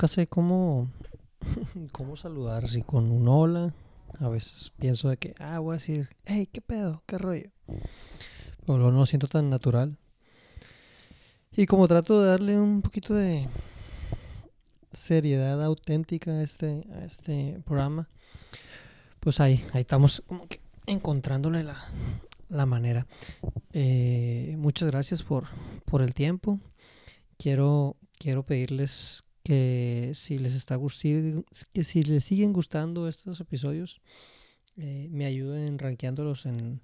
Nunca 0.00 0.08
sé 0.08 0.26
cómo, 0.28 0.90
cómo 1.92 2.16
saludar, 2.16 2.70
si 2.70 2.80
con 2.80 3.10
un 3.10 3.28
hola. 3.28 3.74
A 4.18 4.30
veces 4.30 4.72
pienso 4.78 5.10
de 5.10 5.18
que, 5.18 5.34
ah, 5.38 5.58
voy 5.58 5.74
a 5.74 5.76
decir, 5.76 6.08
hey, 6.24 6.48
¿qué 6.50 6.62
pedo? 6.62 7.02
¿Qué 7.04 7.18
rollo? 7.18 7.50
Pero 8.64 8.78
no 8.78 8.92
lo 8.92 9.04
siento 9.04 9.28
tan 9.28 9.50
natural. 9.50 9.98
Y 11.54 11.66
como 11.66 11.86
trato 11.86 12.22
de 12.22 12.28
darle 12.28 12.58
un 12.58 12.80
poquito 12.80 13.12
de 13.12 13.46
seriedad 14.90 15.62
auténtica 15.62 16.30
a 16.30 16.42
este, 16.44 16.80
a 16.94 17.04
este 17.04 17.60
programa, 17.66 18.08
pues 19.20 19.38
ahí, 19.38 19.62
ahí 19.74 19.82
estamos 19.82 20.22
como 20.26 20.48
que 20.48 20.62
encontrándole 20.86 21.62
la, 21.62 21.76
la 22.48 22.64
manera. 22.64 23.06
Eh, 23.74 24.54
muchas 24.56 24.90
gracias 24.90 25.22
por, 25.22 25.44
por 25.84 26.00
el 26.00 26.14
tiempo. 26.14 26.58
Quiero, 27.36 27.98
quiero 28.18 28.46
pedirles 28.46 29.24
que 29.42 30.12
si 30.14 30.38
les 30.38 30.54
está 30.54 30.78
que 31.72 31.84
si 31.84 32.02
les 32.02 32.24
siguen 32.24 32.52
gustando 32.52 33.08
estos 33.08 33.40
episodios, 33.40 34.00
eh, 34.76 35.08
me 35.10 35.24
ayuden 35.26 35.78
rankeándolos 35.78 36.46
en, 36.46 36.80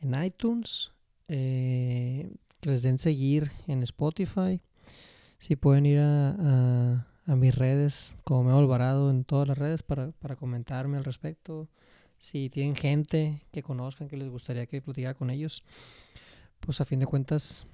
en 0.00 0.24
iTunes, 0.24 0.92
eh, 1.28 2.30
que 2.60 2.70
les 2.70 2.82
den 2.82 2.98
seguir 2.98 3.50
en 3.66 3.82
Spotify. 3.82 4.60
Si 5.38 5.56
pueden 5.56 5.86
ir 5.86 5.98
a, 5.98 6.30
a- 7.26 7.36
mis 7.36 7.54
redes, 7.54 8.16
como 8.24 8.42
Memo 8.44 8.58
Alvarado, 8.58 9.08
en 9.10 9.22
todas 9.24 9.46
las 9.46 9.56
redes 9.56 9.82
para, 9.84 10.10
para 10.10 10.34
comentarme 10.34 10.96
al 10.98 11.04
respecto. 11.04 11.68
Si 12.18 12.50
tienen 12.50 12.74
gente 12.74 13.46
que 13.52 13.62
conozcan 13.62 14.08
que 14.08 14.16
les 14.16 14.28
gustaría 14.28 14.66
que 14.66 14.82
platicara 14.82 15.14
con 15.14 15.30
ellos, 15.30 15.62
pues 16.58 16.80
a 16.80 16.84
fin 16.84 16.98
de 16.98 17.06
cuentas, 17.06 17.66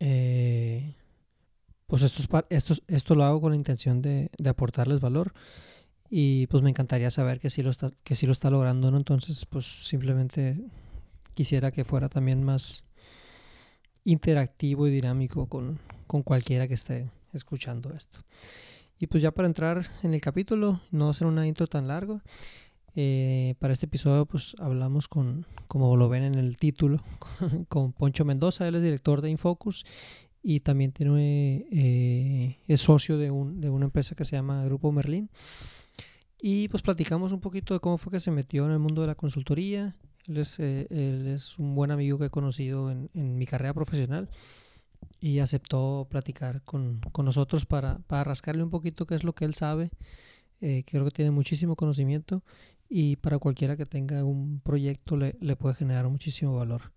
eh, 0.00 0.94
pues 1.86 2.02
esto, 2.02 2.22
es 2.22 2.28
pa- 2.28 2.46
esto, 2.50 2.72
es- 2.74 2.82
esto 2.88 3.14
lo 3.14 3.24
hago 3.24 3.40
con 3.40 3.50
la 3.52 3.56
intención 3.56 4.00
de, 4.02 4.30
de 4.38 4.50
aportarles 4.50 5.00
valor 5.00 5.32
y 6.10 6.46
pues 6.48 6.62
me 6.62 6.70
encantaría 6.70 7.10
saber 7.10 7.40
que 7.40 7.50
sí 7.50 7.62
lo 7.62 7.70
está, 7.70 7.90
que 8.04 8.14
sí 8.14 8.26
lo 8.26 8.32
está 8.32 8.50
logrando, 8.50 8.90
¿no? 8.90 8.96
Entonces, 8.96 9.46
pues 9.46 9.66
simplemente 9.86 10.60
quisiera 11.34 11.70
que 11.72 11.84
fuera 11.84 12.08
también 12.08 12.42
más 12.44 12.84
interactivo 14.04 14.86
y 14.86 14.90
dinámico 14.90 15.46
con, 15.46 15.78
con 16.06 16.22
cualquiera 16.22 16.68
que 16.68 16.74
esté 16.74 17.10
escuchando 17.32 17.92
esto. 17.94 18.20
Y 18.98 19.06
pues 19.06 19.22
ya 19.22 19.32
para 19.32 19.46
entrar 19.48 19.90
en 20.02 20.14
el 20.14 20.20
capítulo, 20.20 20.80
no 20.90 21.12
ser 21.14 21.26
una 21.26 21.46
intro 21.46 21.66
tan 21.66 21.88
larga. 21.88 22.22
eh, 22.96 23.54
para 23.58 23.72
este 23.72 23.86
episodio 23.86 24.24
pues 24.24 24.54
hablamos 24.60 25.08
con, 25.08 25.46
como 25.66 25.96
lo 25.96 26.08
ven 26.08 26.22
en 26.22 26.36
el 26.36 26.56
título, 26.58 27.02
con 27.68 27.92
Poncho 27.92 28.24
Mendoza, 28.24 28.68
él 28.68 28.76
es 28.76 28.82
director 28.82 29.20
de 29.20 29.30
Infocus 29.30 29.84
y 30.46 30.60
también 30.60 30.92
tiene, 30.92 31.66
eh, 31.72 32.58
es 32.68 32.82
socio 32.82 33.16
de, 33.16 33.30
un, 33.30 33.62
de 33.62 33.70
una 33.70 33.86
empresa 33.86 34.14
que 34.14 34.26
se 34.26 34.36
llama 34.36 34.62
Grupo 34.66 34.92
Merlín. 34.92 35.30
Y 36.40 36.68
pues 36.68 36.82
platicamos 36.82 37.32
un 37.32 37.40
poquito 37.40 37.72
de 37.72 37.80
cómo 37.80 37.96
fue 37.96 38.12
que 38.12 38.20
se 38.20 38.30
metió 38.30 38.66
en 38.66 38.72
el 38.72 38.78
mundo 38.78 39.00
de 39.00 39.06
la 39.06 39.14
consultoría. 39.14 39.96
Él 40.26 40.36
es, 40.36 40.60
eh, 40.60 40.86
él 40.90 41.28
es 41.28 41.58
un 41.58 41.74
buen 41.74 41.90
amigo 41.90 42.18
que 42.18 42.26
he 42.26 42.30
conocido 42.30 42.90
en, 42.90 43.08
en 43.14 43.38
mi 43.38 43.46
carrera 43.46 43.72
profesional 43.72 44.28
y 45.18 45.38
aceptó 45.38 46.06
platicar 46.10 46.60
con, 46.62 47.00
con 47.12 47.24
nosotros 47.24 47.64
para, 47.64 48.00
para 48.00 48.24
rascarle 48.24 48.62
un 48.62 48.70
poquito 48.70 49.06
qué 49.06 49.14
es 49.14 49.24
lo 49.24 49.34
que 49.34 49.46
él 49.46 49.54
sabe. 49.54 49.92
Eh, 50.60 50.84
creo 50.86 51.06
que 51.06 51.10
tiene 51.10 51.30
muchísimo 51.30 51.74
conocimiento 51.74 52.42
y 52.90 53.16
para 53.16 53.38
cualquiera 53.38 53.78
que 53.78 53.86
tenga 53.86 54.24
un 54.24 54.60
proyecto 54.60 55.16
le, 55.16 55.36
le 55.40 55.56
puede 55.56 55.74
generar 55.74 56.06
muchísimo 56.10 56.54
valor. 56.54 56.92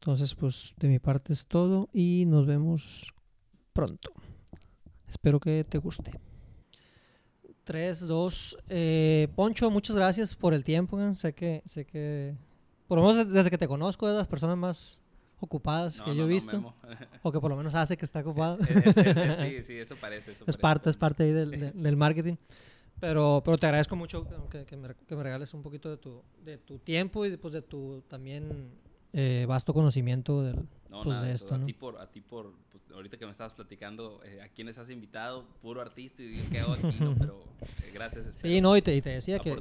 Entonces, 0.00 0.34
pues 0.34 0.74
de 0.78 0.88
mi 0.88 0.98
parte 0.98 1.32
es 1.32 1.46
todo 1.46 1.88
y 1.92 2.24
nos 2.26 2.46
vemos 2.46 3.12
pronto. 3.72 4.12
Espero 5.08 5.40
que 5.40 5.64
te 5.68 5.78
guste. 5.78 6.12
3, 7.64 8.06
2. 8.06 8.58
Eh, 8.68 9.28
Poncho, 9.34 9.70
muchas 9.70 9.96
gracias 9.96 10.34
por 10.34 10.54
el 10.54 10.64
tiempo. 10.64 11.00
eh. 11.00 11.14
Sé 11.14 11.34
que, 11.34 11.62
sé 11.66 11.84
que, 11.84 12.34
por 12.86 12.98
lo 12.98 13.06
menos 13.06 13.30
desde 13.32 13.50
que 13.50 13.58
te 13.58 13.68
conozco, 13.68 14.06
es 14.06 14.12
de 14.12 14.18
las 14.18 14.28
personas 14.28 14.56
más 14.56 15.02
ocupadas 15.40 15.98
No, 15.98 16.04
que 16.06 16.10
no, 16.12 16.16
yo 16.16 16.24
he 16.24 16.28
visto. 16.28 16.74
O 17.22 17.32
que 17.32 17.40
por 17.40 17.50
lo 17.50 17.56
menos 17.56 17.74
hace 17.74 17.96
que 17.96 18.04
está 18.04 18.20
ocupado. 18.20 18.58
Es- 18.68 18.96
es- 18.96 18.96
es- 18.96 19.36
sí, 19.36 19.64
sí, 19.64 19.72
eso 19.78 19.96
parece. 19.96 20.32
Eso 20.32 20.44
es 20.46 20.56
parece. 20.56 20.58
parte, 20.60 20.90
es 20.90 20.96
parte 20.96 21.24
ahí 21.24 21.32
del, 21.32 21.50
de- 21.50 21.72
del 21.74 21.96
marketing. 21.96 22.36
Pero, 23.00 23.42
pero 23.44 23.58
te 23.58 23.66
agradezco 23.66 23.94
mucho 23.96 24.26
que, 24.48 24.64
que 24.64 24.76
me, 24.76 24.94
que 24.94 25.14
me 25.16 25.22
regales 25.22 25.52
un 25.54 25.62
poquito 25.62 25.88
de 25.90 25.98
tu, 25.98 26.22
de 26.44 26.58
tu 26.58 26.78
tiempo 26.78 27.24
y 27.26 27.30
después 27.30 27.52
de 27.54 27.62
tu 27.62 28.02
también 28.08 28.72
eh, 29.12 29.44
vasto 29.48 29.72
conocimiento 29.72 30.42
del, 30.42 30.56
No, 30.90 31.02
pues, 31.02 31.06
nada, 31.08 31.22
de 31.22 31.32
eso, 31.32 31.44
esto, 31.46 31.54
a 31.54 31.64
ti 31.64 31.72
por, 31.72 31.98
a 31.98 32.10
ti 32.10 32.20
por, 32.20 32.52
pues, 32.70 32.82
ahorita 32.94 33.16
que 33.16 33.24
me 33.24 33.32
estabas 33.32 33.52
platicando, 33.52 34.20
eh, 34.24 34.42
a 34.42 34.48
quiénes 34.48 34.78
has 34.78 34.90
invitado, 34.90 35.46
puro 35.62 35.80
artista, 35.80 36.22
y 36.22 36.36
qué 36.50 36.60
¿no? 36.60 37.14
Pero 37.18 37.42
eh, 37.62 37.90
gracias. 37.92 38.26
Sí, 38.36 38.60
no, 38.60 38.76
y 38.76 38.82
te, 38.82 38.94
y 38.94 39.02
te 39.02 39.10
decía 39.10 39.38
que, 39.38 39.56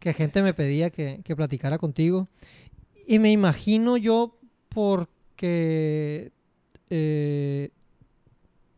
que, 0.00 0.12
gente 0.12 0.42
me 0.42 0.54
pedía 0.54 0.90
que, 0.90 1.20
que 1.24 1.36
platicara 1.36 1.78
contigo. 1.78 2.28
Y 3.06 3.18
me 3.18 3.32
imagino 3.32 3.96
yo 3.96 4.38
porque 4.68 6.32
eh, 6.90 7.70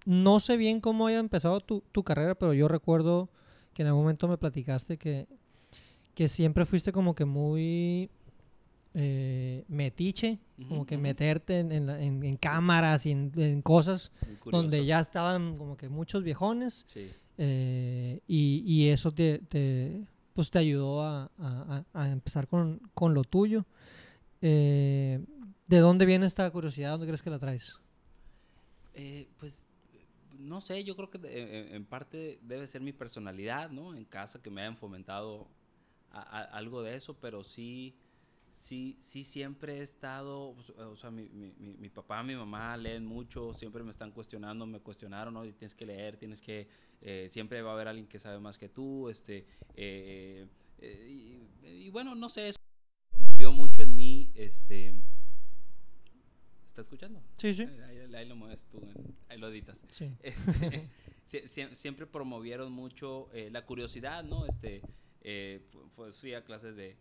no 0.05 0.41
sé 0.41 0.56
bien 0.56 0.81
cómo 0.81 1.06
haya 1.06 1.19
empezado 1.19 1.61
tu, 1.61 1.83
tu 1.93 2.03
carrera, 2.03 2.34
pero 2.34 2.55
yo 2.55 2.69
recuerdo 2.69 3.31
que 3.75 3.83
en 3.83 3.89
algún 3.89 4.03
momento 4.03 4.29
me 4.29 4.37
platicaste 4.37 4.99
que, 4.99 5.27
que 6.15 6.29
siempre 6.29 6.67
fuiste 6.67 6.93
como 6.93 7.15
que 7.15 7.25
muy 7.25 8.11
eh, 8.95 9.65
metiche, 9.69 10.39
como 10.69 10.85
que 10.87 10.99
meterte 10.99 11.61
en, 11.61 11.73
en 11.73 11.87
la- 11.87 12.01
en- 12.03 12.23
en 12.25 12.37
cámaras 12.37 13.07
y 13.07 13.11
en, 13.13 13.63
cosas 13.63 14.13
donde 14.51 14.85
ya 14.85 15.01
estaban 15.01 15.57
como 15.57 15.77
que 15.77 15.89
muchos 15.89 16.23
viejones 16.23 16.85
Sí. 16.89 17.11
eh, 17.39 18.21
y, 18.27 18.63
y 18.67 18.89
eso 18.91 19.11
te, 19.13 19.39
te, 19.39 20.05
pues 20.35 20.51
te 20.51 20.59
ayudó 20.59 21.03
a, 21.03 21.31
a- 21.39 21.85
a- 21.95 22.03
a 22.03 22.09
empezar 22.11 22.47
con, 22.49 22.81
con 22.95 23.15
lo 23.15 23.25
tuyo. 23.25 23.65
Eh, 24.43 25.25
¿De 25.67 25.79
dónde 25.79 26.05
viene 26.05 26.27
esta 26.27 26.51
curiosidad? 26.51 26.91
¿Dónde 26.91 27.07
crees 27.07 27.23
que 27.23 27.31
la 27.31 27.39
traes? 27.39 27.81
Eh, 28.95 29.29
pues 29.39 29.65
no 30.39 30.61
sé, 30.61 30.85
yo 30.85 30.97
creo 30.97 31.09
que 31.11 31.19
en, 31.75 31.85
parte 31.87 32.39
debe 32.43 32.67
ser 32.67 32.81
mi 32.83 32.93
personalidad, 32.93 33.71
¿no? 33.71 33.95
En 33.95 34.05
casa 34.05 34.43
que 34.43 34.51
me 34.51 34.61
hayan 34.63 34.77
fomentado 34.77 35.49
a- 36.11 36.41
algo 36.43 36.83
de 36.83 36.97
eso, 36.97 37.15
pero 37.15 37.43
sí, 37.45 37.95
sí, 38.53 38.97
sí 39.01 39.25
siempre 39.25 39.79
he 39.79 39.83
estado, 39.83 40.55
pues, 40.55 40.71
o 40.71 40.97
sea, 40.97 41.11
mi, 41.11 41.29
mi- 41.31 41.53
mi- 41.59 41.75
mi 41.75 41.89
papá, 41.89 42.23
mi 42.23 42.35
mamá 42.37 42.77
leen 42.77 43.05
mucho, 43.05 43.53
siempre 43.55 43.83
me 43.83 43.91
están 43.91 44.13
cuestionando, 44.13 44.67
me 44.67 44.81
cuestionaron, 44.81 45.35
¿no? 45.35 45.45
Y 45.45 45.53
tienes 45.53 45.75
que 45.75 45.87
leer, 45.87 46.17
tienes 46.17 46.41
que, 46.41 46.69
eh, 47.01 47.27
siempre 47.31 47.61
va 47.62 47.71
a 47.71 47.75
haber 47.75 47.89
alguien 47.89 48.07
que 48.07 48.19
sabe 48.19 48.39
más 48.39 48.57
que 48.59 48.69
tú, 48.69 49.09
este, 49.09 49.47
eh, 49.75 50.47
eh, 50.79 51.39
y, 51.62 51.67
y 51.67 51.91
bueno, 51.91 52.15
no 52.15 52.29
sé, 52.29 52.49
eso 52.49 52.59
movió 53.19 53.53
mucho 53.53 53.82
en 53.82 53.94
mí, 53.94 54.31
este, 54.35 54.94
¿está 56.67 56.81
escuchando? 56.82 57.23
Sí, 57.37 57.55
sí. 57.55 57.62
Eh, 57.65 57.82
Ahí, 57.85 58.15
ahí 58.15 58.29
lo 58.29 58.37
mueves 58.37 58.65
tú, 58.71 58.81
ahí 59.29 59.38
lo 59.38 59.49
editas. 59.49 59.82
Sí. 59.91 60.11
Este, 60.23 60.88
sie- 61.26 61.49
sie- 61.49 61.75
siempre 61.75 62.06
promovieron 62.06 62.73
mucho 62.73 63.29
eh, 63.32 63.50
la 63.50 63.65
curiosidad, 63.65 64.25
¿no? 64.25 64.47
Este, 64.47 64.82
eh, 65.23 65.61
pues 65.94 66.19
fui 66.19 66.35
a 66.35 66.44
clases 66.44 66.76
de 66.76 66.97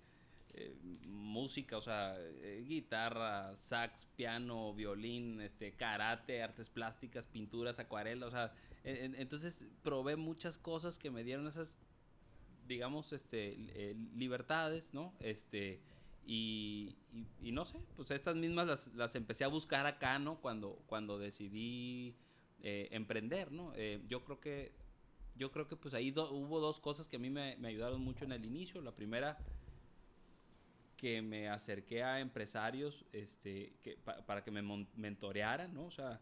eh, 0.54 0.76
música, 1.06 1.78
o 1.78 1.82
sea, 1.82 2.16
eh, 2.20 2.64
guitarra, 2.68 3.56
sax, 3.56 4.08
piano, 4.16 4.74
violín, 4.74 5.40
este, 5.42 5.72
karate, 5.74 6.42
artes 6.44 6.70
plásticas, 6.70 7.26
pinturas, 7.26 7.80
acuarela, 7.80 8.28
o 8.28 8.32
sea, 8.32 8.54
en- 8.84 8.98
en- 8.98 9.16
entonces 9.16 9.66
probé 9.84 10.16
muchas 10.16 10.58
cosas 10.58 10.98
que 10.98 11.10
me 11.10 11.24
dieron 11.24 11.48
esas, 11.48 11.78
digamos, 12.68 13.14
este, 13.14 13.56
eh, 13.76 13.96
libertades, 14.16 14.94
¿no? 14.94 15.14
Este, 15.20 15.80
y, 16.26 16.96
y- 17.42 17.52
no 17.52 17.66
sé, 17.66 17.80
pues 17.96 18.12
estas 18.12 18.36
mismas 18.36 18.68
las, 18.68 18.88
las 18.96 19.16
empecé 19.16 19.44
a 19.44 19.48
buscar 19.48 19.86
acá, 19.86 20.20
¿no? 20.20 20.40
Cuando, 20.42 20.82
cuando 20.88 21.18
decidí 21.18 22.16
emprender, 22.64 23.52
¿no? 23.52 23.74
Yo 24.08 24.24
creo 24.24 24.40
que, 24.40 24.72
yo 25.36 25.52
creo 25.52 25.68
que 25.68 25.76
pues 25.76 25.96
ahí 25.96 26.12
do- 26.12 26.32
hubo 26.32 26.60
dos 26.60 26.80
cosas 26.80 27.08
que 27.08 27.16
a 27.16 27.20
mí 27.20 27.32
me, 27.32 27.56
me 27.58 27.70
ayudaron 27.70 28.02
mucho 28.02 28.24
en 28.26 28.34
el 28.34 28.46
inicio. 28.46 28.82
La 28.82 28.92
primera, 28.92 29.40
que 31.02 31.20
me 31.24 31.50
acerqué 31.50 32.04
a 32.04 32.20
empresarios 32.20 33.04
este, 33.12 33.74
que, 33.82 33.98
pa- 33.98 34.24
para 34.26 34.44
que 34.44 34.52
me 34.52 34.62
mentorearan, 34.96 35.74
¿no? 35.74 35.86
O 35.88 35.92
sea, 35.92 36.22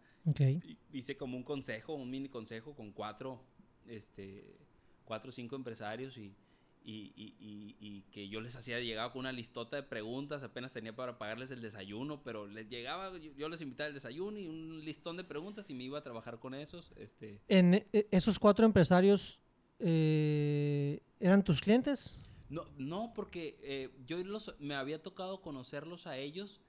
hice 0.93 1.17
como 1.17 1.35
un 1.35 1.43
consejo, 1.43 1.93
un 1.95 2.09
mini 2.09 2.29
consejo 2.29 2.73
con 2.73 2.93
cuatro, 2.93 3.43
este, 3.87 4.55
cuatro 5.03 5.29
o 5.29 5.31
cinco 5.33 5.57
empresarios 5.57 6.17
y, 6.17 6.33
y, 6.81 7.11
y- 7.17 7.75
y- 7.81 8.01
que 8.09 8.29
yo 8.29 8.39
les 8.39 8.55
hacía, 8.55 8.79
llegaba 8.79 9.11
con 9.11 9.19
una 9.19 9.33
listota 9.33 9.75
de 9.75 9.83
preguntas, 9.83 10.43
apenas 10.43 10.71
tenía 10.71 10.95
para 10.95 11.17
pagarles 11.17 11.51
el 11.51 11.61
desayuno, 11.61 12.23
pero 12.23 12.47
les 12.47 12.69
llegaba, 12.69 13.17
yo, 13.17 13.33
yo 13.35 13.49
les 13.49 13.59
invitaba 13.59 13.89
el 13.89 13.93
desayuno 13.93 14.39
y 14.39 14.47
un 14.47 14.79
listón 14.85 15.17
de 15.17 15.25
preguntas 15.25 15.69
y 15.69 15.73
me 15.73 15.83
iba 15.83 15.99
a 15.99 16.03
trabajar 16.03 16.39
con 16.39 16.53
esos, 16.53 16.93
este, 16.95 17.41
En 17.49 17.73
e- 17.73 18.07
esos 18.11 18.39
cuatro 18.39 18.65
empresarios, 18.65 19.41
eh, 19.79 21.01
¿eran 21.19 21.43
tus 21.43 21.59
clientes? 21.61 22.21
No, 22.50 22.66
no, 22.78 23.13
porque 23.13 23.57
eh, 23.62 23.90
yo 24.06 24.18
los, 24.24 24.56
me 24.60 24.75
había 24.75 25.01
tocado 25.01 25.42
conocerlos 25.42 26.07
a 26.07 26.18
ellos 26.18 26.62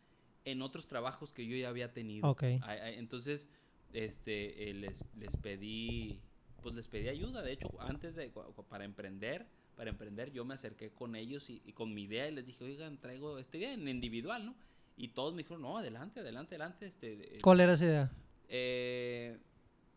en 0.44 0.62
otros 0.62 0.86
trabajos 0.88 1.32
que 1.32 1.46
yo 1.46 1.56
ya 1.56 1.68
había 1.68 1.92
tenido. 1.92 2.28
Ok. 2.28 2.42
Ay- 2.42 2.60
ay, 2.62 2.94
Entonces, 2.98 3.48
este, 3.92 4.72
les, 4.74 5.04
les 5.18 5.36
pedí, 5.36 6.20
pues 6.62 6.74
les 6.74 6.86
pedí 6.86 7.08
ayuda. 7.08 7.42
De 7.42 7.52
hecho, 7.52 7.70
antes 7.80 8.14
de, 8.14 8.30
para 8.68 8.84
emprender, 8.84 9.46
para 9.76 9.90
emprender, 9.90 10.30
yo 10.32 10.44
me 10.44 10.54
acerqué 10.54 10.90
con 10.90 11.16
ellos 11.16 11.48
y, 11.48 11.58
con 11.72 11.94
mi 11.94 12.02
idea 12.02 12.28
y 12.28 12.32
les 12.34 12.46
dije, 12.46 12.64
oigan, 12.64 12.98
traigo 12.98 13.38
esta 13.38 13.56
idea 13.56 13.72
en 13.72 13.88
individual, 13.88 14.44
¿no? 14.46 14.54
Y 14.96 15.08
todos 15.08 15.32
me 15.34 15.38
dijeron, 15.42 15.62
no, 15.62 15.78
adelante, 15.78 16.20
adelante, 16.20 16.56
adelante. 16.56 16.86
Este, 16.86 17.38
¿Cuál 17.42 17.60
era 17.60 17.72
esa 17.72 17.84
idea? 17.86 18.10
Eh, 18.48 19.38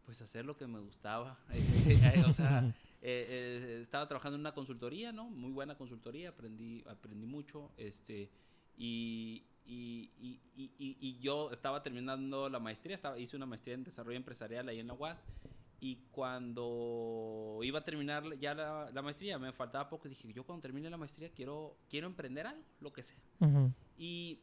pues 0.05 0.21
hacer 0.21 0.45
lo 0.45 0.55
que 0.55 0.67
me 0.67 0.79
gustaba. 0.79 1.37
o 2.27 2.31
sea, 2.31 2.73
eh, 3.05 3.27
eh, 3.27 3.79
estaba 3.81 4.07
trabajando 4.07 4.35
en 4.35 4.39
una 4.39 4.53
consultoría, 4.53 5.11
¿no? 5.11 5.29
Muy 5.29 5.51
buena 5.51 5.75
consultoría, 5.75 6.29
aprendí, 6.29 6.81
aprendí 6.87 7.25
mucho, 7.25 7.73
este, 7.75 8.31
y, 8.77 9.43
y, 9.65 10.09
y, 10.17 10.39
y, 10.77 11.19
yo 11.19 11.51
estaba 11.51 11.83
terminando 11.83 12.47
la 12.47 12.59
maestría, 12.59 12.95
estaba, 12.95 13.19
hice 13.19 13.35
una 13.35 13.45
maestría 13.45 13.75
en 13.75 13.83
desarrollo 13.83 14.15
empresarial 14.15 14.69
ahí 14.69 14.79
en 14.79 14.87
la 14.87 14.93
UAS, 14.93 15.25
y 15.81 15.97
cuando 16.11 17.59
iba 17.61 17.79
a 17.79 17.83
terminar 17.83 18.23
ya 18.39 18.53
la, 18.55 18.89
la, 18.89 19.01
maestría, 19.01 19.37
me 19.37 19.51
faltaba 19.51 19.89
poco, 19.89 20.07
dije, 20.07 20.31
yo 20.31 20.45
cuando 20.45 20.61
termine 20.61 20.89
la 20.89 20.95
maestría 20.95 21.29
quiero, 21.29 21.75
quiero 21.89 22.07
emprender 22.07 22.47
algo, 22.47 22.63
lo 22.79 22.93
que 22.93 23.03
sea. 23.03 23.19
Y 23.97 24.39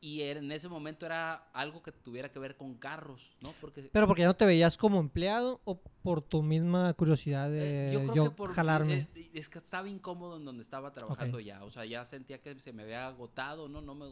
y 0.00 0.22
en 0.22 0.50
ese 0.50 0.68
momento 0.68 1.04
era 1.04 1.50
algo 1.52 1.82
que 1.82 1.92
tuviera 1.92 2.30
que 2.32 2.38
ver 2.38 2.56
con 2.56 2.74
carros, 2.74 3.36
¿no? 3.40 3.52
Porque, 3.60 3.90
Pero 3.92 4.06
porque 4.06 4.22
ya 4.22 4.28
no 4.28 4.34
te 4.34 4.46
veías 4.46 4.78
como 4.78 4.98
empleado 4.98 5.60
o 5.64 5.78
por 6.02 6.22
tu 6.22 6.42
misma 6.42 6.94
curiosidad 6.94 7.50
de 7.50 7.92
eh, 7.94 8.06
yo, 8.14 8.34
jalarme. 8.52 8.94
Eh, 8.94 9.08
eh, 9.14 9.30
es 9.34 9.48
que 9.50 9.58
estaba 9.58 9.88
incómodo 9.88 10.38
en 10.38 10.44
donde 10.46 10.62
estaba 10.62 10.92
trabajando 10.92 11.38
ya, 11.38 11.62
o 11.64 11.70
sea, 11.70 11.84
ya 11.84 12.04
sentía 12.06 12.40
que 12.40 12.58
se 12.60 12.72
me 12.72 12.84
había 12.84 13.06
agotado, 13.08 13.68
¿no? 13.68 13.82
No 13.82 13.94
me, 13.94 14.06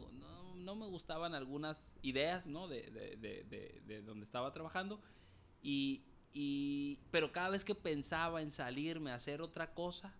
no, 0.55 0.75
me 0.75 0.85
gustaban 0.85 1.33
algunas 1.33 1.95
ideas, 2.03 2.45
¿no? 2.45 2.67
De, 2.67 2.83
de, 2.91 3.17
de, 3.17 3.81
de 3.85 4.01
donde 4.03 4.25
estaba 4.25 4.53
trabajando 4.53 5.01
y, 5.63 6.03
y, 6.31 6.99
pero 7.09 7.31
cada 7.31 7.49
vez 7.49 7.65
que 7.65 7.73
pensaba 7.73 8.41
en 8.41 8.51
salirme 8.51 9.11
a 9.11 9.15
hacer 9.15 9.41
otra 9.41 9.73
cosa, 9.73 10.13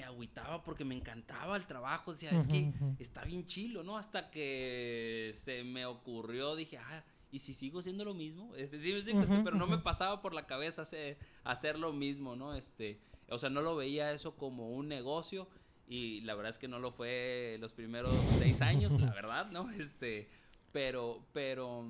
me 0.00 0.06
agüitaba 0.06 0.62
porque 0.62 0.84
me 0.84 0.94
encantaba 0.94 1.56
el 1.56 1.66
trabajo. 1.66 2.12
Decía, 2.12 2.30
es 2.30 2.46
que 2.46 2.72
está 2.98 3.24
bien 3.24 3.46
chilo, 3.46 3.82
¿no? 3.82 3.98
Hasta 3.98 4.30
que 4.30 5.34
se 5.42 5.62
me 5.62 5.84
ocurrió, 5.84 6.56
dije, 6.56 6.78
ah, 6.78 7.04
¿y 7.30 7.40
si 7.40 7.52
sigo 7.52 7.82
siendo 7.82 8.04
lo 8.04 8.14
mismo? 8.14 8.54
Este, 8.56 8.80
sí, 8.80 9.02
sí, 9.02 9.12
este, 9.14 9.40
pero 9.44 9.56
no 9.56 9.66
me 9.66 9.78
pasaba 9.78 10.22
por 10.22 10.32
la 10.32 10.46
cabeza 10.46 10.82
hacer, 10.82 11.18
hacer 11.44 11.78
lo 11.78 11.92
mismo, 11.92 12.34
¿no? 12.34 12.54
Este, 12.54 13.00
o 13.28 13.38
sea, 13.38 13.50
no 13.50 13.60
lo 13.60 13.76
veía 13.76 14.12
eso 14.12 14.36
como 14.36 14.70
un 14.70 14.88
negocio 14.88 15.48
y 15.86 16.22
la 16.22 16.34
verdad 16.34 16.50
es 16.50 16.58
que 16.58 16.68
no 16.68 16.78
lo 16.78 16.92
fue 16.92 17.58
los 17.60 17.72
primeros 17.72 18.12
seis 18.38 18.62
años, 18.62 18.98
la 18.98 19.10
verdad, 19.12 19.50
¿no? 19.50 19.70
Este, 19.70 20.30
pero, 20.72 21.26
pero 21.32 21.84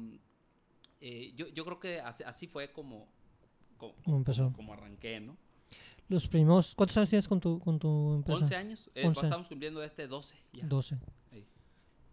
eh, 1.01 1.33
yo, 1.37 1.47
yo 1.49 1.65
creo 1.65 1.79
que 1.79 2.01
así, 2.01 2.47
fue 2.49 2.73
como, 2.73 3.09
empezó? 4.07 4.53
como 4.53 4.73
arranqué, 4.73 5.21
¿no? 5.21 5.37
Los 6.11 6.27
primos, 6.27 6.75
¿cuántos 6.75 6.97
años 6.97 7.09
tienes 7.09 7.29
con 7.29 7.39
tu, 7.39 7.61
con 7.61 7.79
tu 7.79 8.15
empresa? 8.15 8.41
11 8.41 8.57
años. 8.57 8.91
Eh, 8.97 9.07
estamos 9.07 9.47
cumpliendo 9.47 9.81
este 9.81 10.09
12. 10.09 10.37
Ya. 10.53 10.67
12. 10.67 10.99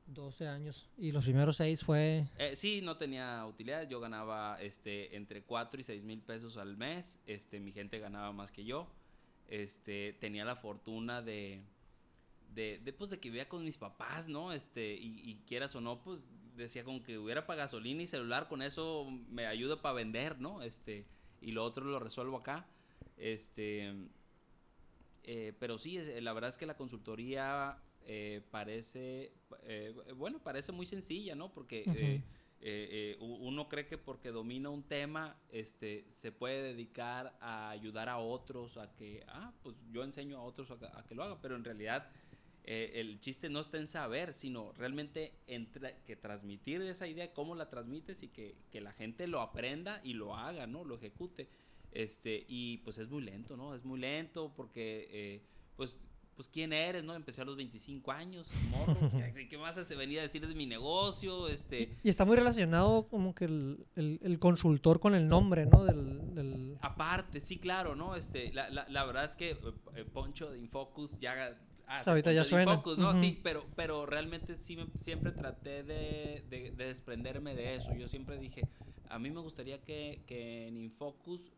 12 0.06 0.48
años. 0.48 0.88
¿Y 0.98 1.12
los 1.12 1.24
primeros 1.24 1.58
6 1.58 1.84
fue...? 1.84 2.28
Eh, 2.38 2.56
sí, 2.56 2.82
no 2.82 2.96
tenía 2.96 3.44
utilidad. 3.48 3.90
Yo 3.90 4.00
ganaba 4.00 4.62
este, 4.62 5.16
entre 5.16 5.42
4 5.42 5.82
y 5.82 5.84
6 5.84 6.04
mil 6.04 6.22
pesos 6.22 6.58
al 6.58 6.78
mes. 6.78 7.20
Este, 7.26 7.60
mi 7.60 7.72
gente 7.72 7.98
ganaba 7.98 8.32
más 8.32 8.52
que 8.52 8.64
yo. 8.64 8.88
Este, 9.48 10.14
tenía 10.14 10.46
la 10.46 10.56
fortuna 10.56 11.24
de, 11.24 11.64
de, 12.54 12.80
de, 12.86 12.94
pues, 12.94 13.10
de 13.10 13.20
que 13.20 13.30
vivía 13.30 13.50
con 13.50 13.66
mis 13.66 13.78
papás, 13.78 14.30
¿no? 14.30 14.54
Este, 14.54 14.94
y, 14.94 15.22
y 15.28 15.42
quieras 15.48 15.76
o 15.76 15.82
no, 15.82 16.04
pues 16.04 16.20
decía 16.56 16.84
como 16.84 17.02
que 17.02 17.18
hubiera 17.18 17.48
para 17.48 17.64
gasolina 17.64 18.04
y 18.04 18.08
celular, 18.08 18.48
con 18.48 18.62
eso 18.62 19.10
me 19.30 19.48
ayuda 19.48 19.82
para 19.82 19.96
vender, 19.96 20.40
¿no? 20.40 20.62
Este, 20.62 21.08
y 21.42 21.52
lo 21.52 21.64
otro 21.64 21.84
lo 21.84 22.00
resuelvo 22.00 22.38
acá. 22.38 22.68
Este, 23.18 23.94
eh, 25.24 25.54
pero 25.60 25.78
sí, 25.78 26.00
la 26.22 26.32
verdad 26.32 26.50
es 26.50 26.58
que 26.58 26.66
la 26.66 26.78
consultoría 26.78 27.78
eh, 28.06 28.42
parece, 28.50 29.34
eh, 29.64 29.94
bueno, 30.16 30.40
parece 30.40 30.72
muy 30.72 30.86
sencilla, 30.86 31.36
¿no? 31.36 31.52
Porque 31.52 32.24
uno 33.20 33.68
cree 33.68 33.88
que 33.88 33.98
porque 33.98 34.32
domina 34.32 34.70
un 34.70 34.84
tema, 34.84 35.36
este, 35.52 36.06
se 36.10 36.32
puede 36.32 36.74
dedicar 36.74 37.38
a 37.42 37.70
ayudar 37.72 38.08
a 38.08 38.20
otros, 38.20 38.78
a 38.78 38.96
que, 38.96 39.26
ah, 39.28 39.52
pues 39.64 39.76
yo 39.92 40.06
enseño 40.06 40.38
a 40.38 40.44
otros 40.44 40.72
a, 40.72 41.06
que 41.06 41.14
lo 41.14 41.24
hagan, 41.24 41.40
pero 41.42 41.58
en 41.58 41.66
realidad 41.66 42.10
el 42.64 43.22
chiste 43.22 43.50
no 43.50 43.62
está 43.62 43.78
en 43.78 43.88
saber, 43.88 44.34
sino 44.34 44.74
realmente 44.74 45.34
que 46.06 46.16
transmitir 46.18 46.82
esa 46.82 47.08
idea, 47.08 47.34
cómo 47.34 47.56
la 47.56 47.70
transmites 47.70 48.24
y 48.24 48.28
que, 48.28 48.58
que 48.72 48.82
la 48.82 48.92
gente 48.92 49.26
lo 49.28 49.40
aprenda 49.40 50.02
y 50.04 50.14
lo 50.14 50.36
haga, 50.36 50.68
¿no? 50.68 50.84
Lo 50.84 50.96
ejecute. 50.96 51.50
Este, 51.92 52.46
y 52.48 52.78
pues 52.80 52.98
es 52.98 53.10
muy 53.10 53.24
lento, 53.24 53.58
¿no? 53.58 53.74
Es 53.74 53.84
muy 53.84 54.00
lento 54.00 54.54
porque, 54.56 55.08
eh, 55.12 55.42
pues, 55.76 56.08
pues, 56.38 56.48
¿quién 56.48 56.72
eres, 56.72 57.04
no? 57.04 57.16
Empecé 57.16 57.42
a 57.42 57.46
los 57.46 57.58
25 57.58 58.12
años, 58.12 58.48
morro. 58.70 58.96
Pues, 59.10 59.48
¿Qué 59.50 59.58
más 59.58 59.76
se 59.76 59.96
venía 59.96 60.20
a 60.20 60.24
decir 60.24 60.48
de 60.48 60.54
mi 60.54 60.68
negocio? 60.68 61.48
Este... 61.48 61.98
Y, 62.04 62.10
está 62.10 62.26
muy 62.26 62.38
relacionado 62.38 63.08
como 63.08 63.34
que 63.34 63.46
el, 63.46 63.88
el, 63.96 64.38
consultor 64.38 65.00
con 65.00 65.16
el 65.16 65.28
nombre, 65.28 65.66
¿no? 65.66 65.84
Del, 65.84 66.78
Aparte, 66.82 67.42
sí, 67.42 67.58
claro, 67.58 67.96
¿no? 67.96 68.16
Este, 68.16 68.54
la, 68.54 68.70
la, 68.70 68.88
la 68.88 69.04
verdad 69.06 69.26
es 69.26 69.36
que 69.36 69.58
eh, 69.96 70.06
Poncho 70.14 70.52
de 70.52 70.60
Infocus 70.60 71.20
ya... 71.20 71.58
Ah, 71.88 72.04
ahorita 72.06 72.32
ya 72.34 72.46
suena. 72.46 72.84
¿no? 72.98 73.16
Sí, 73.16 73.40
pero, 73.42 73.66
pero 73.76 74.06
realmente 74.06 74.58
sí 74.58 74.78
siempre 75.00 75.32
traté 75.32 75.84
de, 75.84 76.44
de, 76.50 76.72
de, 76.72 76.86
desprenderme 76.86 77.56
de 77.56 77.76
eso. 77.76 77.96
Yo 77.96 78.08
siempre 78.10 78.38
dije, 78.38 78.62
a 79.10 79.18
mí 79.18 79.32
me 79.32 79.40
gustaría 79.40 79.82
que, 79.82 80.22
que 80.28 80.68
en 80.68 80.78
Infocus 80.78 81.50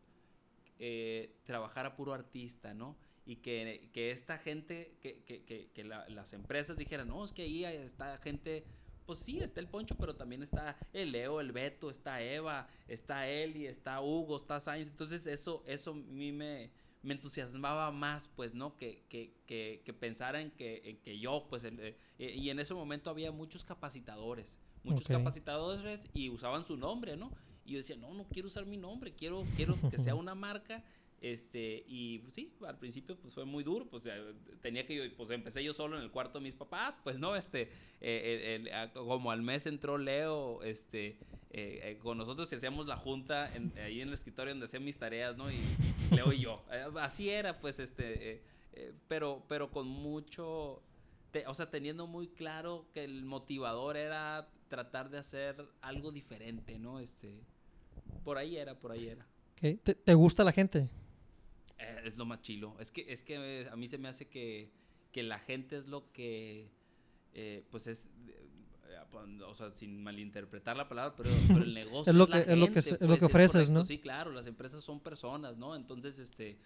eh, 0.82 1.36
trabajar 1.44 1.84
a 1.84 1.94
puro 1.94 2.14
artista, 2.14 2.72
¿no? 2.72 2.96
Y 3.26 3.36
que, 3.36 3.90
que 3.92 4.10
esta 4.10 4.38
gente, 4.38 4.96
que, 5.02 5.22
que, 5.24 5.44
que 5.44 5.84
las 5.84 6.32
empresas 6.32 6.76
dijeran, 6.76 7.08
no, 7.08 7.22
es 7.22 7.32
que 7.32 7.42
ahí 7.42 7.64
está 7.64 8.16
gente, 8.18 8.64
pues 9.04 9.18
sí, 9.18 9.40
está 9.40 9.60
el 9.60 9.68
Poncho, 9.68 9.94
pero 9.96 10.16
también 10.16 10.42
está 10.42 10.76
el 10.94 11.12
Leo, 11.12 11.40
el 11.40 11.52
Beto, 11.52 11.90
está 11.90 12.22
Eva, 12.22 12.66
está 12.88 13.28
Eli, 13.28 13.66
está 13.66 14.00
Hugo, 14.00 14.38
está 14.38 14.58
Sainz. 14.58 14.88
Entonces 14.88 15.26
eso, 15.26 15.62
eso 15.66 15.90
a 15.90 15.94
mí 15.94 16.32
me, 16.32 16.70
me 17.02 17.12
entusiasmaba 17.12 17.90
más, 17.90 18.28
pues, 18.34 18.54
¿no? 18.54 18.74
Que, 18.76 19.04
que, 19.10 19.34
que, 19.46 19.82
que 19.84 19.92
pensara 19.92 20.40
en 20.40 20.50
que, 20.50 20.80
en 20.84 20.96
que 20.96 21.18
yo, 21.18 21.46
pues, 21.48 21.64
eh, 21.64 21.96
y 22.18 22.48
en 22.48 22.58
ese 22.58 22.72
momento 22.72 23.10
había 23.10 23.32
muchos 23.32 23.64
capacitadores, 23.64 24.58
muchos 24.82 25.06
capacitadores 25.06 26.08
y 26.14 26.30
usaban 26.30 26.64
su 26.64 26.76
nombre, 26.76 27.16
¿no? 27.18 27.30
Y 27.70 27.74
yo 27.74 27.78
decía, 27.78 27.94
no, 27.94 28.12
no 28.14 28.24
quiero 28.24 28.48
usar 28.48 28.66
mi 28.66 28.76
nombre, 28.76 29.12
quiero, 29.12 29.44
quiero 29.54 29.76
que 29.90 29.96
sea 29.96 30.16
una 30.16 30.34
marca. 30.34 30.82
Este, 31.20 31.84
y 31.86 32.18
pues, 32.18 32.34
sí, 32.34 32.52
al 32.66 32.78
principio 32.78 33.16
pues 33.16 33.32
fue 33.32 33.44
muy 33.44 33.62
duro, 33.62 33.86
pues 33.88 34.08
tenía 34.60 34.84
que 34.84 35.12
pues 35.16 35.30
empecé 35.30 35.62
yo 35.62 35.72
solo 35.72 35.96
en 35.98 36.02
el 36.02 36.10
cuarto 36.10 36.38
de 36.38 36.42
mis 36.44 36.56
papás, 36.56 36.96
pues 37.04 37.16
no, 37.18 37.36
este, 37.36 37.70
eh, 38.00 38.90
como 38.92 39.30
al 39.30 39.42
mes 39.42 39.66
entró 39.66 39.98
Leo, 39.98 40.64
este, 40.64 41.18
eh, 41.50 41.80
eh, 41.82 41.98
con 42.02 42.18
nosotros 42.18 42.52
hacíamos 42.52 42.86
la 42.86 42.96
junta 42.96 43.52
ahí 43.84 44.00
en 44.00 44.08
el 44.08 44.14
escritorio 44.14 44.52
donde 44.52 44.66
hacía 44.66 44.80
mis 44.80 44.98
tareas, 44.98 45.36
¿no? 45.36 45.48
Y 45.52 45.60
Leo 46.10 46.32
y 46.32 46.40
yo, 46.40 46.64
así 47.00 47.30
era, 47.30 47.60
pues, 47.60 47.78
este, 47.78 48.42
pero, 49.06 49.44
pero 49.46 49.70
con 49.70 49.86
mucho, 49.86 50.82
o 51.46 51.54
sea, 51.54 51.70
teniendo 51.70 52.08
muy 52.08 52.26
claro 52.26 52.86
que 52.94 53.04
el 53.04 53.26
motivador 53.26 53.96
era 53.96 54.48
tratar 54.70 55.10
de 55.10 55.18
hacer 55.18 55.68
algo 55.82 56.12
diferente, 56.12 56.78
¿no? 56.78 56.98
Este, 56.98 57.44
por 58.24 58.38
ahí 58.38 58.56
era, 58.56 58.78
por 58.78 58.92
ahí 58.92 59.08
era. 59.08 59.26
¿Te, 59.60 60.14
gusta 60.14 60.44
la 60.44 60.52
gente? 60.52 60.88
Eh, 61.78 62.02
es 62.04 62.16
lo 62.16 62.24
más 62.24 62.40
chilo. 62.42 62.76
Es 62.78 62.90
que, 62.90 63.12
es 63.12 63.22
que 63.22 63.68
a 63.70 63.76
mí 63.76 63.88
se 63.88 63.98
me 63.98 64.08
hace 64.08 64.26
que, 64.28 64.70
que 65.12 65.22
la 65.22 65.38
gente 65.38 65.76
es 65.76 65.86
lo 65.86 66.10
que, 66.12 66.70
eh, 67.34 67.64
pues 67.70 67.86
es, 67.86 68.08
eh, 68.28 68.48
o 69.46 69.54
sea, 69.54 69.70
sin 69.72 70.02
malinterpretar 70.02 70.76
la 70.76 70.88
palabra, 70.88 71.14
pero, 71.16 71.30
el 71.62 71.74
negocio 71.74 72.10
es, 72.10 72.16
lo 72.16 72.26
que, 72.26 72.38
es, 72.38 72.58
lo 72.58 72.72
que, 72.72 72.78
es 72.78 72.90
lo 72.92 72.98
que 72.98 73.06
pues, 73.06 73.22
ofreces, 73.22 73.70
¿no? 73.70 73.84
Sí, 73.84 73.98
claro, 73.98 74.32
las 74.32 74.46
empresas 74.46 74.82
son 74.82 75.00
personas, 75.00 75.58
¿no? 75.58 75.76
Entonces, 75.76 76.18
este, 76.18 76.58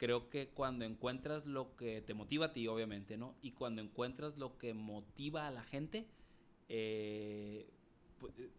creo 0.00 0.30
que 0.30 0.48
cuando 0.48 0.86
encuentras 0.86 1.46
lo 1.46 1.76
que 1.76 2.00
te 2.00 2.14
motiva 2.14 2.46
a 2.46 2.52
ti, 2.54 2.66
obviamente, 2.68 3.18
¿no? 3.18 3.34
Y 3.42 3.52
cuando 3.52 3.82
encuentras 3.82 4.38
lo 4.38 4.56
que 4.56 4.72
motiva 4.72 5.46
a 5.46 5.50
la 5.50 5.62
gente, 5.62 6.06
eh, 6.70 7.66
eh, 7.66 7.66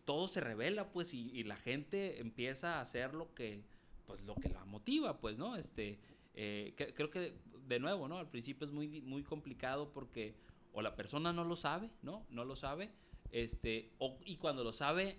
todo 0.06 0.28
se 0.28 0.42
revela, 0.42 0.92
pues, 0.92 1.14
y, 1.14 1.44
la 1.44 1.56
gente 1.56 2.20
empieza 2.20 2.78
a 2.78 2.82
hacer 2.82 3.14
lo 3.14 3.34
que, 3.34 3.64
pues, 4.06 4.22
lo 4.24 4.36
que 4.36 4.50
la 4.50 4.66
motiva, 4.66 5.20
pues, 5.20 5.38
¿no? 5.38 5.56
Este, 5.56 6.00
eh, 6.36 6.74
creo 6.96 7.10
que, 7.10 7.34
de 7.68 7.80
nuevo, 7.80 8.08
¿no? 8.08 8.18
Al 8.18 8.30
principio 8.30 8.66
es 8.68 8.74
muy, 8.74 9.02
muy 9.02 9.24
complicado 9.24 9.92
porque 9.92 10.36
o 10.74 10.82
la 10.82 10.96
persona 10.96 11.34
no 11.34 11.44
lo 11.44 11.56
sabe, 11.56 11.90
¿no? 12.02 12.26
No 12.30 12.46
lo 12.46 12.56
sabe, 12.56 12.90
este, 13.32 13.92
o, 13.98 14.18
y 14.26 14.38
cuando 14.38 14.64
lo 14.64 14.74
sabe, 14.74 15.18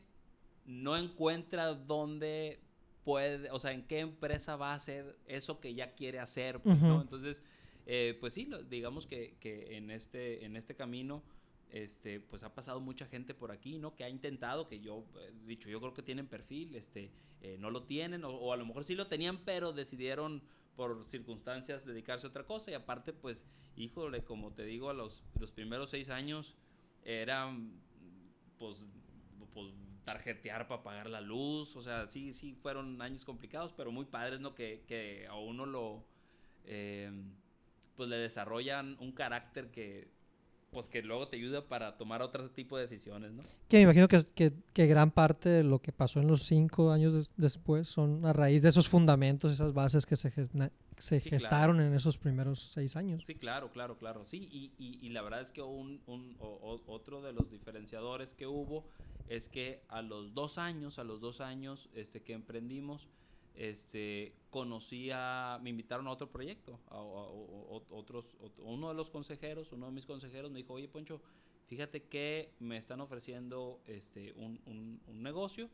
no 0.64 0.96
encuentra 0.96 1.74
dónde 1.74 2.60
puede, 3.04 3.50
o 3.50 3.58
sea, 3.58 3.72
en 3.72 3.82
qué 3.82 4.00
empresa 4.00 4.56
va 4.56 4.72
a 4.72 4.74
hacer 4.74 5.18
eso 5.26 5.60
que 5.60 5.74
ya 5.74 5.94
quiere 5.94 6.18
hacer, 6.18 6.60
pues, 6.60 6.80
¿no? 6.82 7.00
Entonces, 7.00 7.42
eh, 7.86 8.16
pues 8.20 8.32
sí, 8.32 8.48
digamos 8.70 9.06
que, 9.06 9.36
que, 9.40 9.76
en, 9.76 9.90
este, 9.90 10.44
en 10.44 10.56
este 10.56 10.74
camino 10.74 11.22
este, 11.72 12.20
pues 12.20 12.44
ha 12.44 12.54
pasado 12.54 12.80
mucha 12.80 13.06
gente 13.06 13.32
por 13.32 13.50
aquí, 13.50 13.78
¿no? 13.78 13.96
Que 13.96 14.04
ha 14.04 14.10
intentado, 14.10 14.68
que 14.68 14.80
yo 14.80 15.06
he 15.18 15.46
dicho, 15.46 15.70
yo 15.70 15.80
creo 15.80 15.94
que 15.94 16.02
tienen 16.02 16.26
perfil, 16.26 16.76
este, 16.76 17.10
eh, 17.40 17.56
no 17.58 17.70
lo 17.70 17.84
tienen, 17.84 18.24
o, 18.24 18.52
a 18.52 18.56
lo 18.58 18.66
mejor 18.66 18.84
sí 18.84 18.94
lo 18.94 19.06
tenían, 19.06 19.38
pero 19.38 19.72
decidieron 19.72 20.42
por 20.76 21.04
circunstancias 21.06 21.86
dedicarse 21.86 22.26
a 22.26 22.30
otra 22.30 22.44
cosa. 22.44 22.70
Y 22.70 22.74
aparte, 22.74 23.14
pues, 23.14 23.46
híjole, 23.74 24.22
como 24.22 24.52
te 24.52 24.64
digo, 24.64 24.90
a 24.90 24.94
los, 24.94 25.24
los 25.40 25.50
primeros 25.50 25.88
seis 25.88 26.10
años 26.10 26.54
era, 27.04 27.50
pues, 28.58 28.86
pues 29.54 29.72
tarjetear 30.04 30.68
para 30.68 30.82
pagar 30.82 31.08
la 31.08 31.22
luz, 31.22 31.74
o 31.74 31.82
sea, 31.82 32.06
sí, 32.06 32.34
sí, 32.34 32.54
fueron 32.54 33.00
años 33.00 33.24
complicados, 33.24 33.72
pero 33.72 33.90
muy 33.90 34.04
padres, 34.04 34.40
¿no? 34.40 34.54
Que, 34.54 34.84
que 34.86 35.26
a 35.26 35.36
uno 35.36 35.64
lo, 35.64 36.04
eh, 36.64 37.10
pues 37.96 38.10
le 38.10 38.16
desarrollan 38.16 38.96
un 39.00 39.12
carácter 39.12 39.70
que 39.70 40.10
pues 40.72 40.88
que 40.88 41.02
luego 41.02 41.28
te 41.28 41.36
ayuda 41.36 41.68
para 41.68 41.98
tomar 41.98 42.22
otro 42.22 42.50
tipo 42.50 42.76
de 42.76 42.82
decisiones, 42.84 43.30
¿no? 43.32 43.42
Que 43.68 43.76
me 43.76 43.82
imagino 43.82 44.08
que, 44.08 44.24
que, 44.24 44.52
que 44.72 44.86
gran 44.86 45.10
parte 45.10 45.50
de 45.50 45.62
lo 45.62 45.80
que 45.80 45.92
pasó 45.92 46.18
en 46.18 46.26
los 46.26 46.44
cinco 46.44 46.90
años 46.90 47.30
después 47.36 47.88
son 47.88 48.24
a 48.24 48.32
raíz 48.32 48.62
de 48.62 48.70
esos 48.70 48.88
fundamentos, 48.88 49.52
esas 49.52 49.74
bases 49.74 50.06
que 50.06 50.16
se, 50.16 50.32
se 50.96 51.20
gestaron 51.20 51.80
en 51.80 51.92
esos 51.92 52.16
primeros 52.16 52.70
seis 52.72 52.96
años. 52.96 53.22
Sí, 53.26 53.34
claro, 53.34 53.70
claro, 53.70 53.98
claro. 53.98 54.24
Sí, 54.24 54.48
y, 54.50 54.72
y, 54.78 54.98
y 55.06 55.10
la 55.10 55.20
verdad 55.20 55.42
es 55.42 55.52
que 55.52 55.60
un, 55.60 56.00
un 56.06 56.36
otro 56.38 57.20
de 57.20 57.34
los 57.34 57.50
diferenciadores 57.50 58.32
que 58.32 58.46
hubo 58.46 58.86
es 59.28 59.50
que 59.50 59.84
a 59.88 60.00
los 60.00 60.32
dos 60.32 60.56
años, 60.56 60.98
a 60.98 61.04
los 61.04 61.20
dos 61.20 61.42
años 61.42 61.90
este, 61.94 62.22
que 62.22 62.32
emprendimos, 62.32 63.08
este, 63.54 64.34
conocí 64.50 65.10
a, 65.12 65.58
me 65.62 65.70
invitaron 65.70 66.06
a 66.06 66.10
otro 66.10 66.30
proyecto, 66.30 66.80
a, 66.88 66.98
otros, 66.98 68.36
uno 68.58 68.88
de 68.88 68.94
los 68.94 69.10
consejeros, 69.10 69.72
uno 69.72 69.86
de 69.86 69.92
mis 69.92 70.06
consejeros 70.06 70.50
me 70.50 70.58
dijo, 70.58 70.74
oye 70.74 70.88
Poncho, 70.88 71.20
fíjate 71.66 72.04
que 72.04 72.52
me 72.58 72.76
están 72.76 73.00
ofreciendo 73.00 73.80
este, 73.86 74.32
un, 74.34 74.60
un, 74.66 75.22
negocio 75.22 75.70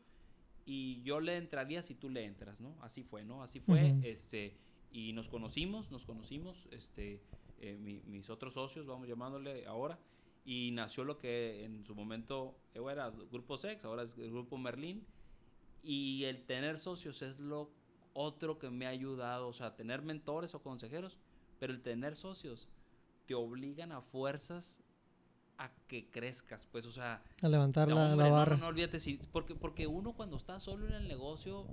y 0.65 1.01
yo 1.03 1.19
le 1.19 1.37
entraría 1.37 1.81
si 1.81 1.95
tú 1.95 2.09
le 2.09 2.25
entras, 2.25 2.59
¿no? 2.59 2.75
Así 2.81 3.03
fue, 3.03 3.23
¿no? 3.23 3.43
Así 3.43 3.59
fue, 3.59 3.95
este, 4.03 4.55
y 4.91 5.13
nos 5.13 5.27
conocimos, 5.27 5.91
nos 5.91 6.05
conocimos, 6.05 6.67
este, 6.71 7.21
eh, 7.59 7.77
mis 7.77 8.29
otros 8.29 8.53
socios, 8.53 8.85
vamos 8.85 9.07
llamándole 9.07 9.65
ahora, 9.65 9.99
y 10.45 10.71
nació 10.71 11.03
lo 11.03 11.17
que 11.17 11.63
en 11.63 11.83
su 11.85 11.95
momento 11.95 12.55
era 12.73 13.09
Grupo 13.09 13.57
Sex, 13.57 13.83
ahora 13.85 14.03
es 14.03 14.17
el 14.17 14.31
Grupo 14.31 14.57
Merlín, 14.57 15.05
y 15.83 16.25
el 16.25 16.45
tener 16.45 16.79
socios 16.79 17.21
es 17.21 17.39
lo 17.39 17.71
otro 18.13 18.59
que 18.59 18.69
me 18.69 18.85
ha 18.85 18.89
ayudado, 18.89 19.47
o 19.47 19.53
sea, 19.53 19.75
tener 19.75 20.01
mentores 20.01 20.53
o 20.53 20.61
consejeros, 20.61 21.17
pero 21.59 21.73
el 21.73 21.81
tener 21.81 22.15
socios 22.15 22.69
te 23.25 23.35
obligan 23.35 23.91
a 23.91 24.01
fuerzas 24.01 24.79
a 25.57 25.71
que 25.87 26.09
crezcas, 26.09 26.67
pues, 26.71 26.85
o 26.85 26.91
sea... 26.91 27.21
A 27.41 27.47
levantar 27.47 27.89
la, 27.89 28.15
barra. 28.15 28.55
No, 28.55 28.61
no, 28.61 28.67
olvídate, 28.67 28.99
sí, 28.99 29.19
porque, 29.31 29.55
porque 29.55 29.87
uno 29.87 30.13
cuando 30.13 30.37
está 30.37 30.59
solo 30.59 30.87
en 30.87 30.93
el 30.93 31.07
negocio, 31.07 31.67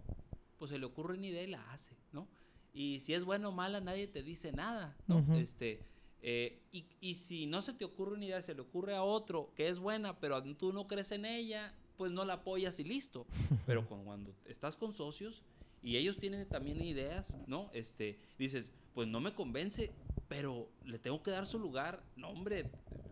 pues 0.59 0.71
se 0.71 0.79
le 0.79 0.87
ocurre 0.87 1.15
una 1.15 1.27
idea 1.27 1.43
y 1.43 1.47
la 1.47 1.73
hace, 1.73 1.97
¿no? 2.13 2.29
Y 2.75 3.01
si 3.01 3.15
es 3.15 3.25
buena 3.25 3.49
o 3.49 3.53
mala, 3.53 3.81
nadie 3.81 4.07
te 4.07 4.23
dice 4.23 4.53
nada, 4.53 4.97
¿no? 5.07 5.25
Este... 5.37 5.85
Eh, 6.29 6.61
y, 6.73 6.87
y, 7.01 7.15
si 7.17 7.47
no 7.47 7.63
se 7.63 7.73
te 7.73 7.85
ocurre 7.85 8.15
una 8.15 8.25
idea, 8.25 8.43
se 8.43 8.55
le 8.55 8.63
ocurre 8.63 8.97
a 8.97 9.05
otro 9.05 9.53
que 9.55 9.69
es 9.69 9.79
buena, 9.79 10.19
pero 10.19 10.43
tú 10.57 10.73
no 10.73 10.89
crees 10.89 11.13
en 11.13 11.25
ella, 11.25 11.73
pues 11.97 12.13
no 12.13 12.25
la 12.25 12.35
apoyas 12.35 12.79
y 12.81 12.85
listo. 12.85 13.27
Pero 13.67 13.87
cuando 13.87 14.35
estás 14.47 14.77
con 14.77 14.93
socios 14.93 15.43
y 15.83 15.97
ellos 15.97 16.19
tienen 16.19 16.47
también 16.49 16.83
ideas, 16.83 17.39
¿no? 17.47 17.71
Este, 17.73 18.19
dices, 18.39 18.73
pues 18.95 19.09
no 19.09 19.21
me 19.21 19.35
convence, 19.35 19.93
pero 20.27 20.69
le 20.85 20.99
tengo 20.99 21.23
que 21.23 21.31
dar 21.31 21.47
su 21.47 21.59
lugar. 21.59 22.03
No, 22.17 22.31
hombre, 22.31 22.71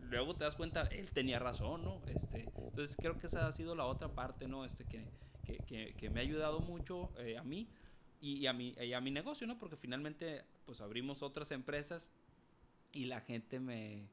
luego 0.08 0.34
te 0.34 0.44
das 0.44 0.54
cuenta, 0.54 0.82
él 0.86 1.10
tenía 1.10 1.38
razón, 1.38 1.84
¿no? 1.84 2.00
Este, 2.06 2.48
entonces 2.56 2.96
creo 2.96 3.18
que 3.18 3.26
esa 3.26 3.46
ha 3.46 3.52
sido 3.52 3.74
la 3.74 3.84
otra 3.84 4.08
parte, 4.08 4.48
¿no? 4.48 4.64
Este, 4.64 4.84
que, 4.84 5.04
que, 5.66 5.94
que, 5.94 6.10
me 6.10 6.20
ha 6.20 6.22
ayudado 6.22 6.60
mucho 6.60 7.10
eh, 7.18 7.36
a 7.36 7.44
mí 7.44 7.68
y, 8.20 8.46
a 8.46 8.52
mi, 8.52 8.74
y 8.80 8.94
a 8.94 9.00
mi 9.00 9.10
negocio, 9.10 9.46
¿no? 9.46 9.58
Porque 9.58 9.76
finalmente, 9.76 10.42
pues 10.64 10.80
abrimos 10.80 11.22
otras 11.22 11.50
empresas 11.50 12.10
y 12.92 13.04
la 13.04 13.20
gente 13.20 13.60
me, 13.60 14.08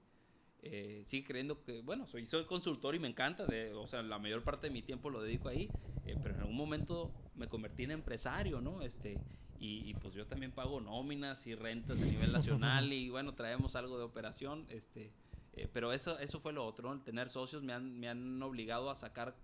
eh, 0.64 1.02
sigue 1.06 1.28
creyendo 1.28 1.64
que, 1.64 1.82
bueno, 1.82 2.06
soy, 2.08 2.28
soy 2.28 2.46
consultor 2.46 2.94
y 2.96 3.00
me 3.00 3.08
encanta, 3.08 3.46
de, 3.46 3.74
o 3.74 3.88
sea, 3.88 4.04
la 4.04 4.20
mayor 4.20 4.44
parte 4.44 4.68
de 4.68 4.74
mi 4.74 4.82
tiempo 4.82 5.10
lo 5.10 5.22
dedico 5.22 5.50
ahí, 5.50 5.70
eh, 6.06 6.16
pero 6.22 6.36
en 6.36 6.42
algún 6.42 6.56
momento 6.56 7.12
me 7.36 7.48
convertí 7.48 7.84
en 7.84 7.92
empresario, 7.92 8.62
¿no? 8.62 8.82
Este, 8.82 9.18
y, 9.60 9.94
pues 9.96 10.16
yo 10.16 10.26
también 10.26 10.52
pago 10.52 10.82
nóminas 10.82 11.46
y 11.46 11.54
rentas 11.54 12.02
a 12.02 12.06
nivel 12.06 12.32
nacional 12.32 12.92
y 12.94 13.10
bueno, 13.10 13.34
traemos 13.34 13.76
algo 13.76 13.98
de 13.98 14.04
operación, 14.04 14.66
este, 14.70 15.12
eh, 15.54 15.68
pero 15.72 15.94
eso, 15.94 16.18
eso 16.20 16.40
fue 16.40 16.54
lo 16.54 16.66
otro, 16.66 16.92
El 16.92 17.02
tener 17.02 17.30
socios 17.30 17.62
me 17.62 17.74
han, 17.74 18.00
me 18.00 18.10
han 18.10 18.42
obligado 18.42 18.90
a 18.90 18.96
sacar 18.96 19.36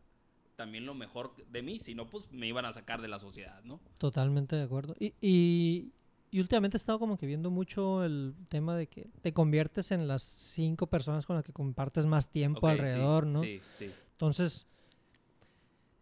también 0.56 0.88
lo 0.88 0.96
mejor 0.96 1.36
de 1.36 1.62
mí, 1.62 1.80
si 1.80 1.94
no, 1.94 2.10
pues 2.10 2.32
me 2.32 2.48
iban 2.48 2.66
a 2.66 2.74
sacar 2.74 3.00
de 3.02 3.08
la 3.08 3.20
sociedad, 3.20 3.64
¿no? 3.64 3.80
Totalmente 4.00 4.56
de 4.56 4.64
acuerdo. 4.64 4.96
Y, 5.00 5.14
y, 5.22 5.94
y 6.30 6.40
últimamente 6.40 6.76
he 6.76 6.80
estado 6.80 7.00
como 7.00 7.18
que 7.18 7.26
viendo 7.26 7.50
mucho 7.50 8.04
el 8.04 8.36
tema 8.50 8.76
de 8.76 8.88
que 8.88 9.08
te 9.22 9.34
conviertes 9.34 9.92
en 9.92 10.08
las 10.08 10.24
cinco 10.24 10.88
personas 10.88 11.26
con 11.26 11.36
las 11.36 11.46
que 11.46 11.54
compartes 11.54 12.06
más 12.06 12.30
tiempo 12.30 12.68
alrededor, 12.68 13.26
¿no? 13.26 13.42
Sí, 13.42 13.62
sí. 13.78 13.92
Entonces, 14.12 14.68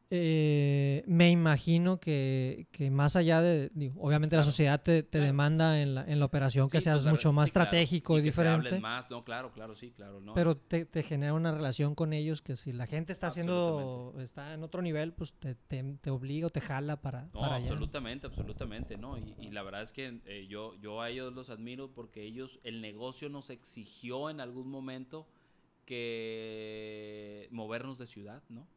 eh, 0.10 0.65
me 1.16 1.32
imagino 1.32 1.98
que, 1.98 2.68
que, 2.72 2.92
más 2.92 3.16
allá 3.16 3.42
de, 3.42 3.72
obviamente 3.98 4.36
la 4.36 4.44
sociedad 4.44 4.84
te, 4.84 5.02
te 5.02 5.20
demanda 5.20 5.82
en 5.82 5.96
la, 5.96 6.04
en 6.04 6.20
la, 6.20 6.26
operación 6.26 6.70
que 6.70 6.82
seas 6.82 7.04
pues, 7.04 7.12
mucho 7.14 7.32
más 7.32 7.48
estratégico 7.48 8.20
y, 8.20 8.22
diferente. 8.22 8.80
más, 8.80 9.10
no, 9.10 9.24
claro, 9.24 9.54
claro, 9.54 9.76
sí, 9.76 9.92
claro. 9.92 10.20
No, 10.20 10.34
pero 10.34 10.58
te, 10.58 10.86
te, 10.86 11.04
genera 11.04 11.34
una 11.34 11.54
relación 11.54 11.96
con 11.96 12.12
ellos 12.12 12.42
que 12.42 12.58
si 12.58 12.74
la 12.74 12.86
gente 12.86 13.14
está 13.14 13.28
haciendo, 13.28 14.14
está 14.20 14.54
en 14.54 14.64
otro 14.64 14.82
nivel, 14.82 15.14
pues 15.14 15.34
te, 15.34 15.56
te, 15.56 16.10
obliga 16.10 16.48
o 16.48 16.50
te 16.50 16.60
jala 16.60 17.02
para, 17.02 17.24
no, 17.34 17.40
para 17.40 17.56
absolutamente, 17.56 18.28
absolutamente, 18.28 18.98
¿no? 18.98 19.18
Y, 19.18 19.36
y, 19.40 19.52
la 19.52 19.64
verdad 19.64 19.84
es 19.84 19.94
que 19.94 20.20
eh, 20.26 20.48
yo, 20.50 20.76
yo 20.82 21.02
a 21.02 21.10
ellos 21.10 21.34
los 21.34 21.50
admiro 21.50 21.94
porque 21.94 22.24
ellos, 22.24 22.60
el 22.64 22.82
negocio 22.82 23.30
nos 23.30 23.50
exigió 23.50 24.30
en 24.30 24.42
algún 24.42 24.70
momento 24.70 25.28
que 25.86 27.48
movernos 27.52 28.00
de 28.00 28.06
ciudad, 28.06 28.44
¿no? 28.50 28.68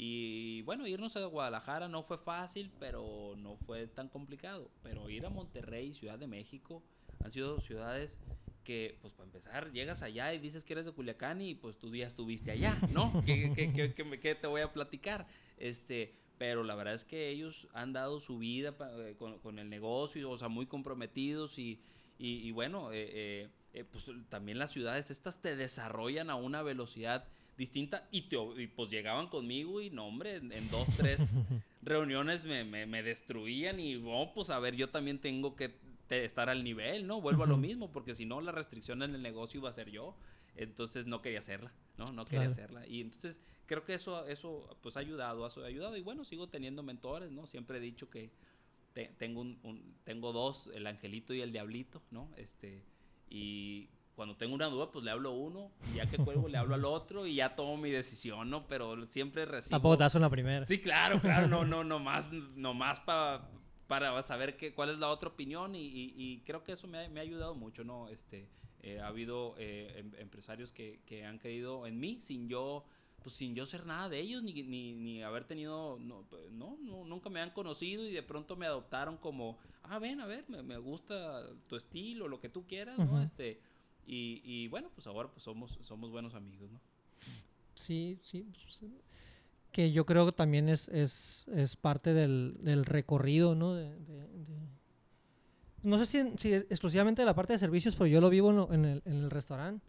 Y 0.00 0.62
bueno, 0.62 0.86
irnos 0.86 1.16
a 1.16 1.26
Guadalajara 1.26 1.88
no 1.88 2.04
fue 2.04 2.18
fácil, 2.18 2.70
pero 2.78 3.34
no 3.36 3.56
fue 3.56 3.88
tan 3.88 4.08
complicado. 4.08 4.70
Pero 4.80 5.10
ir 5.10 5.26
a 5.26 5.28
Monterrey, 5.28 5.92
Ciudad 5.92 6.20
de 6.20 6.28
México, 6.28 6.84
han 7.18 7.32
sido 7.32 7.58
ciudades 7.60 8.16
que, 8.62 8.96
pues 9.00 9.12
para 9.12 9.26
empezar, 9.26 9.72
llegas 9.72 10.02
allá 10.02 10.32
y 10.32 10.38
dices 10.38 10.64
que 10.64 10.74
eres 10.74 10.86
de 10.86 10.92
Culiacán 10.92 11.40
y 11.40 11.56
pues 11.56 11.78
tú 11.78 11.92
ya 11.92 12.06
estuviste 12.06 12.52
allá, 12.52 12.78
¿no? 12.92 13.10
¿Qué, 13.26 13.52
qué, 13.56 13.72
qué, 13.72 14.20
qué 14.20 14.34
te 14.36 14.46
voy 14.46 14.60
a 14.60 14.72
platicar? 14.72 15.26
Este, 15.56 16.14
pero 16.38 16.62
la 16.62 16.76
verdad 16.76 16.94
es 16.94 17.02
que 17.02 17.30
ellos 17.30 17.66
han 17.72 17.92
dado 17.92 18.20
su 18.20 18.38
vida 18.38 18.76
eh, 19.00 19.16
con, 19.18 19.40
con, 19.40 19.58
el 19.58 19.68
negocio, 19.68 20.30
o 20.30 20.38
sea, 20.38 20.46
muy 20.46 20.66
comprometidos 20.66 21.58
y, 21.58 21.80
y, 22.18 22.52
bueno, 22.52 22.92
eh, 22.92 23.48
eh, 23.72 23.84
pues 23.84 24.10
también 24.28 24.60
las 24.60 24.70
ciudades 24.70 25.10
estas 25.10 25.42
te 25.42 25.56
desarrollan 25.56 26.30
a 26.30 26.36
una 26.36 26.62
velocidad 26.62 27.26
distinta 27.58 28.08
y, 28.10 28.22
te, 28.22 28.38
pues 28.74 28.90
llegaban 28.90 29.26
conmigo 29.26 29.82
y 29.82 29.90
no, 29.90 30.06
hombre, 30.06 30.36
en, 30.36 30.70
dos, 30.70 30.88
tres 30.96 31.34
reuniones 31.82 32.44
me, 32.44 32.64
me, 32.64 33.02
destruían 33.02 33.80
y, 33.80 33.96
oh, 33.96 34.32
pues 34.32 34.48
a 34.48 34.58
ver, 34.58 34.76
yo 34.76 34.88
también 34.88 35.18
tengo 35.18 35.56
que 35.56 35.74
estar 36.08 36.48
al 36.48 36.64
nivel, 36.64 37.06
¿no? 37.06 37.20
Vuelvo 37.20 37.44
a 37.44 37.46
lo 37.46 37.58
mismo, 37.58 37.92
porque 37.92 38.14
si 38.14 38.24
no, 38.24 38.40
la 38.40 38.52
restricción 38.52 39.02
en 39.02 39.14
el 39.14 39.22
negocio 39.22 39.58
iba 39.58 39.68
a 39.68 39.74
ser 39.74 39.90
yo. 39.90 40.16
Entonces 40.56 41.06
no 41.06 41.22
quería 41.22 41.38
hacerla, 41.38 41.72
¿no? 41.98 42.06
No 42.06 42.24
quería 42.24 42.48
hacerla. 42.48 42.86
Y 42.86 43.00
entonces 43.00 43.40
creo 43.66 43.84
que 43.84 43.94
eso, 43.94 44.26
eso 44.26 44.76
pues 44.80 44.96
ha 44.96 45.00
ayudado, 45.00 45.44
ha 45.44 45.66
ayudado. 45.66 45.96
Y 45.96 46.00
bueno, 46.00 46.24
sigo 46.24 46.48
teniendo 46.48 46.82
mentores, 46.82 47.30
¿no? 47.30 47.46
Siempre 47.46 47.78
he 47.78 47.80
dicho 47.80 48.08
que 48.10 48.30
tengo, 49.18 49.42
un, 49.42 49.94
tengo 50.04 50.32
dos, 50.32 50.68
el 50.74 50.86
angelito 50.86 51.32
y 51.34 51.42
el 51.42 51.52
diablito, 51.52 52.02
¿no? 52.10 52.28
Este, 52.36 52.82
y 53.30 53.88
cuando 54.18 54.34
tengo 54.34 54.52
una 54.52 54.66
duda, 54.66 54.90
pues 54.90 55.04
le 55.04 55.12
hablo 55.12 55.28
a 55.28 55.32
uno, 55.32 55.70
y 55.92 55.98
ya 55.98 56.06
que 56.06 56.16
cuelgo, 56.18 56.48
le 56.48 56.58
hablo 56.58 56.74
al 56.74 56.84
otro, 56.84 57.24
y 57.24 57.36
ya 57.36 57.54
tomo 57.54 57.76
mi 57.76 57.88
decisión, 57.88 58.50
¿no? 58.50 58.66
Pero 58.66 59.06
siempre 59.06 59.46
recibo... 59.46 59.76
Tampoco 59.76 59.96
te 59.96 60.16
en 60.16 60.22
la 60.22 60.28
primera. 60.28 60.66
Sí, 60.66 60.80
claro, 60.80 61.20
claro, 61.20 61.46
no, 61.46 61.64
no, 61.64 61.84
no 61.84 61.98
más, 62.00 62.24
no 62.32 62.74
más 62.74 62.98
para 62.98 63.48
para 63.86 64.20
saber 64.22 64.56
qué, 64.56 64.74
cuál 64.74 64.90
es 64.90 64.98
la 64.98 65.08
otra 65.08 65.28
opinión, 65.28 65.76
y, 65.76 65.86
y, 66.16 66.42
creo 66.44 66.64
que 66.64 66.72
eso 66.72 66.88
me 66.88 66.98
ha, 66.98 67.08
me 67.08 67.20
ha, 67.20 67.22
ayudado 67.22 67.54
mucho, 67.54 67.84
¿no? 67.84 68.08
Este, 68.08 68.48
eh, 68.82 68.98
ha 68.98 69.06
habido 69.06 69.54
eh, 69.56 69.94
em, 69.98 70.10
empresarios 70.18 70.72
que, 70.72 70.98
que, 71.06 71.24
han 71.24 71.38
creído 71.38 71.86
en 71.86 72.00
mí 72.00 72.18
sin 72.20 72.48
yo 72.48 72.84
pues 73.22 73.36
sin 73.36 73.54
yo 73.54 73.66
ser 73.66 73.86
nada 73.86 74.08
de 74.08 74.18
ellos, 74.18 74.42
ni, 74.42 74.52
ni, 74.64 74.94
ni 74.94 75.22
haber 75.22 75.44
tenido, 75.44 75.96
no, 76.00 76.24
no, 76.50 77.04
nunca 77.04 77.30
me 77.30 77.40
han 77.40 77.50
conocido 77.50 78.04
y 78.04 78.12
de 78.12 78.22
pronto 78.24 78.56
me 78.56 78.66
adoptaron 78.66 79.16
como, 79.16 79.58
ah, 79.84 80.00
ven, 80.00 80.20
a 80.20 80.26
ver, 80.26 80.44
me, 80.48 80.62
me 80.64 80.76
gusta 80.78 81.44
tu 81.68 81.76
estilo, 81.76 82.26
lo 82.26 82.40
que 82.40 82.48
tú 82.48 82.66
quieras, 82.66 82.98
¿no? 82.98 83.22
Este, 83.22 83.60
y, 84.08 84.40
y, 84.44 84.68
bueno, 84.68 84.90
pues 84.94 85.06
ahora 85.06 85.28
pues 85.30 85.42
somos, 85.44 85.78
somos 85.82 86.10
buenos 86.10 86.34
amigos, 86.34 86.70
¿no? 86.70 86.80
Sí, 87.74 88.18
sí. 88.22 88.44
Pues, 88.50 88.90
que 89.70 89.92
yo 89.92 90.06
creo 90.06 90.24
que 90.26 90.32
también 90.32 90.68
es, 90.68 90.88
es, 90.88 91.46
es 91.54 91.76
parte 91.76 92.14
del, 92.14 92.56
del, 92.62 92.84
recorrido, 92.84 93.54
¿no? 93.54 93.74
De, 93.74 93.94
no 95.82 95.98
sé 95.98 96.06
si, 96.06 96.32
si, 96.38 96.52
exclusivamente 96.54 97.22
de 97.22 97.26
la 97.26 97.34
parte 97.34 97.52
de 97.52 97.58
servicios, 97.58 97.94
pero 97.94 98.06
yo 98.06 98.20
lo 98.20 98.30
vivo 98.30 98.72
en, 98.72 98.84
el, 98.84 99.02
en 99.04 99.12
el 99.24 99.30
restaurante. 99.30 99.86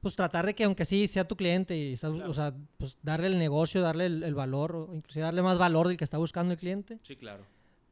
pues 0.00 0.14
tratar 0.14 0.44
de 0.46 0.54
que 0.54 0.64
aunque 0.64 0.84
sí 0.84 1.06
sea 1.08 1.26
tu 1.26 1.36
cliente 1.36 1.76
y 1.76 1.94
estás- 1.94 2.12
Claro. 2.12 2.30
o 2.30 2.34
sea, 2.34 2.54
pues 2.76 2.96
darle 3.02 3.28
el 3.28 3.38
negocio, 3.38 3.80
darle 3.80 4.06
el, 4.06 4.22
el 4.22 4.34
valor, 4.34 4.76
o 4.76 4.94
inclusive 4.94 5.24
darle 5.24 5.42
más 5.42 5.56
valor 5.58 5.88
del 5.88 5.96
que 5.96 6.04
está 6.04 6.18
buscando 6.18 6.52
el 6.52 6.58
cliente, 6.58 6.98
Sí, 7.02 7.16
claro. 7.16 7.44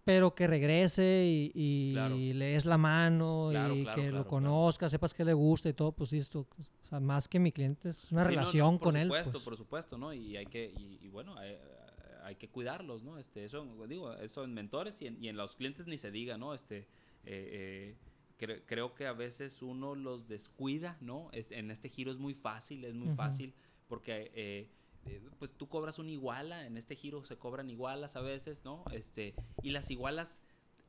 Pero 0.04 0.34
que 0.34 0.46
regrese 0.46 1.24
y, 1.26 1.52
y 1.54 1.92
Claro. 1.92 2.16
le 2.16 2.44
des 2.46 2.66
la 2.66 2.76
mano 2.78 3.48
Claro, 3.50 3.74
y 3.74 3.82
claro, 3.84 4.00
que 4.02 4.06
lo 4.08 4.12
claro. 4.18 4.28
conozcas, 4.28 4.90
sepas 4.92 5.14
que 5.14 5.24
le 5.24 5.32
gusta 5.32 5.68
y 5.68 5.72
todo, 5.72 5.92
pues 5.92 6.12
listo. 6.12 6.46
O 6.58 6.86
sea, 6.86 7.00
más 7.00 7.26
que 7.26 7.38
mi 7.38 7.50
cliente, 7.52 7.88
es 7.88 8.10
una 8.12 8.22
Sí, 8.24 8.28
no, 8.28 8.34
no, 8.34 8.40
relación 8.40 8.78
por 8.78 8.88
con 8.88 8.96
él. 8.96 9.06
supuesto, 9.06 9.32
pues. 9.32 9.44
por 9.44 9.56
supuesto, 9.56 9.98
¿no? 9.98 10.12
Y 10.12 10.36
hay 10.36 10.46
que, 10.46 10.66
y, 10.76 10.98
y 11.02 11.08
bueno, 11.08 11.36
hay, 11.38 11.56
hay 12.24 12.36
que 12.36 12.48
cuidarlos, 12.48 13.02
¿no? 13.02 13.18
Este, 13.18 13.44
eso, 13.44 13.66
digo, 13.88 14.12
esto 14.14 14.44
en 14.44 14.52
mentores 14.52 15.00
y 15.02 15.06
en, 15.06 15.22
y 15.22 15.28
en 15.28 15.36
los 15.36 15.56
clientes 15.56 15.86
ni 15.86 15.96
se 15.96 16.10
diga, 16.10 16.36
¿no? 16.36 16.52
Este, 16.54 16.78
eh, 16.78 16.84
eh, 17.24 17.96
cre- 18.38 18.62
creo 18.66 18.94
que 18.94 19.06
a 19.06 19.12
veces 19.14 19.62
uno 19.62 19.94
los 19.94 20.28
descuida, 20.28 20.98
¿no? 21.00 21.30
Es- 21.32 21.50
en 21.50 21.70
este 21.70 21.88
giro 21.88 22.10
es 22.12 22.18
muy 22.18 22.34
fácil, 22.34 22.84
es 22.84 22.94
muy 22.94 23.08
Ujú. 23.08 23.16
fácil, 23.16 23.54
porque 23.88 24.30
eh, 24.34 24.68
eh, 25.06 25.22
pues 25.38 25.52
tú 25.52 25.68
cobras 25.68 25.98
una 25.98 26.10
iguala, 26.10 26.66
en 26.66 26.76
este 26.76 26.96
giro 26.96 27.24
se 27.24 27.36
cobran 27.36 27.70
igualas 27.70 28.16
a 28.16 28.20
veces, 28.20 28.64
¿no? 28.64 28.84
Este, 28.92 29.34
y 29.62 29.70
las 29.70 29.90
igualas 29.90 30.40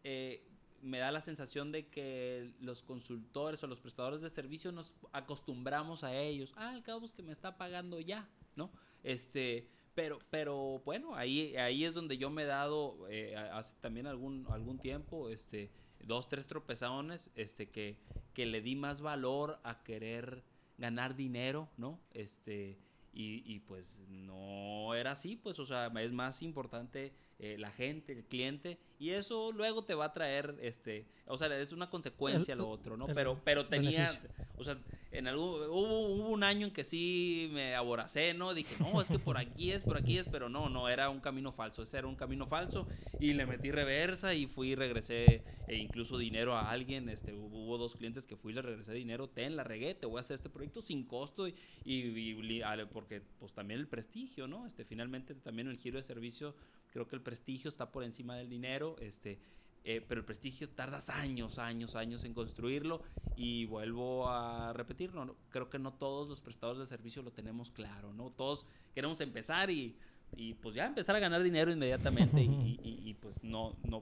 eh, 0.03 0.48
me 0.81 1.00
da 1.00 1.12
la 1.12 1.22
sensación 1.22 1.72
de 1.72 1.88
que 1.88 2.53
los 2.60 2.84
consultores 2.84 3.63
o 3.63 3.67
los 3.67 3.81
prestadores 3.81 4.22
de 4.22 4.29
servicio 4.29 4.72
nos 4.72 4.95
acostumbramos 5.12 6.03
a 6.03 6.15
ellos. 6.15 6.53
Ah, 6.55 6.69
al 6.69 6.84
cabo 6.84 7.05
es 7.05 7.12
que 7.12 7.24
me 7.24 7.31
está 7.31 7.57
pagando 7.57 8.00
ya, 8.00 8.29
¿no? 8.55 8.72
Este, 9.03 9.67
pero, 9.95 10.19
pero 10.29 10.81
bueno, 10.86 11.15
ahí, 11.15 11.55
ahí 11.57 11.86
es 11.86 11.93
donde 11.93 12.17
yo 12.17 12.29
me 12.29 12.43
he 12.43 12.45
dado 12.45 13.07
eh, 13.10 13.36
hace 13.36 13.75
también 13.81 14.07
algún, 14.07 14.45
algún 14.50 14.77
tiempo, 14.77 15.29
este, 15.29 15.72
dos, 16.03 16.29
tres 16.29 16.48
tropezones, 16.48 17.31
este, 17.36 17.69
que, 17.69 17.98
que 18.34 18.45
le 18.45 18.62
di 18.62 18.75
más 18.75 19.01
valor 19.01 19.60
a 19.63 19.84
querer 19.84 20.43
ganar 20.77 21.15
dinero, 21.15 21.69
¿no? 21.77 22.00
Este, 22.13 22.77
y, 23.15 23.43
y 23.45 23.62
pues 23.62 23.98
no 24.10 24.93
era 24.93 25.12
así, 25.12 25.38
pues, 25.38 25.57
o 25.60 25.65
sea, 25.65 25.88
es 25.88 26.12
más 26.12 26.41
importante 26.43 27.13
eh, 27.39 27.58
la 27.60 27.72
gente, 27.72 28.13
el 28.13 28.24
cliente, 28.24 28.77
y 28.98 29.10
eso 29.10 29.51
luego 29.51 29.84
te 29.84 29.94
va 29.94 30.06
a 30.06 30.13
traer, 30.13 30.56
este, 30.62 31.06
o 31.27 31.38
sea, 31.38 31.48
es 31.60 31.72
una 31.74 31.89
consecuencia 31.89 32.54
El- 32.54 32.60
lo 32.60 32.70
otro, 32.70 32.96
¿no? 32.96 33.08
Pero, 33.08 33.39
pero 33.44 33.65
tenía, 33.65 34.06
beneficio. 34.06 34.30
o 34.58 34.63
sea, 34.63 34.77
en 35.12 35.27
algún, 35.27 35.63
hubo, 35.70 36.08
hubo 36.08 36.30
un 36.30 36.44
año 36.44 36.68
en 36.68 36.74
que 36.74 36.84
sí 36.86 37.50
me 37.54 37.75
aboracé, 37.75 38.34
¿no? 38.34 38.54
Dije, 38.54 38.75
no, 38.80 39.01
es 39.01 39.10
que 39.10 39.20
por 39.20 39.38
aquí 39.38 39.72
es, 39.72 39.84
por 39.84 39.98
aquí 39.98 40.18
es, 40.18 40.27
pero 40.30 40.48
no, 40.50 40.70
no, 40.70 40.88
era 40.88 41.10
un 41.10 41.20
camino 41.20 41.51
falso, 41.51 41.84
ese 41.84 41.98
era 41.98 42.08
un 42.08 42.15
camino 42.15 42.48
falso, 42.48 42.88
y 43.20 43.34
le 43.34 43.46
metí 43.46 43.70
reversa 43.72 44.34
y 44.34 44.46
fui 44.46 44.75
regresé 44.75 45.42
e 45.68 45.75
incluso 45.75 46.18
dinero 46.18 46.56
a 46.56 46.70
alguien, 46.72 47.10
este, 47.10 47.34
hubo, 47.34 47.77
dos 47.77 47.96
clientes 47.96 48.25
que 48.25 48.38
fui 48.38 48.54
y 48.54 48.56
le 48.56 48.62
regresé 48.62 48.94
dinero, 48.94 49.27
ten, 49.27 49.58
la 49.58 49.63
regué, 49.65 49.94
te 49.94 50.06
voy 50.06 50.18
a 50.18 50.22
hacer 50.22 50.36
este 50.36 50.50
proyecto 50.50 50.82
sin 50.82 51.04
costo, 51.04 51.48
y, 51.50 51.56
y- 51.84 52.30
y 52.30 52.62
porque 52.94 53.22
pues 53.39 53.54
también 53.54 53.80
el 53.82 53.88
prestigio, 53.88 54.48
¿no? 54.48 54.66
Este, 54.66 54.86
finalmente 54.86 55.36
también 55.36 55.68
el 55.68 55.77
giro 55.77 55.98
de 55.98 56.03
servicio, 56.03 56.55
creo 56.96 57.10
que 57.10 57.16
el 57.18 57.22
prestigio 57.22 57.68
está 57.68 57.92
por 57.92 58.05
encima 58.05 58.38
del 58.38 58.50
dinero, 58.50 58.96
este, 59.01 59.38
eh, 59.84 60.00
pero 60.08 60.22
el 60.22 60.25
prestigio 60.25 60.70
tardas 60.70 61.10
años, 61.10 61.60
años, 61.60 61.94
años 61.98 62.24
en 62.24 62.34
construirlo 62.34 63.01
y 63.36 63.66
vuelvo 63.66 64.29
a 64.29 64.72
repetirlo. 64.72 65.25
¿no? 65.25 65.36
Creo 65.50 65.70
que 65.70 65.77
no 65.77 65.92
todos 65.92 66.29
los 66.29 66.40
prestadores 66.40 66.79
de 66.79 66.86
servicio 66.88 67.22
lo 67.22 67.31
tenemos 67.31 67.70
claro, 67.70 68.14
¿no? 68.14 68.29
Todos 68.31 68.66
queremos 68.94 69.20
empezar 69.20 69.70
y, 69.70 69.98
y, 70.38 70.53
pues 70.53 70.74
ya 70.74 70.86
empezar 70.86 71.18
a 71.18 71.20
ganar 71.20 71.44
dinero 71.44 71.70
inmediatamente 71.70 72.42
y, 72.42 72.79
y- 72.81 73.10
y- 73.10 73.14
pues 73.16 73.44
no, 73.44 73.75
no, 73.84 74.01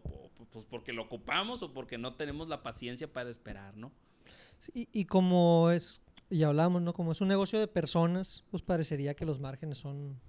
pues 0.51 0.63
porque 0.65 0.93
lo 0.93 1.01
ocupamos 1.01 1.63
o 1.63 1.73
porque 1.73 1.97
no 1.97 2.13
tenemos 2.13 2.47
la 2.47 2.61
paciencia 2.61 3.11
para 3.11 3.31
esperar, 3.31 3.75
¿no? 3.75 3.91
Sí, 4.59 4.71
y, 4.75 4.99
y 5.01 5.05
como 5.05 5.71
es, 5.71 6.03
y 6.29 6.43
hablamos, 6.43 6.83
¿no? 6.83 6.93
Como 6.93 7.11
es 7.11 7.21
un 7.21 7.27
negocio 7.27 7.59
de 7.59 7.67
personas, 7.67 8.43
pues 8.51 8.61
parecería 8.61 9.15
que 9.15 9.25
los 9.25 9.39
márgenes 9.39 9.79
son 9.79 10.21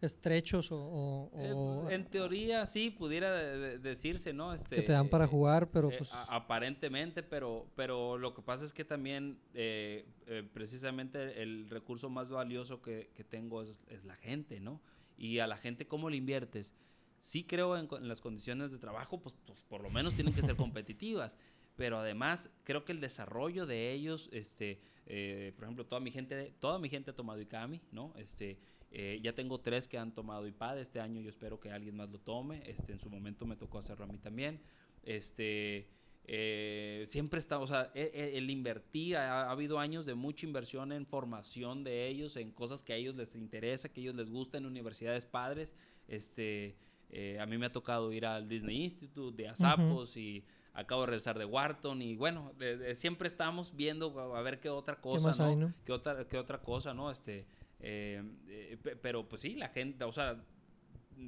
estrechos 0.00 0.70
o, 0.72 0.76
o- 0.78 1.30
Eh, 1.40 1.52
o 1.52 1.90
en 1.90 2.04
teoría 2.06 2.64
sí 2.66 2.90
pudiera 2.90 3.32
de- 3.32 3.58
de- 3.58 3.78
decirse, 3.78 4.32
¿no? 4.32 4.52
Este, 4.54 4.76
que 4.76 4.82
te 4.82 4.92
dan 4.92 5.08
para 5.08 5.24
eh, 5.24 5.28
jugar, 5.28 5.70
pero 5.70 5.90
Eh, 5.90 5.96
pues... 5.98 6.12
a- 6.12 6.36
aparentemente, 6.36 7.22
pero, 7.22 7.66
pero 7.74 8.16
lo 8.18 8.34
que 8.34 8.42
pasa 8.42 8.64
es 8.64 8.72
que 8.72 8.84
también 8.84 9.38
eh, 9.54 10.06
eh, 10.26 10.48
precisamente 10.52 11.42
el 11.42 11.68
recurso 11.68 12.08
más 12.10 12.28
valioso 12.30 12.80
que, 12.82 13.10
que 13.14 13.24
tengo 13.24 13.62
es, 13.62 13.74
es 13.88 14.04
la 14.04 14.14
gente, 14.16 14.60
¿no? 14.60 14.80
Y 15.16 15.40
a 15.40 15.46
la 15.46 15.56
gente, 15.56 15.86
¿cómo 15.86 16.10
le 16.10 16.16
inviertes? 16.16 16.72
Sí 17.18 17.42
creo 17.44 17.76
en, 17.76 17.88
en 17.92 18.06
las 18.06 18.20
condiciones 18.20 18.70
de 18.70 18.78
trabajo, 18.78 19.20
pues, 19.20 19.34
pues, 19.46 19.60
por 19.62 19.82
lo 19.82 19.90
menos 19.90 20.14
tienen 20.14 20.32
que 20.32 20.42
ser 20.42 20.54
competitivas, 20.56 21.36
pero 21.74 21.98
además 21.98 22.50
creo 22.62 22.84
que 22.84 22.92
el 22.92 23.00
desarrollo 23.00 23.66
de 23.66 23.92
ellos, 23.92 24.28
este, 24.32 24.80
eh, 25.06 25.52
por 25.56 25.64
ejemplo, 25.64 25.86
toda 25.86 26.00
mi 26.00 26.12
gente, 26.12 26.54
toda 26.60 26.78
mi 26.78 26.88
gente 26.88 27.10
ha 27.10 27.14
tomado 27.14 27.40
ICAMI, 27.40 27.80
¿no? 27.90 28.12
Este, 28.16 28.58
eh, 28.90 29.20
ya 29.22 29.34
tengo 29.34 29.60
tres 29.60 29.86
que 29.88 29.98
han 29.98 30.12
tomado 30.14 30.46
IPAD 30.46 30.78
este 30.80 31.00
año, 31.00 31.20
yo 31.20 31.28
espero 31.30 31.60
que 31.60 31.70
alguien 31.70 31.96
más 31.96 32.08
lo 32.10 32.18
tome, 32.18 32.62
este, 32.66 32.92
en 32.92 33.00
su 33.00 33.10
momento 33.10 33.44
me 33.46 33.56
tocó 33.56 33.78
hacerlo 33.78 34.04
a 34.04 34.08
mí 34.08 34.18
también, 34.18 34.60
este, 35.02 35.88
eh, 36.30 37.04
siempre 37.06 37.40
está, 37.40 37.58
o 37.58 37.66
sea, 37.66 37.90
e- 37.94 38.10
e- 38.12 38.36
el, 38.36 38.50
invertir, 38.50 39.16
ha, 39.16 39.44
ha 39.44 39.50
habido 39.50 39.78
años 39.78 40.04
de 40.04 40.14
mucha 40.14 40.44
inversión 40.46 40.92
en 40.92 41.06
formación 41.06 41.84
de 41.84 42.06
ellos, 42.06 42.36
en 42.36 42.50
cosas 42.52 42.82
que 42.82 42.92
a 42.92 42.96
ellos 42.96 43.14
les 43.16 43.34
interesa, 43.34 43.88
que 43.88 44.00
a 44.00 44.02
ellos 44.02 44.14
les 44.14 44.28
gusta 44.30 44.58
en 44.58 44.66
universidades 44.66 45.24
padres. 45.24 45.74
Este, 46.06 46.76
eh, 47.10 47.38
a 47.40 47.46
mí 47.46 47.56
me 47.56 47.66
ha 47.66 47.72
tocado 47.72 48.12
ir 48.12 48.26
al 48.26 48.46
Disney 48.48 48.82
Institute 48.82 49.42
de 49.42 49.48
Azapos 49.48 50.16
y 50.18 50.44
acabo 50.74 51.00
de 51.02 51.06
regresar 51.06 51.38
de 51.38 51.44
Wharton 51.46 52.02
y 52.02 52.14
bueno, 52.16 52.52
de- 52.58 52.76
de- 52.76 52.94
siempre 52.94 53.26
estamos 53.28 53.74
viendo 53.74 54.18
a, 54.36 54.42
ver 54.42 54.60
qué 54.60 54.68
otra 54.68 54.96
cosa, 55.00 55.28
más 55.28 55.38
¿no? 55.38 55.46
hay, 55.46 55.56
no? 55.56 55.72
¿Qué 55.86 55.92
otra, 55.92 56.28
qué 56.28 56.36
otra 56.38 56.58
cosa, 56.60 56.92
¿no? 56.92 57.10
Este, 57.10 57.46
eh, 57.80 58.22
eh, 58.48 58.76
pe- 58.82 58.96
pero 58.96 59.28
pues 59.28 59.40
sí, 59.42 59.54
la 59.54 59.68
gente, 59.68 60.04
o 60.04 60.12
sea, 60.12 60.42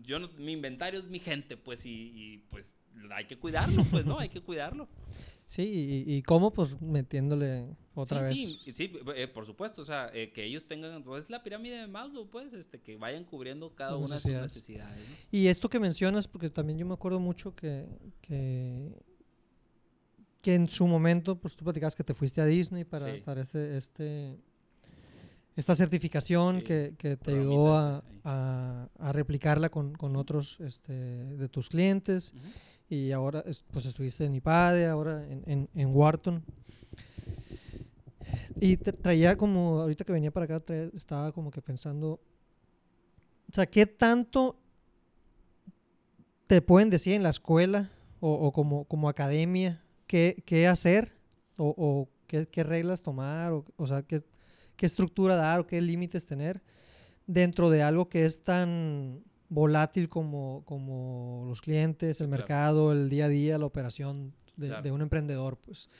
yo 0.02 0.18
no- 0.18 0.28
mi 0.38 0.52
inventario 0.52 1.00
es 1.00 1.06
mi 1.06 1.18
gente, 1.18 1.56
pues, 1.56 1.84
y, 1.86 2.12
y, 2.14 2.38
pues 2.50 2.76
hay 3.12 3.26
que 3.26 3.36
cuidarlo, 3.36 3.84
pues, 3.90 4.04
¿no? 4.06 4.18
Hay 4.18 4.28
que 4.28 4.40
cuidarlo. 4.40 4.88
Sí, 5.46 6.04
y, 6.06 6.14
y 6.14 6.22
cómo, 6.22 6.52
pues 6.52 6.80
metiéndole 6.80 7.74
otra 7.94 8.22
sí, 8.28 8.44
vez. 8.46 8.58
Sí, 8.64 8.72
sí, 8.72 8.92
eh, 9.16 9.26
por 9.26 9.46
supuesto, 9.46 9.82
o 9.82 9.84
sea, 9.84 10.08
eh, 10.14 10.30
que 10.30 10.44
ellos 10.44 10.64
tengan, 10.66 11.02
pues, 11.02 11.28
la 11.28 11.42
pirámide 11.42 11.78
de 11.80 11.86
Maslow, 11.88 12.28
pues, 12.30 12.52
este, 12.52 12.80
que 12.80 12.96
vayan 12.96 13.24
cubriendo 13.24 13.74
cada 13.74 13.96
una 13.96 14.14
de 14.14 14.20
sus 14.20 14.30
necesidades, 14.30 14.96
¿no? 15.08 15.16
Y 15.32 15.48
esto 15.48 15.68
que 15.68 15.80
mencionas, 15.80 16.28
porque 16.28 16.50
también 16.50 16.78
yo 16.78 16.86
me 16.86 16.94
acuerdo 16.94 17.18
mucho 17.18 17.52
que, 17.56 17.86
que, 18.22 18.92
que 20.42 20.54
en 20.54 20.68
su 20.68 20.86
momento, 20.86 21.36
pues 21.36 21.56
tú 21.56 21.64
platicabas 21.64 21.96
que 21.96 22.04
te 22.04 22.14
fuiste 22.14 22.40
a 22.40 22.46
Disney 22.46 22.84
para, 22.84 23.12
Sí. 23.14 23.20
para 23.20 23.40
este, 23.42 23.76
este, 23.76 24.36
esta 25.56 25.74
certificación 25.76 26.58
Sí, 26.58 26.64
que, 26.64 26.94
que 26.96 27.16
te 27.16 27.32
ayudó 27.32 27.74
a, 27.76 28.02
a- 28.24 28.88
a 28.98 29.12
replicarla 29.12 29.68
con, 29.68 29.92
con 29.94 30.16
otros 30.16 30.58
este, 30.60 30.92
de 30.92 31.48
tus 31.48 31.68
clientes. 31.68 32.32
Y 32.88 33.12
ahora, 33.12 33.42
es- 33.46 33.64
pues 33.70 33.84
estuviste 33.86 34.24
en 34.24 34.34
IPADE, 34.34 34.86
ahora 34.86 35.26
en, 35.28 35.42
en, 35.46 35.68
en 35.74 35.94
Wharton. 35.94 36.42
Y 38.60 38.76
te- 38.76 38.92
traía 38.92 39.36
como, 39.36 39.80
ahorita 39.80 40.04
que 40.04 40.12
venía 40.12 40.30
para 40.30 40.44
acá, 40.44 40.60
traía- 40.60 40.90
estaba 40.94 41.32
como 41.32 41.50
que 41.50 41.62
pensando, 41.62 42.20
o 43.50 43.52
sea, 43.54 43.66
¿qué 43.66 43.86
tanto 43.86 44.56
te 46.46 46.60
pueden 46.62 46.90
decir 46.90 47.14
en 47.14 47.22
la 47.22 47.30
escuela 47.30 47.90
o, 48.20 48.32
o 48.32 48.52
como, 48.52 48.84
como 48.84 49.08
academia 49.08 49.82
qué, 50.06 50.42
qué 50.46 50.66
hacer 50.66 51.16
o, 51.56 51.74
o 51.76 52.08
qué, 52.26 52.46
qué 52.48 52.62
reglas 52.64 53.02
tomar 53.02 53.52
o, 53.52 53.64
o 53.76 53.86
sea, 53.86 54.02
qué, 54.02 54.22
qué 54.80 54.86
estructura 54.86 55.36
dar 55.36 55.60
o 55.60 55.66
qué 55.66 55.78
límites 55.82 56.24
tener 56.24 56.62
dentro 57.26 57.68
de 57.68 57.82
algo 57.82 58.08
que 58.08 58.24
es 58.24 58.42
tan 58.42 59.22
volátil 59.50 60.08
como, 60.08 60.62
como 60.64 61.44
los 61.46 61.60
clientes, 61.60 62.18
el 62.22 62.28
Claro. 62.28 62.38
mercado, 62.40 62.92
el 62.92 63.10
día 63.10 63.26
a 63.26 63.28
día, 63.28 63.58
la 63.58 63.66
operación 63.66 64.32
de, 64.56 64.68
Claro. 64.68 64.82
de 64.82 64.90
un 64.92 65.02
emprendedor, 65.02 65.58
pues. 65.58 65.90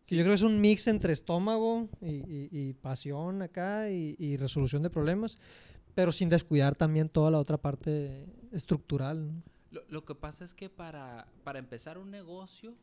Sí. 0.00 0.16
yo 0.16 0.22
creo 0.22 0.32
que 0.32 0.36
es 0.36 0.42
un 0.42 0.60
mix 0.62 0.86
entre 0.88 1.12
estómago 1.12 1.88
y, 2.00 2.14
y- 2.14 2.48
y 2.50 2.72
pasión 2.72 3.42
acá 3.42 3.90
y, 3.90 4.16
y 4.18 4.36
resolución 4.38 4.82
de 4.82 4.88
problemas, 4.88 5.36
pero 5.94 6.10
sin 6.10 6.28
descuidar 6.30 6.74
también 6.74 7.08
toda 7.10 7.30
la 7.30 7.38
otra 7.38 7.58
parte 7.58 8.24
estructural. 8.50 9.28
¿no? 9.28 9.42
Lo, 9.72 9.82
lo 9.90 10.04
que 10.06 10.14
pasa 10.14 10.42
es 10.44 10.54
que 10.54 10.70
para, 10.70 11.26
para 11.44 11.58
empezar 11.58 11.98
un 11.98 12.10
negocio... 12.10 12.74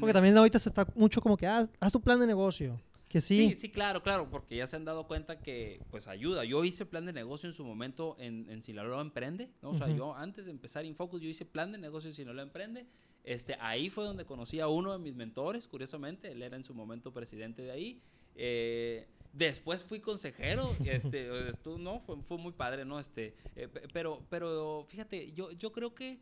Porque 0.00 0.12
también 0.14 0.36
ahorita 0.36 0.58
se 0.58 0.70
está 0.70 0.86
mucho 0.96 1.20
como 1.20 1.36
que, 1.36 1.46
ah, 1.46 1.68
haz 1.78 1.92
tu 1.92 2.00
plan 2.00 2.18
de 2.18 2.26
negocio. 2.26 2.80
Que 3.14 3.20
sí, 3.20 3.50
Sí, 3.50 3.54
sí, 3.54 3.68
claro, 3.70 4.02
claro, 4.02 4.28
porque 4.28 4.56
ya 4.56 4.66
se 4.66 4.74
han 4.74 4.84
dado 4.84 5.06
cuenta 5.06 5.38
que 5.40 5.80
pues 5.90 6.08
ayuda. 6.08 6.44
Yo 6.44 6.64
hice 6.64 6.84
plan 6.84 7.06
de 7.06 7.12
negocio 7.12 7.48
en 7.48 7.52
su 7.54 7.64
momento 7.64 8.16
en, 8.18 8.50
en 8.50 8.60
Sinaloa 8.62 9.00
Emprende, 9.00 9.50
¿no? 9.62 9.70
O 9.70 9.74
sea, 9.74 9.88
yo 9.88 10.14
antes 10.16 10.46
de 10.46 10.50
empezar 10.50 10.84
Infocus, 10.84 11.20
yo 11.20 11.28
hice 11.28 11.44
plan 11.44 11.70
de 11.70 11.78
negocio 11.78 12.10
en 12.10 12.14
Sinaloa 12.14 12.42
Emprende. 12.42 12.86
Este, 13.22 13.54
ahí 13.60 13.88
fue 13.88 14.04
donde 14.04 14.24
conocí 14.24 14.58
a 14.58 14.66
uno 14.66 14.92
de 14.92 14.98
mis 14.98 15.14
mentores, 15.14 15.68
curiosamente, 15.68 16.32
él 16.32 16.42
era 16.42 16.56
en 16.56 16.64
su 16.64 16.74
momento 16.74 17.12
presidente 17.12 17.62
de 17.62 17.70
ahí. 17.70 18.02
Eh, 18.34 19.06
después 19.32 19.84
fui 19.84 20.00
consejero, 20.00 20.74
este, 20.84 21.48
estuvo, 21.48 21.78
no, 21.78 22.00
fue, 22.00 22.20
fue 22.22 22.36
muy 22.38 22.52
padre, 22.52 22.84
¿no? 22.84 22.98
Este, 22.98 23.34
eh, 23.54 23.68
pe- 23.68 23.82
pero, 23.92 24.26
pero 24.28 24.84
fíjate, 24.88 25.30
yo, 25.32 25.52
yo 25.52 25.70
creo 25.72 25.94
que 25.94 26.18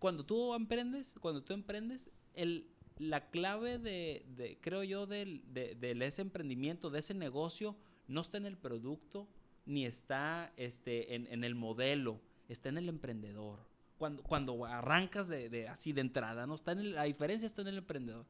cuando 0.00 0.26
tú 0.26 0.54
emprendes, 0.54 1.14
cuando 1.20 1.42
tú 1.44 1.52
emprendes, 1.54 2.10
el, 2.34 2.66
la 2.98 3.30
clave 3.30 3.78
de, 3.78 4.24
de 4.36 4.58
creo 4.60 4.82
yo, 4.82 5.06
del, 5.06 5.42
de, 5.52 5.74
de 5.74 6.06
ese 6.06 6.22
emprendimiento, 6.22 6.90
de 6.90 7.00
ese 7.00 7.14
negocio, 7.14 7.76
no 8.08 8.20
está 8.20 8.36
en 8.38 8.46
el 8.46 8.56
producto, 8.56 9.28
ni 9.66 9.86
está 9.86 10.52
este, 10.56 11.14
en, 11.14 11.26
en 11.30 11.44
el 11.44 11.54
modelo, 11.54 12.20
está 12.48 12.68
en 12.68 12.78
el 12.78 12.88
emprendedor. 12.88 13.60
Cuando, 13.98 14.22
cuando 14.22 14.64
arrancas 14.64 15.28
de, 15.28 15.48
de 15.48 15.68
así 15.68 15.92
de 15.92 16.00
entrada, 16.00 16.46
¿no? 16.46 16.56
Está 16.56 16.72
en 16.72 16.94
la 16.94 17.04
diferencia 17.04 17.46
está 17.46 17.62
en 17.62 17.68
el 17.68 17.78
emprendedor. 17.78 18.26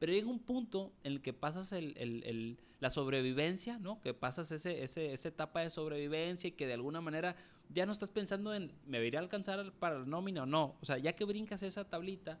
Pero 0.00 0.12
llega 0.12 0.26
un 0.26 0.40
punto 0.40 0.92
en 1.04 1.12
el 1.12 1.22
que 1.22 1.32
pasas 1.32 1.70
el, 1.70 1.94
el, 1.96 2.24
el, 2.24 2.58
la 2.80 2.90
sobrevivencia, 2.90 3.78
¿no? 3.78 4.00
Que 4.00 4.14
pasas 4.14 4.50
ese, 4.50 4.82
ese, 4.82 5.12
esa 5.12 5.28
etapa 5.28 5.60
de 5.60 5.70
sobrevivencia 5.70 6.48
y 6.48 6.52
que 6.52 6.66
de 6.66 6.72
alguna 6.72 7.00
manera 7.00 7.36
ya 7.68 7.86
no 7.86 7.92
estás 7.92 8.10
pensando 8.10 8.52
en, 8.52 8.72
¿me 8.84 9.04
iré 9.06 9.16
a 9.16 9.20
alcanzar 9.20 9.72
para 9.74 10.00
la 10.00 10.04
nómina 10.04 10.42
o 10.42 10.46
no? 10.46 10.76
O 10.80 10.84
sea, 10.84 10.98
ya 10.98 11.12
que 11.12 11.24
brincas 11.24 11.62
esa 11.62 11.88
tablita, 11.88 12.40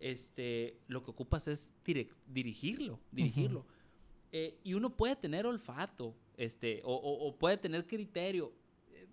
este, 0.00 0.78
lo 0.88 1.02
que 1.02 1.10
ocupas 1.10 1.48
es 1.48 1.72
dirigirlo, 2.26 3.00
dirigirlo. 3.12 3.60
Uh 3.60 3.62
-huh. 3.62 4.28
eh, 4.32 4.58
y 4.64 4.74
uno 4.74 4.96
puede 4.96 5.16
tener 5.16 5.46
olfato, 5.46 6.14
este, 6.36 6.80
o, 6.84 6.94
o, 6.94 7.28
o 7.28 7.36
puede 7.36 7.56
tener 7.56 7.86
criterio, 7.86 8.52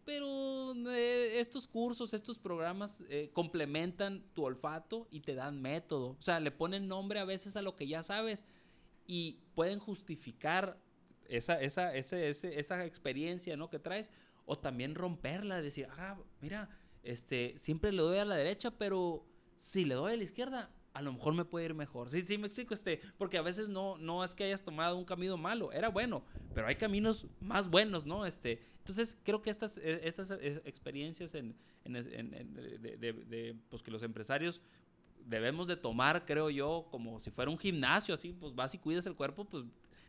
pero 0.06 0.74
eh, 0.89 1.39
estos 1.39 1.67
cursos, 1.67 2.13
estos 2.13 2.38
programas 2.39 3.04
eh, 3.10 3.30
complementan 3.34 4.24
tu 4.34 4.44
olfato 4.44 5.08
y 5.12 5.20
te 5.22 5.36
dan 5.36 5.62
método. 5.62 6.17
O 6.20 6.22
sea, 6.22 6.39
le 6.39 6.52
ponen 6.52 6.88
nombre 6.88 7.20
a 7.20 7.26
veces 7.26 7.56
a 7.56 7.62
lo 7.62 7.76
que 7.76 7.88
ya 7.88 8.04
sabes 8.04 8.44
y 9.08 9.39
pueden 9.54 9.80
justificar 9.80 10.80
esa, 11.28 11.62
esa, 11.62 11.96
ese, 11.96 12.30
ese, 12.30 12.60
esa 12.60 12.86
experiencia 12.86 13.56
¿no? 13.56 13.70
que 13.70 13.80
traes 13.80 14.10
o 14.46 14.58
también 14.58 14.96
romperla, 14.96 15.62
decir, 15.62 15.88
ah, 15.98 16.17
mira, 16.41 16.70
este, 17.04 17.54
siempre 17.58 17.91
le 17.91 18.02
doy 18.02 18.17
a 18.17 18.26
la 18.26 18.36
derecha, 18.36 18.72
pero 18.72 19.26
si 19.62 19.86
le 19.86 19.93
doy 19.93 20.13
a 20.13 20.17
la 20.17 20.24
izquierda, 20.24 20.71
a 20.93 21.02
lo 21.04 21.13
mejor 21.13 21.36
me 21.36 21.45
puede 21.45 21.65
ir 21.65 21.74
mejor. 21.76 22.10
Sí, 22.10 22.21
sí, 22.24 22.36
me 22.39 22.47
explico, 22.47 22.74
este, 22.74 23.00
porque 23.19 23.38
a 23.38 23.43
veces 23.43 23.69
no, 23.69 23.95
no 24.00 24.24
es 24.24 24.34
que 24.34 24.43
hayas 24.43 24.63
tomado 24.63 24.97
un 24.97 25.06
camino 25.06 25.38
malo, 25.38 25.71
era 25.71 25.89
bueno, 25.89 26.24
pero 26.56 26.65
hay 26.65 26.76
caminos 26.76 27.28
más 27.39 27.69
buenos, 27.69 28.04
¿no? 28.06 28.26
Este, 28.26 28.60
entonces, 28.80 29.15
creo 29.24 29.43
que 29.43 29.52
estas, 29.52 29.78
estas 29.78 30.32
experiencias 30.65 31.36
en, 31.36 31.56
en, 31.86 31.95
en, 31.95 32.34
en 32.34 32.54
de, 32.56 32.97
de, 32.97 33.13
de, 33.13 33.56
pues 33.69 33.84
que 33.84 33.91
los 33.91 34.02
empresarios 34.02 34.62
debemos 35.26 35.67
de 35.67 35.78
tomar, 35.78 36.26
creo 36.26 36.50
yo, 36.50 36.88
como 36.89 37.19
si 37.19 37.30
fuera 37.30 37.52
un 37.52 37.60
gimnasio, 37.60 38.15
así, 38.15 38.34
pues 38.34 38.56
vas 38.56 38.74
y 38.74 38.80
cuidas 38.80 39.06
el 39.06 39.15
cuerpo, 39.15 39.45
pues 39.45 39.63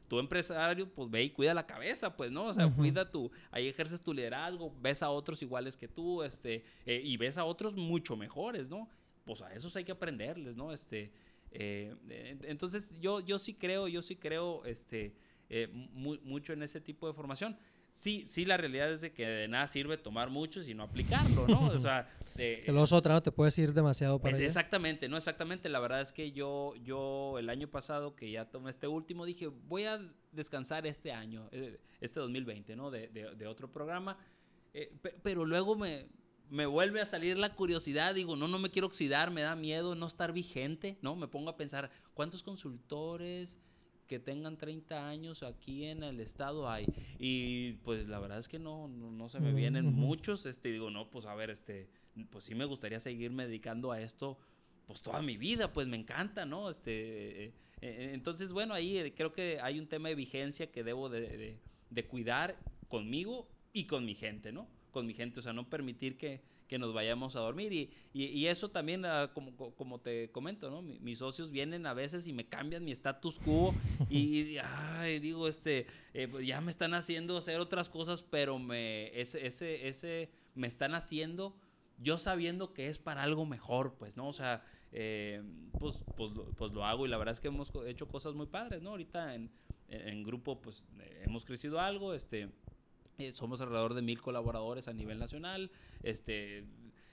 tu 0.09 0.19
empresario, 0.19 0.89
pues 0.91 1.11
ve 1.11 1.25
y 1.25 1.31
cuida 1.31 1.53
la 1.53 1.67
cabeza, 1.67 2.17
pues, 2.17 2.31
¿no? 2.31 2.47
O 2.47 2.55
sea, 2.55 2.67
uh 2.67 2.71
-huh. 2.71 2.77
cuida 2.77 3.11
tu, 3.11 3.31
ahí 3.51 3.69
ejerces 3.69 4.01
tu 4.03 4.15
liderazgo, 4.15 4.75
ves 4.81 5.03
a 5.03 5.11
otros 5.11 5.43
iguales 5.43 5.77
que 5.77 5.89
tú, 5.89 6.23
este, 6.23 6.65
eh, 6.87 7.03
y 7.05 7.19
ves 7.19 7.37
a 7.37 7.45
otros 7.45 7.75
mucho 7.75 8.17
mejores, 8.17 8.69
¿no? 8.71 8.89
Pues 9.25 9.43
a 9.43 9.53
esos 9.55 9.75
hay 9.77 9.85
que 9.85 9.93
aprenderles, 9.93 10.57
¿no? 10.57 10.73
Este, 10.73 11.13
eh, 11.51 11.95
entonces 12.43 12.99
yo, 13.01 13.21
yo 13.21 13.39
sí 13.39 13.55
creo, 13.55 13.89
yo 13.89 14.03
sí 14.03 14.17
creo, 14.17 14.65
este, 14.65 15.15
eh, 15.49 15.69
mu 15.73 16.17
mucho 16.25 16.53
en 16.53 16.63
ese 16.63 16.81
tipo 16.81 17.07
de 17.07 17.15
formación 17.15 17.57
sí, 17.93 18.25
sí, 18.27 18.45
la 18.45 18.57
realidad 18.57 18.91
es 18.91 19.03
de 19.03 19.13
que 19.13 19.27
de 19.27 19.49
nada 19.49 19.69
sirve 19.69 19.99
tomar 19.99 20.31
mucho 20.31 20.63
sino 20.63 20.83
aplicarlo, 20.83 21.47
¿no? 21.47 21.67
O 21.69 21.79
sea, 21.79 22.09
que 22.37 22.65
los 22.69 22.93
otra 22.93 23.15
no 23.15 23.23
te 23.23 23.31
puedes 23.31 23.57
ir 23.59 23.73
demasiado 23.73 24.19
para 24.19 24.33
es, 24.33 24.39
allá. 24.39 24.47
Exactamente, 24.47 25.09
no 25.09 25.17
exactamente. 25.17 25.69
La 25.69 25.79
verdad 25.79 26.01
es 26.01 26.11
que 26.11 26.33
yo, 26.33 26.75
yo 26.83 27.39
el 27.39 27.49
año 27.51 27.69
pasado 27.69 28.17
que 28.17 28.31
ya 28.31 28.47
tomé 28.47 28.71
este 28.71 28.89
último 28.89 29.25
dije 29.25 29.47
voy 29.47 29.85
a 29.85 30.01
descansar 30.33 30.87
este 30.87 31.13
año, 31.13 31.49
eh, 31.53 31.79
este 32.01 32.19
2020, 32.19 32.75
¿no? 32.75 32.91
De, 32.91 33.09
de, 33.09 33.35
de 33.37 33.47
otro 33.47 33.71
programa, 33.71 34.19
eh, 34.75 34.91
pero 35.23 35.45
luego 35.45 35.77
me 35.77 36.09
me 36.51 36.67
vuelve 36.67 37.01
a 37.01 37.07
salir 37.07 37.39
la 37.39 37.55
curiosidad, 37.55 38.15
digo, 38.15 38.37
no, 38.37 38.49
no 38.49 38.59
me 38.59 38.71
quiero 38.71 38.87
oxidar, 38.89 39.31
me 39.31 39.43
da 39.43 39.57
miedo 39.57 39.95
no 39.95 40.07
estar 40.07 40.33
vigente, 40.33 40.99
¿no? 41.03 41.17
Me 41.17 41.29
pongo 41.29 41.51
a 41.51 41.57
pensar, 41.57 41.91
¿cuántos 42.15 42.43
consultores 42.43 43.59
que 44.07 44.19
tengan 44.19 44.59
30 44.59 45.09
años 45.09 45.43
aquí 45.43 45.87
en 45.87 46.03
el 46.03 46.21
estado 46.21 46.69
hay. 46.69 46.85
Y 47.19 47.73
pues 47.85 48.09
la 48.09 48.19
verdad 48.19 48.37
es 48.37 48.47
que 48.47 48.59
no, 48.59 48.87
no, 48.87 49.11
no 49.11 49.31
se 49.31 49.41
me 49.41 49.55
vienen 49.55 49.87
uh 49.87 49.91
-huh. 49.91 49.95
muchos. 49.95 50.45
Este, 50.45 50.71
digo, 50.71 50.91
no, 50.91 51.09
pues 51.09 51.25
a 51.25 51.35
ver, 51.35 51.49
este, 51.49 51.89
pues 52.29 52.45
sí 52.45 52.55
me 52.55 52.67
gustaría 52.67 53.01
seguirme 53.01 53.47
dedicando 53.47 53.91
a 53.91 54.03
esto 54.03 54.39
pues 54.87 55.01
toda 55.01 55.23
mi 55.23 55.37
vida, 55.37 55.73
pues 55.73 55.87
me 55.87 55.97
encanta, 55.97 56.45
¿no? 56.45 56.69
Este, 56.69 57.45
eh, 57.45 57.53
eh, 57.81 58.11
entonces, 58.13 58.53
bueno, 58.53 58.75
ahí 58.75 59.13
creo 59.17 59.33
que 59.33 59.59
hay 59.61 59.79
un 59.79 59.87
tema 59.87 60.09
de 60.09 60.15
vigencia 60.15 60.71
que 60.71 60.85
debo 60.85 61.09
de, 61.09 61.21
de, 61.21 61.59
de, 61.89 62.05
cuidar 62.05 62.57
conmigo 62.89 63.49
y 63.73 63.85
con 63.85 64.05
mi 64.05 64.15
gente, 64.15 64.53
¿no? 64.53 64.69
Con 64.93 65.07
mi 65.07 65.15
gente, 65.15 65.41
o 65.41 65.43
sea, 65.43 65.53
no 65.53 65.69
permitir 65.69 66.17
que, 66.17 66.41
que 66.69 66.79
nos 66.79 66.95
vayamos 66.95 67.35
a 67.35 67.41
dormir. 67.41 67.73
Y, 67.73 67.91
y, 68.13 68.27
y 68.27 68.47
eso 68.47 68.71
también, 68.71 69.05
uh, 69.05 69.33
como, 69.35 69.75
como, 69.75 70.01
te 70.01 70.31
comento, 70.31 70.71
¿no? 70.71 70.83
Mi, 70.83 71.01
mis 71.01 71.19
socios 71.19 71.51
vienen 71.51 71.85
a 71.87 71.95
veces 71.95 72.27
y 72.29 72.33
me 72.33 72.47
cambian 72.47 72.85
mi 72.85 72.93
status 72.93 73.39
quo 73.39 73.75
y, 74.11 74.59
ay, 74.59 75.19
digo, 75.19 75.49
este, 75.49 75.87
eh, 76.15 76.29
ya 76.45 76.61
me 76.61 76.71
están 76.71 76.95
haciendo 76.95 77.37
hacer 77.37 77.59
otras 77.59 77.89
cosas, 77.89 78.23
pero 78.23 78.59
me, 78.59 79.19
ese, 79.21 79.45
ese, 79.47 79.89
ese, 79.89 80.31
me 80.55 80.69
están 80.69 80.95
haciendo 80.95 81.57
yo 81.99 82.19
sabiendo 82.19 82.73
que 82.73 82.89
es 82.89 82.99
para 82.99 83.23
algo 83.23 83.47
mejor, 83.47 83.95
pues, 83.95 84.17
¿no? 84.17 84.29
O 84.29 84.33
sea, 84.33 84.65
eh, 84.93 85.43
pues, 85.79 86.03
pues, 86.17 86.33
pues, 86.57 86.73
lo 86.73 86.85
hago 86.85 87.07
y 87.07 87.09
la 87.09 87.17
verdad 87.17 87.33
es 87.33 87.41
que 87.41 87.49
hemos 87.49 87.73
hecho 87.87 88.09
cosas 88.09 88.35
muy 88.35 88.47
padres, 88.47 88.83
¿no? 88.83 88.91
Ahorita 88.91 89.35
en, 89.35 89.51
en 89.89 90.23
grupo, 90.25 90.61
pues, 90.61 90.85
eh, 91.01 91.23
hemos 91.25 91.45
crecido 91.45 91.81
algo, 91.81 92.15
este, 92.15 92.51
eh, 93.19 93.33
somos 93.33 93.61
alrededor 93.61 93.95
de 93.95 94.03
mil 94.03 94.21
colaboradores 94.21 94.89
a 94.89 94.93
nivel 94.93 95.19
nacional, 95.19 95.71
este, 96.03 96.65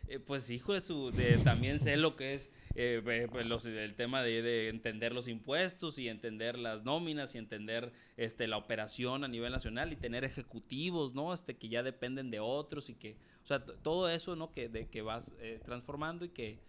eh, 0.08 0.20
pues, 0.20 0.50
hijo 0.50 0.74
de 0.74 0.82
su, 0.82 1.12
también 1.44 1.80
sé 1.80 1.98
lo 1.98 2.16
que 2.16 2.34
es 2.36 2.50
eh, 2.76 3.28
pues 3.32 3.46
los, 3.46 3.66
el 3.66 3.96
tema 3.96 4.22
de, 4.22 4.42
de, 4.42 4.70
entender 4.70 5.12
los 5.12 5.28
impuestos 5.28 5.98
y 5.98 6.08
entender 6.08 6.58
las 6.58 6.84
nóminas 6.84 7.34
y 7.36 7.38
entender 7.38 7.92
este, 8.16 8.48
la 8.48 8.58
operación 8.58 9.24
a 9.24 9.28
nivel 9.28 9.52
nacional 9.52 9.92
y 9.92 9.96
tener 9.96 10.24
ejecutivos, 10.24 11.14
¿no? 11.14 11.34
Este, 11.34 11.58
que 11.58 11.68
ya 11.68 11.84
dependen 11.84 12.30
de 12.30 12.40
otros 12.40 12.90
y 12.90 12.96
que, 12.96 13.18
o 13.44 13.48
sea, 13.48 13.66
todo 13.66 14.10
eso, 14.10 14.36
¿no? 14.36 14.52
Que, 14.52 14.70
de, 14.70 14.88
que 14.88 15.02
vas 15.02 15.34
eh, 15.40 15.60
transformando 15.66 16.26
y 16.26 16.30
que, 16.30 16.60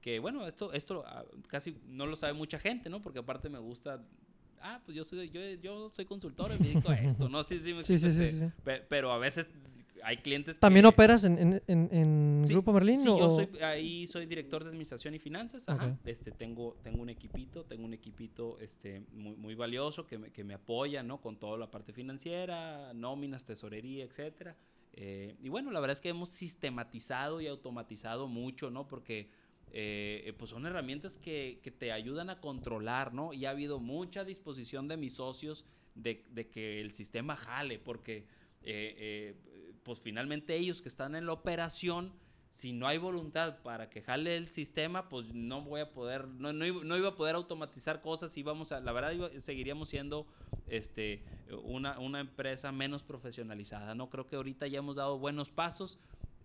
que, 0.00 0.20
bueno, 0.20 0.46
esto, 0.46 0.72
esto 0.72 1.04
casi 1.48 1.76
no 1.86 2.06
lo 2.06 2.16
sabe 2.16 2.34
mucha 2.34 2.58
gente, 2.58 2.88
¿no? 2.88 3.02
Porque 3.02 3.18
aparte 3.18 3.48
me 3.48 3.58
gusta 3.58 4.02
ah, 4.62 4.80
pues 4.84 4.96
yo 4.96 5.04
soy, 5.04 5.30
yo, 5.30 5.40
yo 5.62 5.90
soy 5.90 6.04
consultor 6.04 6.52
y 6.56 6.62
me 6.62 6.68
dedico 6.68 6.90
a 6.90 6.94
esto, 7.00 7.28
¿no? 7.28 7.42
Sí, 7.42 7.60
sí, 7.60 7.74
me 7.74 7.84
sí, 7.84 7.98
sí, 7.98 8.10
sí, 8.10 8.28
sí, 8.28 8.44
Pero 8.88 9.12
a 9.12 9.18
veces 9.18 9.48
hay 10.02 10.18
clientes 10.18 10.58
¿También 10.58 10.84
que... 10.84 10.88
operas 10.88 11.24
en, 11.24 11.60
en, 11.66 11.88
en, 11.92 12.42
Grupo 12.48 12.72
Merlín? 12.72 13.00
Sí, 13.00 13.08
o... 13.08 13.18
yo 13.18 13.30
soy, 13.34 13.48
ahí 13.62 14.06
soy 14.06 14.26
director 14.26 14.62
de 14.62 14.70
administración 14.70 15.14
y 15.14 15.18
finanzas, 15.18 15.68
ajá. 15.68 15.96
Okay. 16.00 16.12
Este, 16.12 16.30
tengo, 16.30 16.76
tengo 16.82 17.02
un 17.02 17.10
equipito, 17.10 17.64
tengo 17.64 17.84
un 17.84 17.94
equipito 17.94 18.58
este, 18.60 19.02
muy, 19.12 19.36
muy 19.36 19.54
valioso 19.54 20.06
que 20.06 20.18
me, 20.18 20.30
que 20.30 20.44
me 20.44 20.54
apoya, 20.54 21.02
¿no? 21.02 21.20
Con 21.20 21.36
toda 21.36 21.58
la 21.58 21.70
parte 21.70 21.92
financiera, 21.92 22.92
nóminas, 22.94 23.44
tesorería, 23.44 24.04
etcétera. 24.04 24.56
Eh, 24.94 25.36
y 25.40 25.48
bueno, 25.48 25.70
la 25.70 25.80
verdad 25.80 25.96
es 25.96 26.00
que 26.00 26.08
hemos 26.08 26.28
sistematizado 26.30 27.40
y 27.40 27.46
automatizado 27.46 28.26
mucho, 28.26 28.70
¿no? 28.70 28.88
Porque 28.88 29.30
eh, 29.72 30.34
pues 30.38 30.50
son 30.50 30.66
herramientas 30.66 31.16
que, 31.16 31.60
que, 31.62 31.70
te 31.70 31.92
ayudan 31.92 32.30
a 32.30 32.40
controlar, 32.40 33.12
¿no? 33.12 33.32
Y 33.32 33.44
ha 33.44 33.50
habido 33.50 33.80
mucha 33.80 34.24
disposición 34.24 34.88
de 34.88 34.96
mis 34.96 35.14
socios 35.14 35.64
de, 35.94 36.24
de 36.30 36.48
que 36.48 36.80
el 36.80 36.92
sistema 36.92 37.36
jale, 37.36 37.78
porque 37.78 38.26
eh, 38.62 38.94
eh, 38.98 39.34
pues 39.82 40.00
finalmente 40.00 40.56
ellos 40.56 40.82
que 40.82 40.88
están 40.88 41.14
en 41.14 41.26
la 41.26 41.32
operación, 41.32 42.12
si 42.50 42.72
no 42.72 42.86
hay 42.86 42.98
voluntad 42.98 43.62
para 43.62 43.90
que 43.90 44.02
jale 44.02 44.36
el 44.36 44.48
sistema, 44.48 45.08
pues 45.08 45.32
no 45.34 45.62
voy 45.62 45.80
a 45.80 45.92
poder, 45.92 46.26
no, 46.28 46.52
no, 46.52 46.66
no 46.82 46.96
iba 46.96 47.10
a 47.10 47.14
poder 47.14 47.34
automatizar 47.34 48.00
cosas 48.00 48.36
y 48.36 48.42
vamos 48.42 48.72
a, 48.72 48.80
la 48.80 48.92
verdad 48.92 49.12
iba, 49.12 49.30
seguiríamos 49.38 49.90
siendo 49.90 50.26
este, 50.66 51.24
una, 51.64 51.98
una 51.98 52.20
empresa 52.20 52.72
menos 52.72 53.04
profesionalizada, 53.04 53.94
¿no? 53.94 54.08
Creo 54.10 54.26
que 54.26 54.36
ahorita 54.36 54.66
ya 54.66 54.78
hemos 54.78 54.96
dado 54.96 55.18
buenos 55.18 55.50
pasos, 55.50 55.98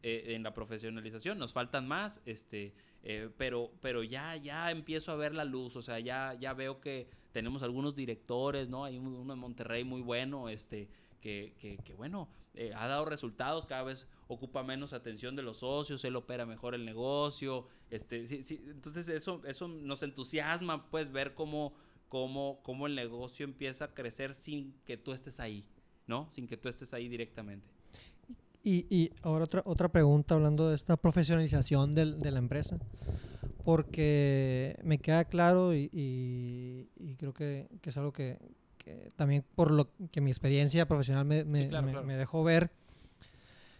eh, 0.05 0.35
en 0.35 0.43
la 0.43 0.53
profesionalización, 0.53 1.39
nos 1.39 1.53
faltan 1.53 1.87
más, 1.87 2.21
este, 2.25 2.73
eh, 3.03 3.29
pero, 3.37 3.71
pero 3.81 4.03
ya, 4.03 4.35
ya 4.35 4.69
empiezo 4.69 5.13
a 5.13 5.15
ver 5.15 5.33
la 5.33 5.45
luz, 5.45 5.77
o 5.77 5.81
sea, 5.81 5.97
ya, 5.99 6.33
ya 6.33 6.53
veo 6.53 6.81
que 6.81 7.07
tenemos 7.31 7.63
algunos 7.63 7.95
directores, 7.95 8.69
¿no? 8.69 8.83
Hay 8.83 8.97
uno 8.97 9.33
en 9.33 9.39
Monterrey 9.39 9.85
muy 9.85 10.01
bueno, 10.01 10.49
este, 10.49 10.89
que, 11.21 11.55
que, 11.57 11.77
que 11.77 11.93
bueno, 11.93 12.27
eh, 12.53 12.73
ha 12.75 12.85
dado 12.87 13.05
resultados, 13.05 13.65
cada 13.65 13.83
vez 13.83 14.05
ocupa 14.27 14.61
menos 14.61 14.91
atención 14.91 15.37
de 15.37 15.41
los 15.41 15.59
socios, 15.59 16.03
él 16.03 16.17
opera 16.17 16.45
mejor 16.45 16.75
el 16.75 16.83
negocio, 16.83 17.65
este, 17.89 18.27
sí, 18.27 18.43
sí, 18.43 18.61
entonces 18.67 19.07
eso, 19.07 19.41
eso 19.45 19.69
nos 19.69 20.03
entusiasma, 20.03 20.89
pues, 20.91 21.13
ver 21.13 21.33
cómo, 21.33 21.73
cómo, 22.09 22.59
cómo 22.61 22.87
el 22.87 22.95
negocio 22.95 23.45
empieza 23.45 23.85
a 23.85 23.93
crecer 23.93 24.33
sin 24.33 24.73
que 24.85 24.97
tú 24.97 25.13
estés 25.13 25.39
ahí, 25.39 25.65
¿no? 26.07 26.27
Sin 26.29 26.45
que 26.45 26.57
tú 26.57 26.67
estés 26.67 26.93
ahí 26.93 27.07
directamente. 27.07 27.71
Y, 28.63 28.87
y, 28.89 29.11
ahora 29.23 29.43
otra, 29.43 29.61
otra 29.65 29.89
pregunta 29.89 30.35
hablando 30.35 30.69
de 30.69 30.75
esta 30.75 30.95
profesionalización 30.95 31.91
del, 31.91 32.19
de 32.19 32.31
la 32.31 32.39
empresa, 32.39 32.79
porque 33.65 34.79
me 34.83 34.99
queda 34.99 35.25
claro 35.25 35.73
y, 35.73 35.89
y, 35.91 36.89
y 36.95 37.15
creo 37.15 37.33
que, 37.33 37.67
que, 37.81 37.89
es 37.89 37.97
algo 37.97 38.13
que, 38.13 38.37
que, 38.77 39.11
también 39.17 39.43
por 39.55 39.71
lo 39.71 39.89
que 40.11 40.21
mi 40.21 40.31
experiencia 40.31 40.87
profesional 40.87 41.25
me, 41.25 41.43
me, 41.43 41.63
sí, 41.63 41.69
claro, 41.69 41.85
me, 41.85 41.91
claro. 41.91 42.07
me 42.07 42.15
dejó 42.15 42.43
ver, 42.43 42.71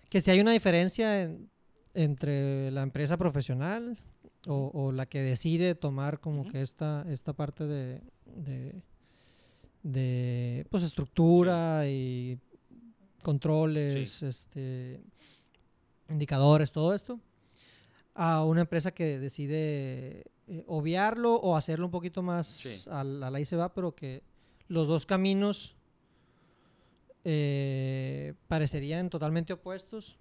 que 0.10 0.20
si 0.20 0.32
hay 0.32 0.42
una 0.42 0.52
diferencia 0.52 1.24
en, 1.24 1.50
entre 1.94 2.72
la 2.72 2.84
empresa 2.84 3.18
profesional 3.18 3.98
o, 4.48 4.92
la 4.92 5.06
que 5.06 5.22
decide 5.22 5.74
tomar 5.74 6.20
como 6.20 6.46
que 6.46 6.62
esta, 6.62 7.06
esta 7.10 7.32
parte 7.32 7.66
de, 7.66 8.02
de, 9.84 10.66
pues 10.70 10.84
estructura 10.84 11.88
y 11.88 12.40
controles, 13.24 14.22
este, 14.22 15.02
indicadores, 16.10 16.72
todo 16.72 16.94
esto, 16.94 17.20
a 18.14 18.44
una 18.44 18.62
empresa 18.62 18.92
que 18.92 19.18
decide 19.18 20.26
eh, 20.48 20.64
obviarlo 20.68 21.36
o 21.36 21.56
hacerlo 21.56 21.86
un 21.86 21.92
poquito 21.92 22.22
más 22.22 22.88
a, 22.88 23.04
la 23.04 23.40
y 23.40 23.46
se 23.46 23.56
va, 23.56 23.74
pero 23.74 23.96
que 23.96 24.22
los 24.68 24.88
dos 24.88 25.06
caminos 25.06 25.76
eh, 27.24 28.34
parecerían 28.48 29.10
totalmente 29.10 29.54
opuestos, 29.54 30.18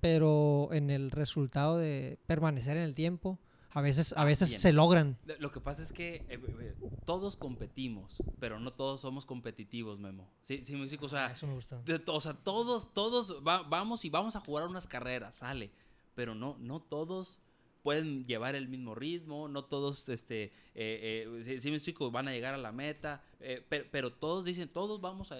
pero 0.00 0.68
en 0.72 0.90
el 0.90 1.10
resultado 1.10 1.78
de 1.78 2.18
permanecer 2.26 2.76
en 2.76 2.82
el 2.82 2.94
tiempo, 2.94 3.38
a 3.74 3.80
veces, 3.80 4.14
a 4.16 4.24
veces 4.24 4.60
se 4.60 4.72
logran. 4.72 5.16
Lo 5.38 5.50
que 5.50 5.60
pasa 5.60 5.82
es 5.82 5.92
que 5.92 6.24
eh, 6.28 6.74
todos 7.06 7.36
competimos, 7.36 8.22
pero 8.38 8.60
no 8.60 8.72
todos 8.72 9.00
somos 9.00 9.24
competitivos, 9.24 9.98
Memo. 9.98 10.28
Sí, 10.42 10.62
sí, 10.62 10.74
O 11.00 11.08
sea, 11.08 11.26
ah, 11.26 11.32
eso 11.32 11.46
me 11.46 11.54
gusta. 11.54 11.82
o 12.06 12.20
sea, 12.20 12.34
todos, 12.34 12.92
todos 12.92 13.42
vamos 13.42 14.04
y 14.04 14.10
vamos 14.10 14.36
a 14.36 14.40
jugar 14.40 14.66
unas 14.66 14.86
carreras, 14.86 15.36
sale. 15.36 15.70
Pero 16.14 16.34
no, 16.34 16.56
no 16.58 16.80
todos 16.80 17.38
pueden 17.82 18.26
llevar 18.26 18.54
el 18.54 18.68
mismo 18.68 18.94
ritmo, 18.94 19.48
no 19.48 19.64
todos, 19.64 20.08
este, 20.08 20.52
eh, 20.74 21.26
eh, 21.46 21.60
si, 21.60 21.70
me 21.70 21.76
explico, 21.76 22.10
van 22.10 22.28
a 22.28 22.32
llegar 22.32 22.54
a 22.54 22.58
la 22.58 22.72
meta, 22.72 23.22
eh, 23.40 23.62
pero, 23.90 24.12
todos 24.12 24.44
dicen, 24.44 24.68
todos 24.68 25.00
vamos 25.00 25.32
a, 25.32 25.36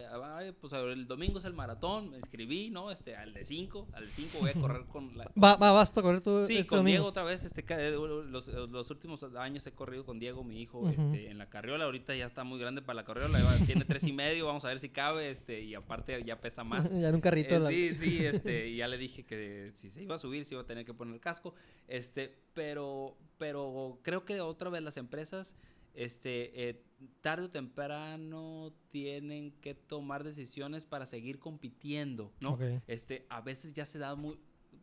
pues 0.61 0.73
el 0.73 1.07
domingo 1.07 1.39
es 1.39 1.45
el 1.45 1.55
maratón, 1.55 2.11
me 2.11 2.17
inscribí, 2.19 2.71
¿no? 2.71 2.91
Este, 2.91 3.15
al 3.15 3.33
de 3.33 3.45
5, 3.45 3.89
al 3.93 4.11
5 4.11 4.39
voy 4.41 4.51
a 4.51 4.55
correr 4.55 4.85
con 4.87 5.17
la... 5.17 5.31
Va, 5.41 5.57
va, 5.57 5.71
vas 5.73 5.97
a 5.97 6.03
correr 6.03 6.21
tú 6.21 6.45
Sí, 6.47 6.59
este 6.59 6.69
con 6.69 6.85
Diego 6.85 7.07
otra 7.07 7.23
vez, 7.23 7.45
este, 7.45 7.63
los, 7.93 8.49
los, 8.49 8.91
últimos 8.91 9.23
años 9.37 9.67
he 9.67 9.73
corrido 9.73 10.05
con 10.05 10.19
Diego, 10.19 10.43
mi 10.43 10.61
hijo, 10.61 10.89
este, 10.89 11.31
en 11.31 11.39
la 11.39 11.49
carriola, 11.49 11.85
ahorita 11.85 12.15
ya 12.17 12.27
está 12.27 12.43
muy 12.43 12.59
grande 12.59 12.83
para 12.83 12.97
la 12.97 13.05
carriola, 13.05 13.39
tiene 13.67 13.85
tres 13.85 14.05
y 14.05 14.13
medio, 14.13 14.47
vamos 14.47 14.65
a 14.65 14.69
ver 14.69 14.81
si 14.81 14.89
cabe, 14.89 15.31
este, 15.31 15.63
y 15.63 15.75
aparte 15.75 16.23
ya 16.25 16.41
pesa 16.41 16.65
más. 16.65 16.91
ya 17.01 17.09
en 17.09 17.15
un 17.15 17.21
carrito. 17.21 17.69
Sí, 17.69 17.95
sí, 17.95 18.25
este, 18.25 18.69
y 18.69 18.77
ya 18.79 18.89
le 18.89 18.99
dije 18.99 19.25
que 19.25 19.71
si 19.75 19.91
se 19.91 20.03
iba 20.03 20.17
a 20.17 20.19
subir, 20.19 20.45
se 20.45 20.55
iba 20.55 20.63
a 20.63 20.67
tener 20.67 20.85
que 20.85 20.93
poner 20.93 21.15
el 21.15 21.21
casco, 21.21 21.55
este, 21.87 22.32
pero, 22.55 23.17
pero 23.39 23.99
creo 24.03 24.25
que 24.25 24.41
otra 24.41 24.71
vez 24.71 24.83
las 24.83 24.97
empresas 24.97 25.57
este, 25.95 26.69
eh, 26.69 26.83
tarde 27.21 27.47
o 27.47 27.51
temprano 27.51 28.73
tienen 28.91 29.53
que 29.61 29.75
tomar 29.75 30.25
decisiones 30.25 30.85
para 30.85 31.07
seguir 31.07 31.39
compitiendo, 31.39 32.33
¿no? 32.41 32.59
Este, 32.87 33.27
a 33.29 33.41
veces 33.41 33.75
ya 33.75 33.85
se 33.85 33.99
da 33.99 34.15
muy 34.15 34.39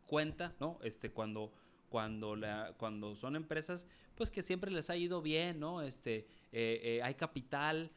cuenta, 0.06 0.54
¿no? 0.60 0.78
Este, 0.82 1.10
cuando, 1.10 1.52
cuando, 1.88 2.36
la, 2.36 2.74
cuando 2.78 3.16
son 3.16 3.36
empresas, 3.36 3.86
pues 4.14 4.30
que 4.30 4.42
siempre 4.42 4.70
les 4.70 4.90
ha 4.90 4.96
ido 4.96 5.22
bien, 5.22 5.58
¿no? 5.58 5.82
Este, 5.82 6.26
eh, 6.52 6.80
eh, 6.82 7.00
hay 7.02 7.14
capital, 7.14 7.90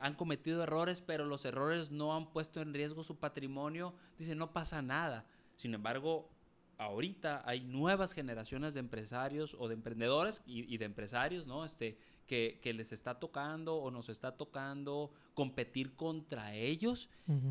han 0.00 0.14
cometido 0.14 0.62
errores, 0.62 1.00
pero 1.00 1.24
los 1.24 1.44
errores 1.44 1.90
no 1.90 2.14
han 2.14 2.30
puesto 2.30 2.62
en 2.62 2.72
riesgo 2.72 3.02
su 3.02 3.18
patrimonio, 3.18 3.94
dice, 4.16 4.36
no 4.36 4.52
pasa 4.52 4.80
nada. 4.80 5.26
Sin 5.56 5.74
embargo, 5.74 6.30
ahorita 6.78 7.42
hay 7.46 7.60
nuevas 7.60 8.12
generaciones 8.12 8.74
de 8.74 8.80
empresarios 8.80 9.56
o 9.58 9.68
de 9.68 9.74
emprendedores 9.74 10.42
y, 10.46 10.76
de 10.76 10.84
empresarios, 10.84 11.46
¿no? 11.46 11.64
Este, 11.64 11.96
que, 12.26 12.60
les 12.74 12.92
está 12.92 13.18
tocando 13.18 13.76
o 13.76 13.90
nos 13.90 14.08
está 14.08 14.36
tocando 14.36 15.10
competir 15.34 15.94
contra 15.94 16.54
ellos 16.54 17.08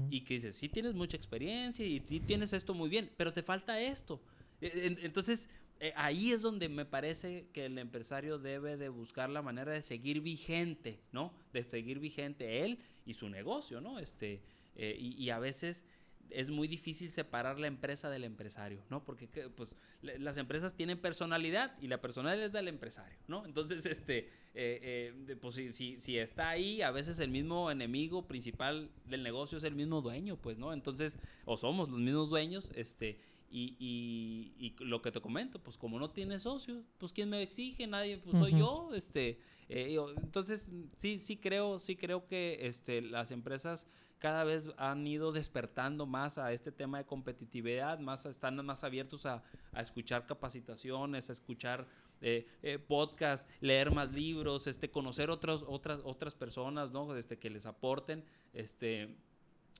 y 0.09 0.21
que 0.21 0.35
dices, 0.35 0.55
sí 0.55 0.69
tienes 0.69 0.93
mucha 0.93 1.17
experiencia 1.17 1.85
y 1.85 2.01
sí 2.01 2.19
tienes 2.19 2.53
esto 2.53 2.73
muy 2.73 2.89
bien, 2.89 3.09
pero 3.17 3.33
te 3.33 3.43
falta 3.43 3.79
esto. 3.79 4.21
E, 4.61 4.97
entonces, 5.01 5.49
eh, 5.79 5.93
ahí 5.95 6.31
es 6.31 6.41
donde 6.41 6.69
me 6.69 6.85
parece 6.85 7.47
que 7.51 7.65
el 7.65 7.77
empresario 7.77 8.37
debe 8.37 8.77
de 8.77 8.89
buscar 8.89 9.29
la 9.29 9.41
manera 9.41 9.71
de 9.73 9.81
seguir 9.81 10.21
vigente, 10.21 10.99
¿no? 11.11 11.33
De 11.51 11.63
seguir 11.63 11.99
vigente 11.99 12.63
él 12.63 12.79
y 13.05 13.13
su 13.13 13.29
negocio, 13.29 13.81
¿no? 13.81 13.99
Este, 13.99 14.41
eh, 14.75 14.95
y 14.99 15.29
a 15.29 15.39
veces 15.39 15.85
es 16.29 16.49
muy 16.49 16.67
difícil 16.67 17.09
separar 17.09 17.59
la 17.59 17.67
empresa 17.67 18.09
del 18.09 18.23
empresario, 18.23 18.83
¿no? 18.89 19.03
Porque 19.03 19.27
pues, 19.27 19.75
las 20.01 20.37
empresas 20.37 20.73
tienen 20.73 20.99
personalidad 20.99 21.77
y 21.81 21.87
la 21.87 22.01
personalidad 22.01 22.45
es 22.45 22.51
del 22.51 22.67
empresario, 22.67 23.17
¿no? 23.27 23.45
Entonces, 23.45 23.85
este, 23.85 24.29
eh, 24.53 25.13
eh, 25.27 25.35
pues 25.39 25.55
si, 25.55 25.99
si, 25.99 26.17
está 26.17 26.49
ahí, 26.49 26.81
a 26.81 26.91
veces 26.91 27.19
el 27.19 27.29
mismo 27.29 27.71
enemigo 27.71 28.27
principal 28.27 28.89
del 29.05 29.23
negocio 29.23 29.57
es 29.57 29.63
el 29.63 29.75
mismo 29.75 30.01
dueño, 30.01 30.37
pues, 30.37 30.57
¿no? 30.57 30.73
Entonces, 30.73 31.19
o 31.45 31.57
somos 31.57 31.89
los 31.89 31.99
mismos 31.99 32.29
dueños, 32.29 32.71
este, 32.75 33.19
y, 33.49 34.53
y, 34.59 34.75
lo 34.83 35.01
que 35.01 35.11
te 35.11 35.21
comento, 35.21 35.59
pues 35.59 35.77
como 35.77 35.97
no 35.99 36.09
tiene 36.09 36.39
socio, 36.39 36.83
pues 36.97 37.13
quién 37.13 37.29
me 37.29 37.41
exige, 37.41 37.87
nadie, 37.87 38.17
pues 38.17 38.37
soy 38.37 38.51
yo, 38.57 38.89
este, 38.93 39.39
eh, 39.69 39.97
entonces 40.17 40.71
sí, 40.97 41.17
sí 41.19 41.37
creo, 41.37 41.79
sí 41.79 41.95
creo 41.95 42.27
que 42.27 42.67
este, 42.67 43.01
las 43.01 43.31
empresas 43.31 43.87
cada 44.19 44.43
vez 44.43 44.71
han 44.77 45.05
ido 45.05 45.31
despertando 45.31 46.05
más 46.05 46.37
a 46.37 46.51
este 46.53 46.71
tema 46.71 46.97
de 46.97 47.05
competitividad, 47.05 47.99
más 47.99 48.25
están 48.25 48.63
más 48.65 48.83
abiertos 48.83 49.25
a, 49.25 49.43
escuchar 49.77 50.25
capacitaciones, 50.25 51.29
a 51.29 51.33
escuchar 51.33 51.85
eh, 52.21 52.47
eh, 52.63 52.79
podcasts, 52.79 53.47
leer 53.59 53.91
más 53.91 54.11
libros, 54.13 54.67
este, 54.67 54.89
conocer 54.89 55.29
otras, 55.29 55.63
otras, 55.67 55.99
otras 56.03 56.33
personas, 56.33 56.91
¿no? 56.91 57.13
Este, 57.15 57.37
que 57.37 57.49
les 57.49 57.65
aporten 57.65 58.23
este, 58.53 59.15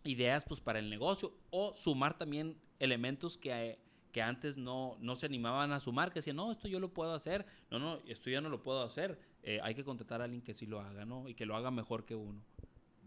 ideas 0.03 0.43
pues, 0.45 0.59
para 0.59 0.79
el 0.79 0.89
negocio 0.89 1.33
o 1.49 1.73
sumar 1.73 2.17
también 2.17 2.57
elementos 2.79 3.37
que, 3.37 3.79
que 4.11 4.21
antes 4.21 4.57
no, 4.57 4.97
no 4.99 5.15
se 5.15 5.25
animaban 5.25 5.71
a 5.71 5.79
sumar, 5.79 6.09
que 6.09 6.19
decían, 6.19 6.35
no, 6.35 6.51
esto 6.51 6.67
yo 6.67 6.79
lo 6.79 6.93
puedo 6.93 7.13
hacer, 7.13 7.45
no, 7.71 7.79
no, 7.79 7.99
esto 8.05 8.29
ya 8.29 8.41
no 8.41 8.49
lo 8.49 8.61
puedo 8.61 8.83
hacer, 8.83 9.17
eh, 9.43 9.59
hay 9.63 9.75
que 9.75 9.83
contratar 9.83 10.21
a 10.21 10.25
alguien 10.25 10.41
que 10.41 10.53
sí 10.53 10.65
lo 10.65 10.81
haga, 10.81 11.05
¿no? 11.05 11.27
Y 11.29 11.35
que 11.35 11.45
lo 11.45 11.55
haga 11.55 11.71
mejor 11.71 12.05
que 12.05 12.15
uno 12.15 12.41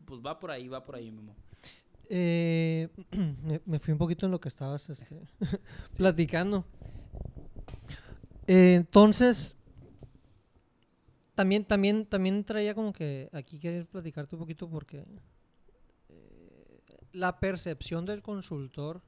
pues 0.09 0.23
va 0.25 0.41
por 0.41 0.51
ahí, 0.51 0.67
va 0.69 0.83
por 0.83 0.97
ahí, 0.97 1.13
Memo. 1.13 1.37
Eh, 2.09 2.89
me, 3.67 3.79
fui 3.79 3.93
un 3.93 3.99
poquito 3.99 4.25
en 4.25 4.33
lo 4.33 4.41
que 4.41 4.49
estabas 4.49 4.89
este, 4.89 5.21
platicando. 5.97 6.65
Eh, 8.47 8.75
entonces, 8.77 9.55
también, 11.35 11.65
también, 11.65 12.07
también 12.07 12.43
traía 12.43 12.75
como 12.75 12.95
que 12.95 13.29
aquí 13.33 13.59
querer 13.59 13.87
platicarte 13.87 14.35
un 14.35 14.41
poquito 14.41 14.69
porque 14.71 15.05
eh, 16.09 16.81
la 17.13 17.39
percepción 17.39 18.07
del 18.07 18.23
consultor 18.23 19.03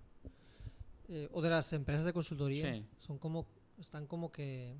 o 1.32 1.42
de 1.42 1.50
las 1.50 1.72
empresas 1.72 2.04
de 2.04 2.12
consultoría 2.12 2.84
son 3.00 3.18
como, 3.18 3.44
están 3.80 4.06
como 4.06 4.30
que 4.30 4.76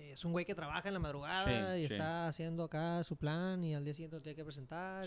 es 0.00 0.24
un 0.24 0.32
güey 0.32 0.44
que 0.44 0.54
trabaja 0.54 0.88
en 0.88 0.94
la 0.94 1.00
madrugada 1.00 1.78
y 1.78 1.84
está 1.84 2.28
haciendo 2.28 2.64
acá 2.64 3.04
su 3.04 3.16
plan 3.16 3.62
y 3.64 3.74
al 3.74 3.84
día 3.84 3.94
siguiente 3.94 4.16
lo 4.16 4.22
tiene 4.22 4.36
que 4.36 4.44
presentar. 4.44 5.06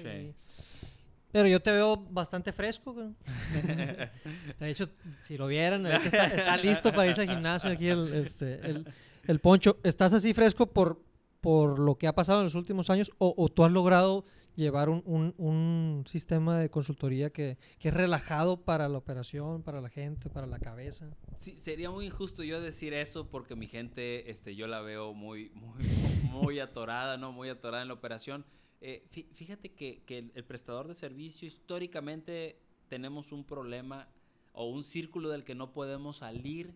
Pero 1.32 1.48
yo 1.48 1.60
te 1.62 1.72
veo 1.72 1.98
bastante 1.98 2.52
fresco. 2.52 2.94
de 4.60 4.70
hecho, 4.70 4.90
si 5.22 5.38
lo 5.38 5.48
vieran, 5.48 5.86
está, 5.86 6.58
listo 6.58 6.92
para 6.92 7.08
irse 7.08 7.22
al 7.22 7.30
gimnasio 7.30 7.70
aquí 7.70 7.88
el, 7.88 8.14
este, 8.14 8.60
el, 9.28 9.40
poncho. 9.40 9.78
¿Estás 9.84 10.14
así 10.14 10.34
fresco 10.34 10.68
por, 10.68 11.02
por 11.40 11.78
lo 11.78 11.96
que 11.96 12.08
ha 12.08 12.16
pasado 12.16 12.40
en 12.40 12.46
los 12.46 12.56
últimos 12.56 12.90
años 12.90 13.12
o, 13.20 13.34
o 13.38 13.50
tú 13.50 13.64
has 13.64 13.72
logrado 13.72 14.24
llevar 14.56 14.90
un, 14.90 15.04
un, 15.38 16.04
sistema 16.08 16.60
de 16.60 16.70
consultoría 16.70 17.32
que, 17.32 17.58
que, 17.80 17.90
es 17.90 17.94
relajado 17.94 18.62
para 18.64 18.90
la 18.90 18.98
operación, 18.98 19.64
para 19.64 19.82
la 19.82 19.90
gente, 19.90 20.30
para 20.30 20.48
la 20.48 20.60
cabeza. 20.60 21.10
Sí, 21.38 21.58
sería 21.58 21.90
muy 21.90 22.08
injusto 22.08 22.44
yo 22.44 22.62
decir 22.62 22.94
eso 22.94 23.30
porque 23.30 23.56
mi 23.56 23.68
gente, 23.68 24.30
este, 24.30 24.56
yo 24.56 24.68
la 24.68 24.82
veo 24.82 25.14
muy, 25.14 25.52
muy, 25.52 25.84
muy 26.32 26.60
atorada, 26.60 27.18
¿no? 27.18 27.32
Muy 27.32 27.50
atorada 27.50 27.82
en 27.82 27.88
la 27.88 27.94
operación. 27.94 28.46
Eh, 28.82 29.06
fíjate 29.34 29.74
que, 29.74 30.04
que 30.06 30.32
el, 30.34 30.44
prestador 30.46 30.88
de 30.88 30.94
servicio 30.94 31.48
históricamente 31.48 32.62
tenemos 32.88 33.32
un 33.32 33.44
problema 33.44 34.08
o 34.54 34.70
un 34.70 34.84
círculo 34.84 35.30
del 35.30 35.44
que 35.44 35.56
no 35.56 35.74
podemos 35.74 36.18
salir, 36.18 36.74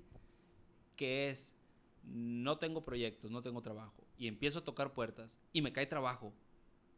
que 0.95 1.29
es 1.29 1.55
no 2.03 2.57
tengo 2.57 2.83
proyectos, 2.83 3.31
no 3.31 3.41
tengo 3.41 3.61
trabajo 3.61 4.03
y 4.17 4.27
empiezo 4.27 4.59
a 4.59 4.63
tocar 4.63 4.93
puertas 4.93 5.39
y 5.53 5.61
me 5.61 5.71
cae 5.71 5.85
trabajo 5.85 6.33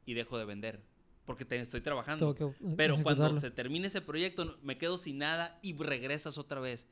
y 0.06 0.14
dejo 0.14 0.38
de 0.38 0.46
vender. 0.46 0.82
Porque 1.26 1.44
te 1.44 1.60
estoy 1.60 1.82
trabajando. 1.82 2.36
Pero 2.78 3.02
cuando 3.02 3.40
se 3.40 3.52
termine 3.52 3.88
ese 3.88 4.02
proyecto, 4.02 4.58
me 4.62 4.78
quedo 4.78 4.98
sin 4.98 5.18
nada 5.18 5.58
y 5.62 5.74
regresas 5.74 6.38
otra 6.38 6.60
vez. 6.60 6.88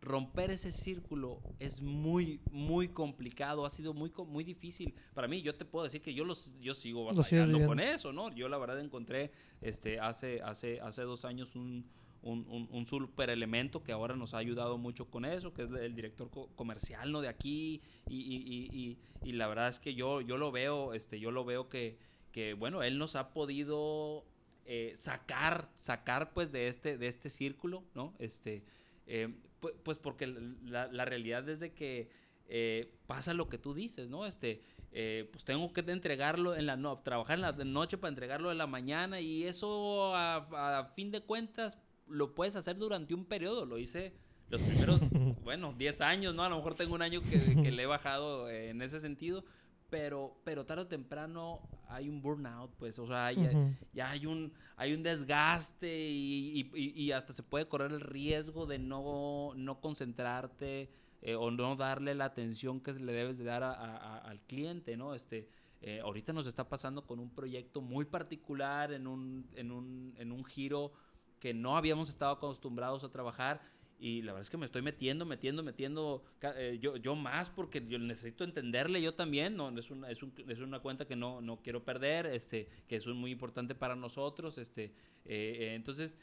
Romper 0.00 0.50
ese 0.50 0.70
círculo 0.70 1.40
es 1.58 1.80
muy, 1.82 2.40
muy 2.52 2.88
complicado. 2.88 3.66
Ha 3.66 3.70
sido 3.70 3.94
muy, 3.94 4.12
muy 4.28 4.44
difícil. 4.44 4.94
Para 5.14 5.26
mí, 5.26 5.42
yo 5.42 5.54
te 5.54 5.64
puedo 5.64 5.84
decir 5.84 6.02
que 6.02 6.14
yo, 6.14 6.24
los, 6.24 6.54
yo 6.60 6.74
sigo 6.74 7.06
batallando 7.06 7.66
con 7.66 7.80
eso, 7.80 8.12
¿no? 8.12 8.32
Yo 8.34 8.48
la 8.48 8.58
verdad 8.58 8.78
encontré 8.78 9.32
este, 9.60 9.98
hace, 9.98 10.40
hace, 10.42 10.80
hace 10.80 11.02
dos 11.02 11.24
años 11.24 11.56
un, 11.56 11.84
un, 12.22 12.68
un, 12.70 12.86
super 12.86 13.30
elemento 13.30 13.82
que 13.82 13.92
ahora 13.92 14.14
nos 14.16 14.34
ha 14.34 14.38
ayudado 14.38 14.78
mucho 14.78 15.06
con 15.06 15.24
eso, 15.24 15.52
que 15.52 15.62
es 15.62 15.70
el 15.72 15.94
director 15.94 16.30
comercial, 16.54 17.10
¿no? 17.10 17.20
De 17.20 17.28
aquí. 17.28 17.80
Y, 18.08 18.16
y, 18.16 18.68
y, 18.70 18.98
y, 19.28 19.32
la 19.32 19.48
verdad 19.48 19.68
es 19.68 19.78
que 19.78 19.94
yo, 19.94 20.20
yo 20.20 20.36
lo 20.36 20.52
veo, 20.52 20.94
este, 20.94 21.20
yo 21.20 21.30
lo 21.30 21.44
veo 21.44 21.68
que 21.68 21.98
que 22.38 22.54
bueno, 22.54 22.84
él 22.84 22.98
nos 22.98 23.16
ha 23.16 23.32
podido 23.32 24.24
eh, 24.64 24.92
sacar, 24.94 25.68
sacar 25.74 26.32
pues 26.32 26.52
de 26.52 26.68
este, 26.68 26.96
de 26.96 27.08
este 27.08 27.30
círculo, 27.30 27.82
¿no? 27.96 28.14
Este, 28.20 28.62
eh, 29.08 29.34
pues, 29.82 29.98
porque 29.98 30.28
la, 30.28 31.04
realidad 31.04 31.48
es 31.48 31.58
de 31.58 31.72
que 31.72 32.10
eh, 32.46 32.94
pasa 33.08 33.34
lo 33.34 33.48
que 33.48 33.58
tú 33.58 33.74
dices, 33.74 34.08
¿no? 34.08 34.24
Este, 34.24 34.60
eh, 34.92 35.28
pues 35.32 35.44
tengo 35.44 35.72
que 35.72 35.80
entregarlo 35.80 36.54
en 36.54 36.66
la 36.66 36.76
no 36.76 37.00
trabajar 37.00 37.34
en 37.34 37.42
la 37.42 37.52
noche 37.52 37.98
para 37.98 38.10
entregarlo 38.10 38.52
en 38.52 38.58
la 38.58 38.68
mañana 38.68 39.20
y 39.20 39.42
eso 39.42 40.14
a, 40.14 40.92
fin 40.94 41.10
de 41.10 41.22
cuentas 41.22 41.76
lo 42.06 42.36
puedes 42.36 42.54
hacer 42.54 42.76
durante 42.76 43.14
un 43.14 43.24
periodo, 43.24 43.66
lo 43.66 43.78
hice 43.78 44.12
los 44.48 44.62
primeros, 44.62 45.02
bueno, 45.42 45.74
10 45.76 46.00
años, 46.02 46.36
¿no? 46.36 46.44
A 46.44 46.48
lo 46.48 46.56
mejor 46.58 46.76
tengo 46.76 46.94
un 46.94 47.02
año 47.02 47.20
que, 47.20 47.60
que 47.60 47.72
le 47.72 47.82
he 47.82 47.86
bajado 47.86 48.48
en 48.48 48.80
ese 48.80 49.00
sentido, 49.00 49.44
pero, 49.90 50.36
pero 50.44 50.66
tarde 50.66 50.82
o 50.82 50.86
temprano 50.86 51.60
hay 51.88 52.08
un 52.08 52.20
burnout, 52.20 52.70
pues, 52.78 52.98
o 52.98 53.06
sea, 53.06 53.32
ya, 53.32 54.10
hay, 54.10 54.26
un, 54.26 54.52
hay 54.76 54.92
un 54.92 55.02
desgaste 55.02 56.08
y, 56.08 56.70
y, 56.74 57.12
hasta 57.12 57.32
se 57.32 57.42
puede 57.42 57.66
correr 57.66 57.92
el 57.92 58.00
riesgo 58.00 58.66
de 58.66 58.78
no, 58.78 59.52
no 59.56 59.80
concentrarte 59.80 60.90
eh, 61.22 61.34
o 61.34 61.50
no 61.50 61.76
darle 61.76 62.14
la 62.14 62.26
atención 62.26 62.80
que 62.80 62.92
le 62.92 63.12
debes 63.12 63.38
de 63.38 63.44
dar 63.44 63.62
al 63.62 64.40
cliente, 64.42 64.96
¿no? 64.96 65.14
Este, 65.14 65.48
eh, 65.80 66.00
ahorita 66.00 66.32
nos 66.32 66.46
está 66.46 66.68
pasando 66.68 67.06
con 67.06 67.18
un 67.18 67.30
proyecto 67.30 67.80
muy 67.80 68.04
particular 68.04 68.92
en 68.92 69.06
un, 69.06 69.48
en 69.54 69.70
un, 69.70 70.14
en 70.18 70.32
un 70.32 70.44
giro 70.44 70.92
que 71.40 71.54
no 71.54 71.76
habíamos 71.76 72.08
estado 72.08 72.32
acostumbrados 72.32 73.04
a 73.04 73.10
trabajar 73.10 73.62
y 74.00 74.22
la 74.22 74.32
verdad 74.32 74.42
es 74.42 74.50
que 74.50 74.56
me 74.56 74.66
estoy 74.66 74.82
metiendo, 74.82 75.26
metiendo, 75.26 75.62
metiendo 75.62 76.22
eh, 76.56 76.78
yo, 76.80 76.96
yo 76.96 77.16
más 77.16 77.50
porque 77.50 77.84
yo 77.88 77.98
necesito 77.98 78.44
entenderle 78.44 79.02
yo 79.02 79.14
también. 79.14 79.56
¿no? 79.56 79.76
Es, 79.76 79.90
una, 79.90 80.08
es, 80.10 80.22
un, 80.22 80.32
es 80.46 80.60
una 80.60 80.78
cuenta 80.78 81.04
que 81.06 81.16
no, 81.16 81.40
no 81.40 81.60
quiero 81.62 81.84
perder, 81.84 82.26
este, 82.26 82.68
que 82.86 82.96
es 82.96 83.06
muy 83.08 83.32
importante 83.32 83.74
para 83.74 83.96
nosotros. 83.96 84.56
Este, 84.58 84.84
eh, 84.84 84.90
eh, 85.24 85.74
entonces, 85.74 86.16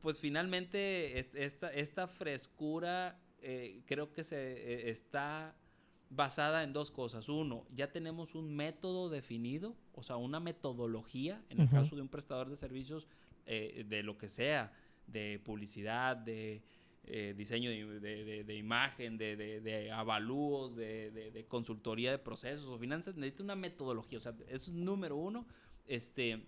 pues 0.00 0.20
finalmente 0.20 1.18
esta, 1.18 1.72
esta 1.72 2.06
frescura 2.06 3.20
creo 3.86 4.12
que 4.12 4.22
se 4.22 4.90
está 4.90 5.56
basada 6.08 6.62
en 6.62 6.72
dos 6.72 6.92
cosas. 6.92 7.28
Uno, 7.28 7.66
ya 7.74 7.90
tenemos 7.90 8.36
un 8.36 8.54
método 8.54 9.08
definido, 9.08 9.74
o 9.92 10.04
sea, 10.04 10.16
una 10.16 10.38
metodología, 10.38 11.42
en 11.50 11.60
el 11.60 11.68
caso 11.68 11.96
de 11.96 12.02
un 12.02 12.08
prestador 12.08 12.48
de 12.48 12.56
servicios, 12.56 13.08
de 13.44 14.02
lo 14.04 14.18
que 14.18 14.28
sea 14.28 14.72
de 15.08 15.40
publicidad, 15.44 16.16
de 16.16 16.62
eh, 17.10 17.34
diseño 17.34 17.70
de, 17.70 18.56
imagen, 18.56 19.16
de, 19.16 19.90
avalúos, 19.90 20.76
de, 20.76 21.46
consultoría 21.48 22.10
de 22.10 22.18
procesos 22.18 22.66
o 22.66 22.78
finanzas, 22.78 23.16
necesita 23.16 23.42
una 23.44 23.56
metodología, 23.56 24.18
o 24.18 24.20
sea, 24.20 24.34
eso 24.48 24.70
es 24.70 24.76
número 24.76 25.16
uno. 25.16 25.46
Este, 25.86 26.44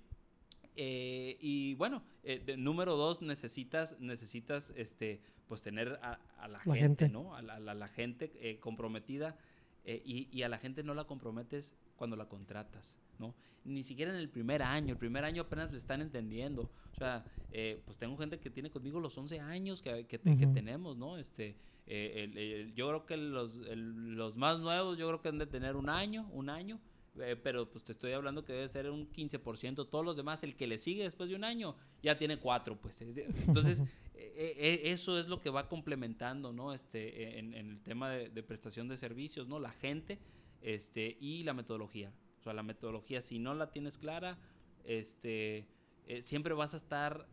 eh, 0.77 1.39
y 1.41 1.75
bueno, 1.77 2.03
eh, 2.25 2.57
número 2.59 2.95
dos, 2.97 3.23
necesitas, 3.23 3.99
necesitas 4.01 4.75
este, 4.77 5.23
pues 5.49 5.63
tener 5.63 5.99
a, 6.03 6.19
la, 6.47 6.59
gente, 6.59 7.09
¿no? 7.09 7.35
A 7.35 7.41
la, 7.41 7.89
gente 7.89 8.59
comprometida 8.61 9.39
y, 9.87 10.29
y, 10.31 10.43
a 10.43 10.51
la 10.51 10.59
gente 10.59 10.83
no 10.83 10.93
la 10.93 11.05
comprometes 11.05 11.73
cuando 12.01 12.17
la 12.17 12.25
contratas. 12.25 12.97
¿no? 13.19 13.35
Ni 13.63 13.83
siquiera 13.83 14.11
en 14.11 14.17
el 14.17 14.31
primer 14.31 14.63
año, 14.63 14.93
el 14.93 14.97
primer 14.97 15.23
año 15.23 15.43
apenas 15.43 15.71
le 15.71 15.77
están 15.77 16.01
entendiendo. 16.01 16.71
O 16.95 16.97
sea, 16.97 17.27
eh, 17.53 17.83
pues 17.85 17.99
tengo 17.99 18.17
gente 18.17 18.41
que 18.41 18.49
tiene 18.49 18.71
conmigo 18.71 18.99
los 19.01 19.19
11 19.19 19.39
años 19.39 19.83
que, 19.83 20.07
que, 20.07 20.19
tenemos, 20.19 20.97
¿no? 20.97 21.19
Este, 21.19 21.57
eh, 21.87 22.73
yo 22.75 22.89
creo 22.89 23.05
que 23.05 23.19
los, 23.19 23.57
los 23.57 24.39
más 24.39 24.61
nuevos, 24.61 24.97
yo 24.97 25.09
creo 25.09 25.21
que 25.21 25.29
han 25.29 25.37
de 25.37 25.47
tener 25.47 25.77
un 25.77 25.91
año, 25.91 26.27
un 26.33 26.49
año. 26.49 26.81
Eh, 27.19 27.37
pero 27.37 27.69
pues 27.69 27.85
te 27.85 27.93
estoy 27.93 28.13
hablando 28.13 28.47
que 28.47 28.55
debe 28.55 28.67
ser 28.67 28.89
un 28.89 29.13
15%. 29.13 29.91
Todos 29.91 30.03
los 30.07 30.17
demás, 30.17 30.43
el 30.43 30.57
que 30.57 30.67
le 30.67 30.79
sigue 30.79 31.03
después 31.03 31.29
de 31.29 31.37
un 31.37 31.45
año, 31.45 31.77
ya 32.03 32.17
tiene 32.17 32.39
cuatro, 32.39 32.81
pues. 32.81 33.03
Entonces, 33.03 33.83
eso 34.15 35.19
es 35.19 35.29
lo 35.29 35.39
que 35.39 35.51
va 35.51 35.69
complementando, 35.69 36.51
¿no? 36.51 36.73
Este, 36.73 37.39
en, 37.39 37.53
en 37.53 37.69
el 37.69 37.83
tema 37.83 38.09
de, 38.09 38.31
de, 38.31 38.43
prestación 38.43 38.89
de 38.89 38.97
servicios, 38.97 39.49
¿no? 39.49 39.61
La 39.61 39.73
gente 39.73 40.19
este, 40.63 41.17
y 41.21 41.43
la 41.45 41.55
metodología. 41.55 42.13
O 42.39 42.43
sea, 42.43 42.53
la 42.53 42.63
metodología, 42.63 43.21
si 43.21 43.39
no 43.39 43.55
la 43.55 43.71
tienes 43.71 43.99
clara, 43.99 44.39
este, 44.85 45.67
eh, 46.07 46.23
siempre 46.23 46.55
vas 46.55 46.75
a 46.75 46.79
estar 46.79 47.27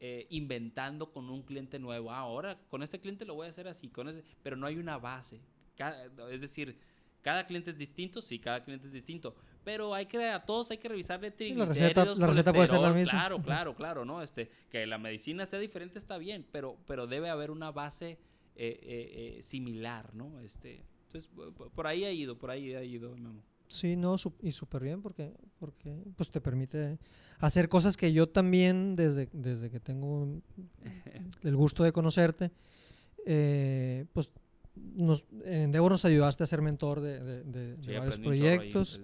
eh, 0.00 0.26
inventando 0.30 1.12
con 1.12 1.28
un 1.28 1.42
cliente 1.42 1.78
nuevo. 1.78 2.10
Ah, 2.10 2.18
ahora 2.18 2.56
con 2.68 2.82
este 2.82 2.98
cliente 2.98 3.24
lo 3.24 3.34
voy 3.34 3.46
a 3.46 3.50
hacer 3.50 3.68
así, 3.68 3.88
con 3.88 4.08
ese, 4.08 4.24
pero 4.42 4.56
no 4.56 4.66
hay 4.66 4.76
una 4.76 4.98
base. 4.98 5.40
es 6.30 6.40
decir, 6.40 6.78
cada 7.22 7.46
cliente 7.46 7.70
es 7.70 7.78
distinto, 7.78 8.22
sí, 8.22 8.38
cada 8.38 8.64
cliente 8.64 8.86
es 8.86 8.92
distinto, 8.92 9.34
pero 9.64 9.94
hay 9.94 10.06
que 10.06 10.24
a 10.28 10.44
todos 10.44 10.70
hay 10.70 10.78
que 10.78 10.88
revisarle 10.88 11.30
triglicéridos, 11.30 12.18
la 12.18 12.26
receta, 12.28 12.52
puede 12.52 12.68
ser 12.68 12.80
la 12.80 12.92
misma. 12.92 13.10
Claro, 13.10 13.42
claro, 13.42 13.74
claro, 13.74 14.04
no, 14.04 14.22
este, 14.22 14.50
que 14.70 14.86
la 14.86 14.96
medicina 14.96 15.44
sea 15.44 15.58
diferente 15.58 15.98
está 15.98 16.18
bien, 16.18 16.46
pero, 16.52 16.78
pero 16.86 17.06
debe 17.06 17.28
haber 17.28 17.50
una 17.50 17.72
base 17.72 18.18
eh, 18.54 19.40
similar, 19.42 20.14
¿no? 20.14 20.40
Este, 20.40 20.84
entonces 21.16 21.70
por 21.74 21.86
ahí 21.86 22.04
ha 22.04 22.12
ido, 22.12 22.36
por 22.36 22.50
ahí 22.50 22.74
ha 22.74 22.82
ido, 22.82 23.14
Sí, 23.68 23.96
no, 23.96 24.14
y 24.42 24.52
súper 24.52 24.82
bien 24.82 25.02
porque, 25.02 25.32
porque 25.58 26.04
pues 26.16 26.30
te 26.30 26.40
permite 26.40 26.98
hacer 27.40 27.68
cosas 27.68 27.96
que 27.96 28.12
yo 28.12 28.28
también, 28.28 28.94
desde, 28.94 29.28
desde 29.32 29.70
que 29.70 29.80
tengo 29.80 30.40
el 31.42 31.56
gusto 31.56 31.82
de 31.82 31.90
conocerte, 31.90 32.52
eh, 33.26 34.04
pues 34.12 34.30
nos, 34.76 35.24
en 35.44 35.62
Endeavor 35.62 35.90
nos 35.90 36.04
ayudaste 36.04 36.44
a 36.44 36.46
ser 36.46 36.62
mentor 36.62 37.00
de, 37.00 37.42
de, 37.42 37.98
varios 37.98 38.18
proyectos. 38.18 39.00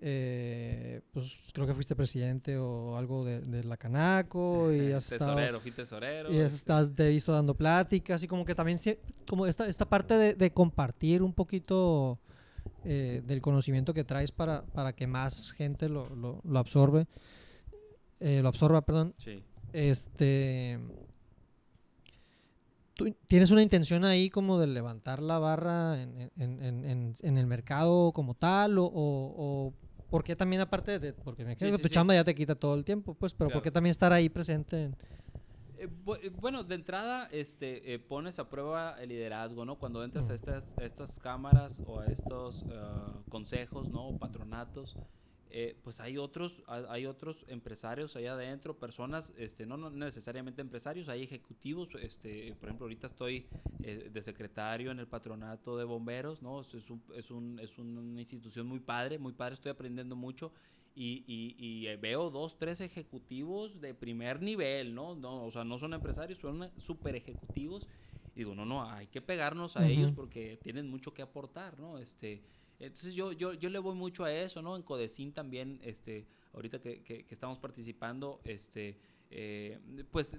Eh, 0.00 1.00
pues 1.12 1.32
creo 1.52 1.66
que 1.66 1.74
fuiste 1.74 1.94
presidente 1.96 2.58
o 2.58 2.96
algo 2.96 3.24
de, 3.24 3.64
la 3.64 3.76
Canaco 3.76 4.72
y 4.72 4.92
has 4.92 5.08
tesorero, 5.08 5.60
fui 5.60 5.70
tesorero. 5.70 6.30
Y 6.30 6.36
este. 6.36 6.56
estás, 6.56 6.94
te 6.94 7.08
visto 7.08 7.32
dando 7.32 7.54
pláticas 7.54 8.22
y 8.22 8.28
como 8.28 8.44
que 8.44 8.54
también 8.54 8.78
como 9.28 9.46
esta, 9.46 9.66
esta 9.66 9.88
parte 9.88 10.34
de, 10.34 10.50
compartir 10.52 11.22
un 11.22 11.32
poquito 11.32 12.18
eh, 12.84 13.22
del 13.24 13.40
conocimiento 13.40 13.94
que 13.94 14.04
traes 14.04 14.30
para, 14.30 14.64
para 14.66 14.94
que 14.94 15.06
más 15.06 15.52
gente 15.52 15.88
lo, 15.88 16.08
lo, 16.14 16.58
absorbe, 16.58 17.06
eh, 18.20 18.40
lo 18.42 18.48
absorba, 18.48 18.82
perdón. 18.82 19.14
Sí. 19.18 19.42
Este, 19.72 20.78
¿tú 22.94 23.12
tienes 23.26 23.50
una 23.50 23.62
intención 23.62 24.04
ahí 24.04 24.30
como 24.30 24.58
de 24.58 24.66
levantar 24.66 25.22
la 25.22 25.38
barra 25.38 26.02
en, 26.02 26.30
en, 26.36 26.62
en, 26.62 27.14
en 27.20 27.38
el 27.38 27.46
mercado 27.46 28.12
como 28.12 28.34
tal 28.34 28.78
o, 28.78 28.84
o, 28.84 29.72
por 30.14 30.22
qué 30.22 30.36
también 30.36 30.62
aparte 30.62 31.00
de, 31.00 31.12
porque 31.12 31.44
me 31.44 31.56
que 31.56 31.76
tu 31.76 31.88
chamba 31.88 32.14
ya 32.14 32.22
te 32.22 32.36
quita 32.36 32.54
todo 32.54 32.76
el 32.76 32.84
tiempo, 32.84 33.14
pues, 33.14 33.34
pero 33.34 33.50
¿por 33.50 33.62
qué 33.62 33.72
también 33.72 33.90
estar 33.90 34.12
ahí 34.12 34.28
presente? 34.28 34.92
Eh, 35.76 35.88
eh, 36.22 36.30
bueno, 36.40 36.62
de 36.62 36.76
entrada, 36.76 37.28
este, 37.32 37.92
eh, 37.92 37.98
pones 37.98 38.38
a 38.38 38.48
prueba 38.48 38.94
el 39.02 39.08
liderazgo, 39.08 39.64
¿no? 39.64 39.74
Cuando 39.74 40.04
entras 40.04 40.30
a 40.30 40.34
estas, 40.34 40.68
estas 40.80 41.18
cámaras 41.18 41.82
o 41.84 41.98
a 41.98 42.06
estos 42.06 42.64
consejos, 43.28 43.90
¿no? 43.90 44.06
O 44.06 44.16
patronatos, 44.16 44.96
pues 45.82 46.00
hay 46.00 46.18
otros, 46.18 46.62
hay 46.66 47.06
otros 47.06 47.44
empresarios 47.48 48.16
allá 48.16 48.32
adentro, 48.32 48.76
personas, 48.76 49.32
este, 49.38 49.66
no, 49.66 49.76
necesariamente 49.90 50.60
empresarios, 50.60 51.08
hay 51.08 51.22
ejecutivos, 51.22 51.94
este, 51.94 52.54
por 52.56 52.68
ejemplo, 52.68 52.86
ahorita 52.86 53.06
estoy 53.06 53.46
de 53.78 54.22
secretario 54.22 54.90
en 54.90 54.98
el 54.98 55.06
patronato 55.06 55.76
de 55.76 55.84
bomberos, 55.84 56.42
¿no? 56.42 56.60
Es, 56.60 56.90
un, 56.90 57.02
es, 57.14 57.30
un, 57.30 57.60
es 57.60 57.78
una 57.78 58.20
institución 58.20 58.66
muy 58.66 58.80
padre, 58.80 59.18
muy 59.18 59.32
padre, 59.32 59.54
estoy 59.54 59.70
aprendiendo 59.70 60.16
mucho 60.16 60.50
y, 60.96 61.24
y, 61.26 61.56
y, 61.58 61.96
veo 61.96 62.30
dos, 62.30 62.56
tres 62.56 62.80
ejecutivos 62.80 63.80
de 63.80 63.94
primer 63.94 64.40
nivel, 64.40 64.94
¿no? 64.94 65.16
no 65.16 65.44
o 65.44 65.50
sea, 65.50 65.64
no 65.64 65.76
son 65.78 65.92
empresarios, 65.92 66.38
son 66.38 66.70
super 66.78 67.16
ejecutivos. 67.16 67.88
Y 68.34 68.40
digo, 68.40 68.54
no, 68.54 68.64
no, 68.64 68.88
hay 68.88 69.08
que 69.08 69.20
pegarnos 69.20 69.76
a 69.76 69.86
ellos 69.86 70.12
porque 70.12 70.58
tienen 70.62 70.88
mucho 70.88 71.12
que 71.12 71.22
aportar, 71.22 71.78
¿no? 71.78 71.98
Este, 71.98 72.42
entonces 72.78 73.14
yo, 73.14 73.32
yo, 73.32 73.54
yo 73.54 73.68
le 73.68 73.78
voy 73.78 73.94
mucho 73.94 74.24
a 74.24 74.32
eso, 74.32 74.62
¿no? 74.62 74.76
En 74.76 74.82
Codecín 74.82 75.32
también, 75.32 75.80
este, 75.82 76.26
ahorita 76.52 76.80
que, 76.80 77.02
que, 77.02 77.26
estamos 77.30 77.58
participando, 77.58 78.40
este, 78.44 78.98
eh, 79.30 79.78
pues 80.10 80.32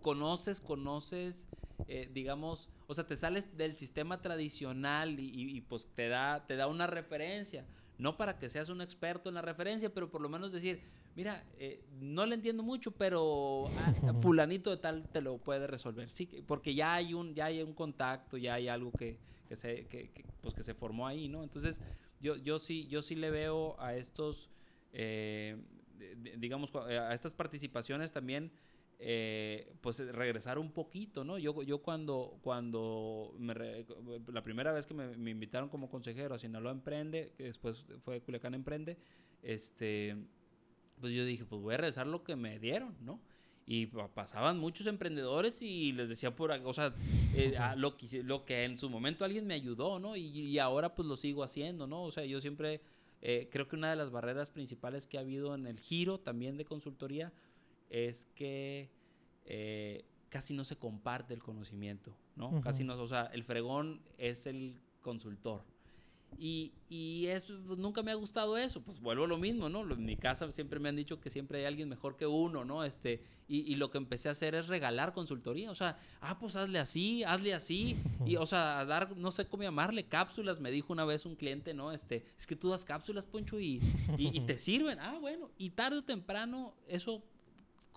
conoces, 0.00 0.60
conoces, 0.60 1.48
eh, 1.88 2.10
digamos, 2.12 2.68
o 2.86 2.94
sea, 2.94 3.06
te 3.06 3.16
sales 3.16 3.56
del 3.56 3.74
sistema 3.74 4.20
tradicional 4.20 5.18
y, 5.18 5.28
y, 5.28 5.56
y, 5.56 5.60
pues 5.60 5.88
te 5.94 6.08
da, 6.08 6.46
te 6.46 6.56
da 6.56 6.66
una 6.66 6.86
referencia 6.86 7.66
no 8.02 8.16
para 8.16 8.38
que 8.38 8.48
seas 8.48 8.68
un 8.68 8.80
experto 8.80 9.28
en 9.28 9.36
la 9.36 9.42
referencia, 9.42 9.92
pero 9.94 10.10
por 10.10 10.20
lo 10.20 10.28
menos 10.28 10.52
decir, 10.52 10.82
mira, 11.14 11.44
eh, 11.58 11.84
no 12.00 12.26
le 12.26 12.34
entiendo 12.34 12.62
mucho, 12.62 12.90
pero 12.90 13.66
fulanito 14.22 14.70
de 14.70 14.78
tal 14.78 15.08
te 15.08 15.20
lo 15.20 15.38
puede 15.38 15.66
resolver. 15.68 16.10
Sí, 16.10 16.26
porque 16.46 16.74
ya 16.74 16.94
hay 16.94 17.14
un, 17.14 17.34
ya 17.34 17.46
hay 17.46 17.62
un 17.62 17.74
contacto, 17.74 18.36
ya 18.36 18.54
hay 18.54 18.68
algo 18.68 18.90
que, 18.90 19.18
se, 19.56 19.86
pues 20.40 20.54
que 20.54 20.62
se 20.62 20.74
formó 20.74 21.06
ahí, 21.06 21.28
¿no? 21.28 21.42
Entonces, 21.42 21.82
yo, 22.20 22.36
yo 22.36 22.58
sí, 22.58 22.86
yo 22.88 23.02
sí 23.02 23.14
le 23.14 23.30
veo 23.30 23.80
a 23.80 23.94
estos, 23.94 24.50
eh, 24.92 25.56
digamos, 26.36 26.74
a 26.74 27.14
estas 27.14 27.34
participaciones 27.34 28.12
también 28.12 28.52
eh, 29.04 29.74
pues 29.80 29.98
eh, 29.98 30.12
regresar 30.12 30.60
un 30.60 30.70
poquito, 30.70 31.24
¿no? 31.24 31.36
Yo, 31.36 31.64
yo 31.64 31.82
cuando, 31.82 32.38
cuando 32.40 33.34
me 33.36 33.52
la 34.28 34.44
primera 34.44 34.70
vez 34.70 34.86
que 34.86 34.94
me, 34.94 35.28
invitaron 35.28 35.68
como 35.68 35.90
consejero 35.90 36.36
a 36.36 36.38
Sinaloa 36.38 36.70
Emprende, 36.70 37.32
que 37.36 37.42
después 37.42 37.84
fue 38.04 38.20
Culiacán 38.20 38.54
Emprende, 38.54 38.96
este, 39.42 40.16
pues 41.00 41.12
yo 41.12 41.24
dije, 41.24 41.44
pues 41.44 41.60
voy 41.60 41.74
a 41.74 41.78
regresar 41.78 42.06
lo 42.06 42.22
que 42.22 42.36
me 42.36 42.60
dieron, 42.60 42.94
¿no? 43.00 43.20
Y 43.66 43.86
pasaban 43.86 44.58
muchos 44.58 44.86
emprendedores 44.86 45.62
y 45.62 45.92
les 45.92 46.08
decía 46.08 46.34
por, 46.34 46.50
o 46.50 46.72
sea, 46.72 46.94
eh, 47.34 47.56
lo, 47.76 47.96
que, 47.96 48.22
lo 48.22 48.44
que 48.44 48.64
en 48.64 48.76
su 48.76 48.90
momento 48.90 49.24
alguien 49.24 49.46
me 49.46 49.54
ayudó, 49.54 49.98
¿no? 49.98 50.16
Y, 50.16 50.58
ahora 50.58 50.94
pues 50.94 51.06
lo 51.06 51.16
sigo 51.16 51.44
haciendo, 51.44 51.86
¿no? 51.86 52.02
O 52.02 52.10
sea, 52.10 52.24
yo 52.24 52.40
siempre 52.40 52.80
eh, 53.20 53.48
creo 53.50 53.68
que 53.68 53.76
una 53.76 53.90
de 53.90 53.96
las 53.96 54.10
barreras 54.10 54.50
principales 54.50 55.06
que 55.06 55.16
ha 55.16 55.20
habido 55.20 55.54
en 55.54 55.66
el 55.66 55.78
giro 55.78 56.18
también 56.18 56.56
de 56.56 56.64
consultoría 56.64 57.32
es 57.88 58.26
que 58.34 58.90
eh, 59.44 60.04
casi 60.28 60.54
no 60.54 60.64
se 60.64 60.76
comparte 60.76 61.32
el 61.32 61.42
conocimiento, 61.42 62.16
¿no? 62.34 62.60
Casi 62.62 62.84
no, 62.84 63.00
o 63.00 63.08
sea, 63.08 63.26
el 63.26 63.44
fregón 63.44 64.02
es 64.18 64.46
el 64.46 64.74
consultor. 65.02 65.62
Y, 66.38 66.72
y 66.88 67.26
eso, 67.26 67.54
pues, 67.66 67.78
nunca 67.78 68.02
me 68.02 68.10
ha 68.10 68.14
gustado 68.14 68.56
eso, 68.56 68.82
pues 68.82 69.00
vuelvo 69.00 69.24
a 69.24 69.28
lo 69.28 69.38
mismo, 69.38 69.68
¿no? 69.68 69.82
En 69.82 70.04
mi 70.04 70.16
casa 70.16 70.50
siempre 70.50 70.80
me 70.80 70.88
han 70.88 70.96
dicho 70.96 71.20
que 71.20 71.30
siempre 71.30 71.60
hay 71.60 71.64
alguien 71.66 71.88
mejor 71.88 72.16
que 72.16 72.26
uno, 72.26 72.64
¿no? 72.64 72.84
Este, 72.84 73.22
y, 73.48 73.60
y, 73.60 73.76
lo 73.76 73.90
que 73.90 73.98
empecé 73.98 74.28
a 74.28 74.32
hacer 74.32 74.54
es 74.54 74.66
regalar 74.66 75.12
consultoría, 75.12 75.70
o 75.70 75.74
sea, 75.74 75.98
ah, 76.20 76.38
pues 76.38 76.56
hazle 76.56 76.78
así, 76.78 77.22
hazle 77.22 77.54
así, 77.54 77.96
y 78.26 78.36
o 78.36 78.46
sea, 78.46 78.84
dar, 78.84 79.16
no 79.16 79.30
sé 79.30 79.46
cómo 79.46 79.62
llamarle, 79.62 80.04
cápsulas, 80.04 80.58
me 80.58 80.70
dijo 80.70 80.92
una 80.92 81.04
vez 81.04 81.26
un 81.26 81.36
cliente, 81.36 81.74
¿no? 81.74 81.92
Este, 81.92 82.24
es 82.38 82.46
que 82.46 82.56
tú 82.56 82.70
das 82.70 82.84
cápsulas, 82.84 83.26
Poncho, 83.26 83.60
y, 83.60 83.80
y, 84.16 84.36
y 84.36 84.40
te 84.40 84.58
sirven, 84.58 84.98
ah, 85.00 85.18
bueno, 85.20 85.50
y 85.58 85.70
tarde 85.70 85.98
o 85.98 86.02
temprano 86.02 86.74
eso 86.88 87.22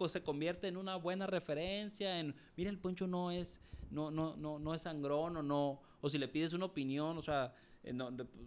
se 0.08 0.22
convierte 0.22 0.68
en 0.68 0.78
una 0.78 0.98
buena 0.98 1.26
referencia, 1.26 2.20
en, 2.20 2.36
mira, 2.58 2.70
el 2.70 2.78
Poncho 2.78 3.08
no 3.08 3.32
es, 3.32 3.62
no, 3.92 4.12
no, 4.12 4.36
no, 4.36 4.60
no 4.60 4.74
es 4.74 4.82
sangrón, 4.82 5.38
o 5.38 5.44
no, 5.44 5.82
o 6.02 6.10
si 6.10 6.18
le 6.18 6.28
pides 6.28 6.54
una 6.54 6.66
opinión, 6.66 7.18
o 7.18 7.22
sea, 7.22 7.54
eh, 7.86 7.94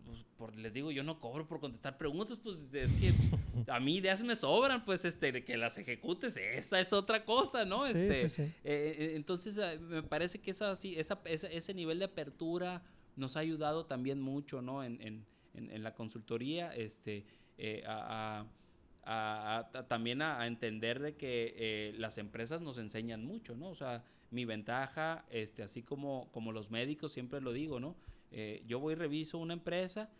pues, 0.04 0.24
por, 0.36 0.56
les 0.56 0.74
digo, 0.74 0.90
yo 0.90 1.04
no 1.04 1.20
cobro 1.20 1.46
por 1.46 1.60
contestar 1.60 1.96
preguntas, 1.96 2.38
pues 2.42 2.74
es 2.74 2.92
que 2.94 3.12
a 3.72 3.78
mí 3.78 3.96
ideas 3.96 4.22
me 4.22 4.34
sobran, 4.34 4.84
pues 4.84 5.04
este, 5.04 5.44
que 5.44 5.56
las 5.56 5.78
ejecutes, 5.78 6.36
esa 6.36 6.80
es 6.80 6.92
otra 6.92 7.24
cosa, 7.24 7.64
¿no? 7.64 7.86
este, 7.86 8.24
eh, 8.42 8.52
eh, 8.64 9.12
entonces, 9.14 9.80
me 9.80 10.02
parece 10.02 10.40
que 10.40 10.50
esa, 10.50 10.72
esa, 10.72 11.20
ese, 11.24 11.74
nivel 11.74 12.00
de 12.00 12.06
apertura 12.06 12.82
nos 13.14 13.36
ha 13.36 13.40
ayudado 13.40 13.86
también 13.86 14.20
mucho, 14.20 14.60
¿no? 14.60 14.82
En, 14.82 15.00
en, 15.00 15.24
en, 15.54 15.82
la 15.82 15.94
consultoría, 15.94 16.74
este, 16.74 17.24
a, 17.86 18.44
a, 19.04 19.70
también 19.88 20.22
a, 20.22 20.46
entender 20.46 21.00
de 21.00 21.16
que 21.16 21.94
las 21.96 22.18
empresas 22.18 22.60
nos 22.60 22.78
enseñan 22.78 23.24
mucho, 23.24 23.56
¿no? 23.56 23.68
O 23.68 23.74
sea, 23.76 24.04
mi 24.30 24.44
ventaja, 24.44 25.24
este, 25.30 25.62
así 25.62 25.82
como, 25.82 26.28
como 26.32 26.52
los 26.52 26.70
médicos, 26.70 27.12
siempre 27.12 27.40
lo 27.40 27.52
digo, 27.52 27.80
¿no? 27.80 27.96
Eh, 28.30 28.62
yo 28.66 28.78
voy 28.78 28.92
y 28.92 28.96
reviso 28.96 29.38
una 29.38 29.54
empresa 29.54 30.10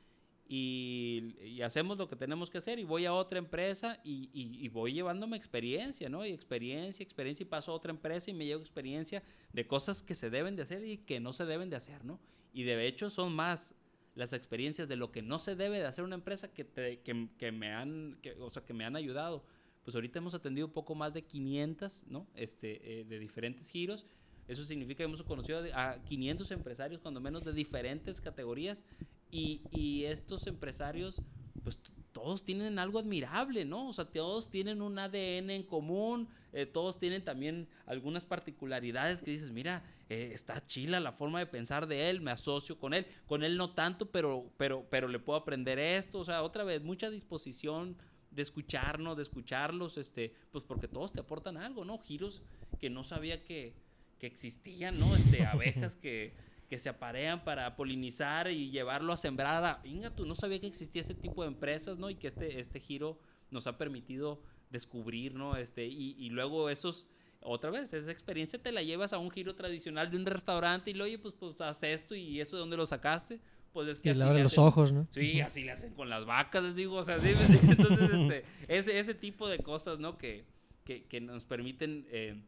y, 0.49 1.61
hacemos 1.63 1.99
lo 1.99 2.09
que 2.09 2.17
tenemos 2.17 2.49
que 2.49 2.59
hacer 2.59 2.79
y 2.79 2.85
voy 2.85 3.05
a 3.05 3.13
otra 3.13 3.39
empresa 3.39 4.01
y, 4.03 4.69
voy 4.69 4.95
llevándome 4.95 5.37
experiencia, 5.37 6.09
¿no? 6.09 6.25
Y 6.25 6.31
experiencia, 6.31 7.03
experiencia 7.05 7.45
y 7.45 7.47
paso 7.47 7.73
a 7.73 7.75
otra 7.75 7.91
empresa 7.91 8.31
y 8.31 8.35
me 8.35 8.47
llevo 8.47 8.63
experiencia 8.63 9.23
de 9.53 9.67
cosas 9.67 10.03
que 10.03 10.15
se 10.15 10.31
deben 10.31 10.57
de 10.57 10.63
hacer 10.63 10.85
y 10.85 10.99
que 10.99 11.21
no 11.21 11.33
se 11.33 11.45
deben 11.45 11.69
de 11.69 11.77
hacer, 11.77 12.05
¿no? 12.05 12.19
Y 12.55 12.63
de 12.63 12.87
hecho 12.87 13.11
son 13.11 13.35
más 13.35 13.75
las 14.15 14.33
experiencias 14.33 14.89
de 14.89 14.97
lo 14.97 15.13
que 15.13 15.23
no 15.23 15.39
se 15.39 15.55
debe 15.55 15.79
de 15.79 15.87
hacer 15.87 16.05
una 16.05 16.17
empresa 16.17 16.53
que, 16.53 16.67
que, 16.67 17.53
me 17.53 17.73
han, 17.73 18.19
o 18.41 18.51
sea, 18.51 18.65
que 18.65 18.73
me 18.73 18.85
han 18.85 18.97
ayudado. 18.97 19.45
Pues 19.85 19.95
ahorita 19.95 20.19
hemos 20.19 20.35
atendido 20.35 20.67
un 20.67 20.73
poco 20.73 20.95
más 20.95 21.15
de 21.15 21.23
500, 21.23 22.07
¿no? 22.09 22.27
Este, 22.35 23.01
eh, 23.01 23.05
de 23.05 23.19
diferentes 23.19 23.71
giros 23.71 24.07
eso 24.49 24.65
significa 24.65 24.99
que 24.99 25.05
hemos 25.05 25.23
conocido 25.23 25.63
a 25.75 26.03
500 26.05 26.51
empresarios, 26.51 27.01
cuando 27.01 27.21
menos 27.21 27.45
de 27.45 27.53
diferentes 27.53 28.21
categorías, 28.21 28.85
y, 29.31 29.63
y 29.71 30.05
estos 30.05 30.47
empresarios, 30.47 31.23
pues 31.63 31.79
todos 32.13 32.45
tienen 32.45 32.79
algo 32.79 32.99
admirable, 32.99 33.65
¿no? 33.65 33.89
O 33.89 33.93
sea, 33.93 34.07
todos 34.07 34.51
tienen 34.51 34.83
un 34.83 34.99
ADN 34.99 35.51
en 35.51 35.63
común, 35.63 36.29
eh, 36.53 36.67
todos 36.67 36.99
tienen 36.99 37.23
también 37.23 37.69
algunas 37.87 38.25
particularidades 38.25 39.23
que 39.23 39.31
dices, 39.31 39.53
mira, 39.53 39.85
eh, 40.09 40.31
está 40.33 40.67
chila 40.67 40.99
la 40.99 41.13
forma 41.13 41.39
de 41.39 41.47
pensar 41.47 41.87
de 41.87 42.11
él, 42.11 42.21
me 42.21 42.31
asocio 42.31 42.79
con 42.79 42.95
él, 42.95 43.07
con 43.27 43.45
él 43.45 43.57
no 43.57 43.71
tanto, 43.71 44.11
pero, 44.11 44.51
pero, 44.57 44.87
pero 44.91 45.09
le 45.09 45.19
puedo 45.19 45.39
aprender 45.39 45.79
esto, 45.79 46.19
o 46.19 46.25
sea, 46.25 46.43
otra 46.43 46.65
vez, 46.65 46.83
mucha 46.83 47.11
disposición 47.11 47.97
de 48.31 48.43
escucharnos, 48.43 49.17
de 49.17 49.23
escucharlos, 49.23 49.99
este, 49.99 50.35
pues 50.51 50.65
porque 50.65 50.89
todos 50.89 51.13
te 51.13 51.21
aportan 51.21 51.57
algo, 51.57 51.85
¿no? 51.85 51.99
Giros 51.99 52.43
que 52.81 52.91
no 52.91 53.05
sabía 53.05 53.45
que, 53.45 53.75
que 54.19 54.27
existían, 54.27 54.99
¿no? 54.99 55.15
Este, 55.15 55.45
abejas 55.47 55.97
que, 55.97 56.35
que 56.69 56.79
se 56.79 56.89
aparean 56.89 57.45
para 57.45 57.77
polinizar 57.77 58.51
y 58.51 58.71
llevarlo 58.71 59.13
a 59.13 59.17
sembrada. 59.17 59.81
Inga, 59.85 60.15
tú 60.15 60.27
no 60.27 60.35
sabía 60.35 60.61
que 60.61 60.67
existía 60.67 61.01
ese 61.01 61.15
tipo 61.15 61.43
de 61.43 61.49
empresas, 61.49 61.99
¿no? 61.99 62.11
Y 62.11 62.17
que 62.17 62.27
este, 62.27 62.61
este 62.61 62.81
giro 62.81 63.19
nos 63.51 63.67
ha 63.67 63.79
permitido 63.79 64.43
descubrir, 64.71 65.35
¿no? 65.35 65.57
Este, 65.57 65.87
y, 65.87 66.15
y 66.19 66.31
luego 66.31 66.69
esos, 66.69 67.07
otra 67.41 67.71
vez, 67.71 67.93
esa 67.93 68.11
experiencia 68.11 68.61
te 68.61 68.73
la 68.73 68.83
llevas 68.83 69.13
a 69.13 69.19
un 69.19 69.31
giro 69.31 69.55
tradicional 69.55 70.11
de 70.11 70.17
un 70.17 70.27
restaurante 70.27 70.91
y 70.91 70.95
lo, 70.95 71.05
oye, 71.05 71.19
pues, 71.19 71.35
pues 71.39 71.61
haz 71.61 71.83
esto 71.83 72.15
y 72.15 72.41
eso 72.41 72.57
de 72.57 72.61
dónde 72.61 72.77
lo 72.77 72.87
sacaste. 72.87 73.41
Pues 73.73 73.87
es 73.87 74.01
que 74.01 74.09
y 74.09 74.13
así 74.13 74.21
le 74.21 74.43
los 74.43 74.59
ojos, 74.59 74.93
¿no? 74.93 75.07
Sí, 75.11 75.41
así 75.41 75.63
le 75.63 75.73
hacen 75.73 75.93
con 75.93 76.09
las 76.09 76.25
vacas, 76.25 76.63
les 76.63 76.75
digo, 76.75 76.97
o 76.97 77.05
sea, 77.05 77.21
sí, 77.21 77.35
entonces, 77.69 78.11
este, 78.13 78.45
ese, 78.67 78.99
ese 78.99 79.15
tipo 79.15 79.49
de 79.49 79.59
cosas, 79.59 79.99
¿no? 79.99 80.19
Que, 80.19 80.45
que, 80.85 81.05
que 81.05 81.21
nos 81.21 81.45
permiten... 81.45 82.07
Eh, 82.11 82.43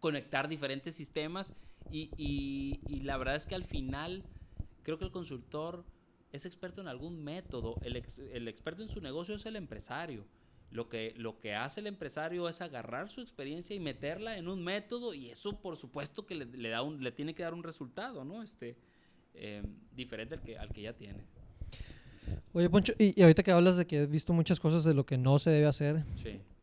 conectar 0.00 0.48
diferentes 0.48 0.94
sistemas 0.94 1.54
y, 1.90 2.10
y, 2.16 3.00
la 3.00 3.16
verdad 3.16 3.36
es 3.36 3.46
que 3.46 3.54
al 3.54 3.64
final 3.64 4.24
creo 4.82 4.98
que 4.98 5.04
el 5.04 5.12
consultor 5.12 5.84
es 6.32 6.46
experto 6.46 6.80
en 6.80 6.88
algún 6.88 7.22
método, 7.22 7.76
el, 7.82 7.96
el, 8.32 8.48
experto 8.48 8.82
en 8.82 8.88
su 8.88 9.00
negocio 9.00 9.36
es 9.36 9.46
el 9.46 9.56
empresario. 9.56 10.26
Lo 10.70 10.88
que, 10.88 11.14
lo 11.16 11.38
que 11.38 11.54
hace 11.54 11.80
el 11.80 11.86
empresario 11.86 12.48
es 12.48 12.60
agarrar 12.60 13.08
su 13.08 13.20
experiencia 13.20 13.76
y 13.76 13.80
meterla 13.80 14.36
en 14.36 14.48
un 14.48 14.64
método 14.64 15.14
y 15.14 15.30
eso 15.30 15.60
por 15.60 15.76
supuesto 15.76 16.26
que 16.26 16.34
le, 16.34 16.44
le 16.44 16.68
da 16.70 16.82
un, 16.82 17.02
le 17.02 17.12
tiene 17.12 17.34
que 17.34 17.44
dar 17.44 17.54
un 17.54 17.62
resultado, 17.62 18.24
¿no? 18.24 18.42
Este, 18.42 18.76
eh, 19.34 19.62
diferente 19.94 20.34
al 20.34 20.42
que, 20.42 20.58
al 20.58 20.72
que 20.72 20.82
ya 20.82 20.94
tiene. 20.94 21.24
Oye, 22.52 22.70
Poncho, 22.70 22.92
y, 22.98 23.20
ahorita 23.20 23.42
que 23.42 23.50
hablas 23.50 23.76
de 23.76 23.86
que 23.86 24.00
has 24.00 24.10
visto 24.10 24.32
muchas 24.32 24.60
cosas 24.60 24.84
de 24.84 24.94
lo 24.94 25.04
que 25.04 25.18
no 25.18 25.38
se 25.38 25.50
debe 25.50 25.66
hacer, 25.66 26.04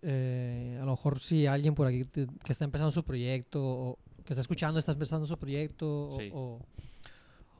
eh, 0.01 0.78
a 0.82 0.86
lo 0.86 0.91
mejor 0.91 1.20
si 1.20 1.45
alguien 1.45 1.76
por 1.76 1.88
aquí 1.88 2.05
que 2.05 2.51
está 2.51 2.66
empezando 2.66 2.91
su 2.91 3.03
proyecto, 3.03 3.61
o 3.64 3.99
que 4.26 4.34
está 4.34 4.41
escuchando, 4.41 4.80
está 4.80 4.91
empezando 4.91 5.28
su 5.28 5.38
proyecto, 5.38 6.09
o, 6.34 6.59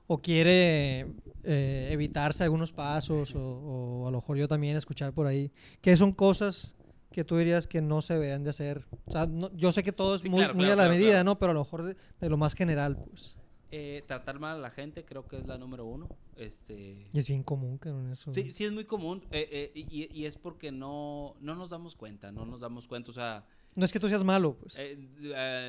o, 0.08 0.22
quiere 0.22 1.08
eh, 1.44 1.90
evitarse 1.92 2.44
algunos 2.44 2.72
pasos, 2.72 3.34
o, 3.36 4.08
a 4.08 4.12
lo 4.12 4.18
mejor 4.18 4.38
yo 4.38 4.48
también 4.48 4.76
escuchar 4.76 5.14
por 5.14 5.28
ahí, 5.28 5.52
¿qué 5.82 5.96
son 5.96 6.12
cosas 6.12 6.76
que 7.12 7.24
tú 7.24 7.38
dirías 7.38 7.68
que 7.68 7.82
no 7.82 8.02
se 8.02 8.14
deberían 8.14 8.44
de 8.44 8.50
hacer? 8.50 8.86
O 9.06 9.12
sea, 9.12 9.30
yo 9.54 9.72
sé 9.72 9.84
que 9.84 9.92
todo 9.92 10.16
es 10.16 10.26
muy, 10.26 10.52
muy 10.54 10.70
a 10.70 10.76
la 10.76 10.90
medida, 10.90 11.24
¿no? 11.24 11.38
Pero 11.38 11.52
a 11.52 11.54
lo 11.54 11.62
mejor 11.62 11.96
de 12.20 12.30
lo 12.30 12.38
más 12.38 12.56
general, 12.56 12.98
pues. 12.98 13.38
Eh, 13.76 14.04
tratar 14.06 14.38
mal 14.38 14.58
a 14.58 14.60
la 14.60 14.70
gente 14.70 15.04
creo 15.04 15.28
que 15.28 15.36
es 15.36 15.48
la 15.48 15.58
número 15.58 15.84
uno. 15.84 16.08
Este... 16.36 17.08
Y 17.12 17.18
es 17.18 17.28
bien 17.28 17.42
común 17.42 17.80
que 17.80 17.90
en 17.90 18.12
eso. 18.12 18.32
Sí, 18.32 18.52
sí 18.52 18.66
es 18.66 18.72
muy 18.72 18.86
común 18.86 19.24
eh, 19.32 19.50
eh, 19.52 19.72
y, 19.74 20.16
y, 20.16 20.26
es 20.28 20.38
porque 20.38 20.72
no, 20.72 21.36
no 21.42 21.56
nos 21.56 21.72
damos 21.72 21.96
cuenta, 21.96 22.32
no 22.32 22.46
nos 22.46 22.60
damos 22.60 22.88
cuenta, 22.88 23.10
o 23.10 23.14
sea... 23.14 23.48
No 23.74 23.84
es 23.84 23.92
que 23.92 24.00
tú 24.00 24.08
seas 24.08 24.24
malo, 24.24 24.56
pues. 24.58 24.78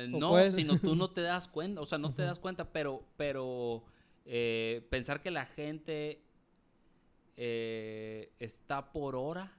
no, 0.09 0.51
sino 0.51 0.79
tú 0.79 0.95
no 0.95 1.09
te 1.09 1.21
das 1.21 1.47
cuenta, 1.51 1.81
o 1.81 1.87
sea, 1.87 1.97
no 1.97 2.13
te 2.13 2.21
das 2.21 2.37
cuenta, 2.37 2.71
pero, 2.71 3.03
pero 3.17 3.83
pensar 4.91 5.23
que 5.23 5.31
la 5.31 5.47
gente 5.47 6.21
está 8.37 8.91
por 8.91 9.15
hora, 9.15 9.51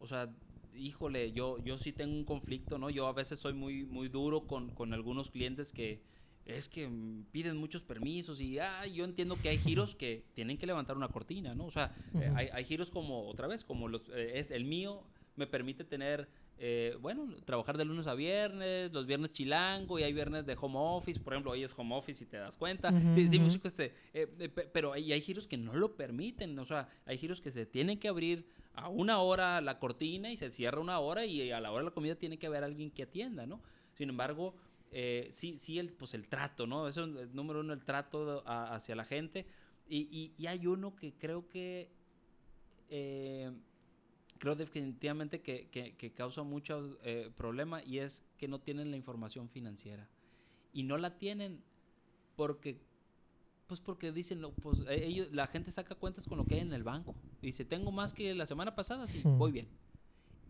o 0.00 0.08
sea, 0.08 0.28
híjole, 0.74 1.30
yo, 1.30 1.62
yo 1.62 1.78
sí 1.78 1.92
tengo 1.92 2.12
un 2.12 2.24
conflicto, 2.24 2.76
¿no? 2.76 2.90
Yo 2.90 3.06
a 3.06 3.12
veces 3.12 3.38
soy 3.38 3.52
muy, 3.52 3.84
muy 3.84 4.08
duro 4.08 4.48
con, 4.48 4.70
con 4.70 4.92
algunos 4.92 5.30
clientes 5.30 5.70
que 5.70 6.10
es 6.44 6.68
que 6.68 6.90
piden 7.30 7.56
muchos 7.56 7.82
permisos 7.82 8.40
y 8.40 8.58
ah, 8.58 8.86
yo 8.86 9.04
entiendo 9.04 9.36
que 9.40 9.48
hay 9.48 9.58
giros 9.58 9.94
que 9.94 10.24
tienen 10.34 10.58
que 10.58 10.66
levantar 10.66 10.96
una 10.96 11.08
cortina, 11.08 11.54
¿no? 11.54 11.66
O 11.66 11.70
sea, 11.70 11.94
eh, 12.20 12.32
hay, 12.34 12.48
hay, 12.52 12.64
giros 12.64 12.90
como, 12.90 13.28
otra 13.28 13.46
vez, 13.46 13.64
como 13.64 13.88
los, 13.88 14.02
eh, 14.08 14.32
es 14.34 14.50
el 14.50 14.64
mío, 14.64 15.04
me 15.36 15.46
permite 15.46 15.84
tener, 15.84 16.28
eh, 16.58 16.96
bueno, 17.00 17.36
trabajar 17.44 17.78
de 17.78 17.84
lunes 17.84 18.06
a 18.06 18.14
viernes, 18.14 18.92
los 18.92 19.06
viernes 19.06 19.32
chilango 19.32 19.98
y 19.98 20.02
hay 20.02 20.12
viernes 20.12 20.44
de 20.44 20.56
home 20.60 20.78
office, 20.78 21.20
por 21.20 21.32
ejemplo, 21.32 21.52
hoy 21.52 21.62
es 21.62 21.74
home 21.76 21.94
office 21.94 22.18
si 22.18 22.26
te 22.26 22.36
das 22.36 22.56
cuenta. 22.56 22.90
sí, 23.12 23.28
sí, 23.28 23.40
este, 23.62 23.94
pero 24.72 24.92
hay, 24.92 25.12
hay 25.12 25.20
giros 25.20 25.46
que 25.46 25.56
no 25.56 25.74
lo 25.74 25.96
permiten, 25.96 26.58
o 26.58 26.64
sea, 26.64 26.88
hay 27.06 27.18
giros 27.18 27.40
que 27.40 27.50
se 27.50 27.66
tienen 27.66 27.98
que 27.98 28.08
abrir 28.08 28.46
a 28.74 28.88
una 28.88 29.18
hora 29.18 29.60
la 29.60 29.78
cortina 29.78 30.32
y 30.32 30.36
se 30.36 30.50
cierra 30.50 30.80
una 30.80 30.98
hora 30.98 31.24
y 31.26 31.50
a 31.50 31.60
la 31.60 31.70
hora 31.70 31.80
de 31.80 31.90
la 31.90 31.94
comida 31.94 32.14
tiene 32.16 32.38
que 32.38 32.46
haber 32.46 32.64
alguien 32.64 32.90
que 32.90 33.02
atienda, 33.02 33.46
¿no? 33.46 33.60
Sin 33.92 34.08
embargo, 34.08 34.54
eh, 34.94 35.28
sí, 35.30 35.58
sí, 35.58 35.78
el, 35.78 35.90
pues 35.90 36.12
el 36.12 36.28
trato, 36.28 36.66
¿no? 36.66 36.86
Eso 36.86 37.04
es 37.04 37.16
el 37.16 37.34
número 37.34 37.60
uno, 37.60 37.72
el 37.72 37.82
trato 37.82 38.44
hacia 38.46 38.94
la 38.94 39.04
gente. 39.04 39.46
Y, 39.88 40.32
y, 40.38 40.46
hay 40.46 40.66
uno 40.66 40.94
que 40.94 41.12
creo 41.14 41.48
que, 41.48 41.90
eh, 42.88 43.50
creo 44.38 44.54
definitivamente 44.54 45.40
que, 45.40 45.68
que, 45.68 46.12
causa 46.12 46.42
mucho 46.42 46.98
eh, 47.02 47.30
problema 47.36 47.82
y 47.82 47.98
es 47.98 48.22
que 48.38 48.48
no 48.48 48.60
tienen 48.60 48.90
la 48.90 48.96
información 48.96 49.48
financiera. 49.48 50.08
Y 50.72 50.82
no 50.84 50.98
la 50.98 51.18
tienen 51.18 51.62
porque, 52.36 52.80
pues 53.66 53.80
porque 53.80 54.12
dicen, 54.12 54.42
pues 54.62 54.78
e, 54.88 55.06
ellos, 55.06 55.32
la 55.32 55.46
gente 55.46 55.70
saca 55.70 55.94
cuentas 55.94 56.26
con 56.26 56.38
lo 56.38 56.44
que 56.44 56.54
hay 56.56 56.60
en 56.60 56.72
el 56.72 56.84
banco. 56.84 57.14
Y 57.40 57.46
dice, 57.46 57.64
tengo 57.64 57.90
más 57.92 58.12
que 58.12 58.34
la 58.34 58.46
semana 58.46 58.74
pasada, 58.74 59.06
sí, 59.06 59.20
voy 59.24 59.52
bien. 59.52 59.68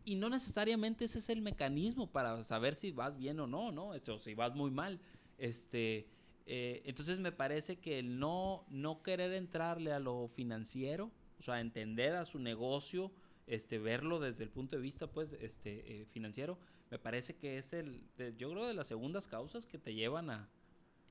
Y 0.05 0.17
no 0.17 0.29
necesariamente 0.29 1.05
ese 1.05 1.19
es 1.19 1.29
el 1.29 1.43
mecanismo 1.43 2.11
para 2.11 2.43
saber 2.45 2.75
si 2.75 2.91
vas 2.91 3.17
bien 3.17 3.39
o 3.41 3.47
no, 3.47 3.73
¿no? 3.73 3.95
Este, 3.95 4.11
o 4.11 4.19
si 4.19 4.35
vas 4.35 4.55
muy 4.55 4.71
mal. 4.71 5.01
Este, 5.39 6.07
eh, 6.47 6.83
entonces 6.85 7.21
me 7.21 7.33
parece 7.33 7.77
que 7.77 7.99
el 7.99 8.19
no, 8.19 8.65
no 8.69 9.03
querer 9.03 9.33
entrarle 9.33 9.93
a 9.93 10.01
lo 10.01 10.29
financiero, 10.29 11.11
o 11.39 11.43
sea, 11.43 11.61
entender 11.61 12.15
a 12.15 12.25
su 12.25 12.39
negocio, 12.39 13.13
este, 13.47 13.79
verlo 13.79 14.21
desde 14.21 14.45
el 14.45 14.51
punto 14.51 14.77
de 14.77 14.83
vista 14.83 15.07
pues, 15.07 15.35
este, 15.35 16.03
eh, 16.03 16.07
financiero, 16.07 16.59
me 16.91 16.99
parece 16.99 17.37
que 17.37 17.59
es 17.59 17.73
el, 17.73 18.03
yo 18.37 18.51
creo, 18.51 18.67
de 18.67 18.75
las 18.75 18.89
segundas 18.89 19.27
causas 19.27 19.67
que 19.67 19.79
te 19.79 19.95
llevan 19.95 20.31
a... 20.31 20.49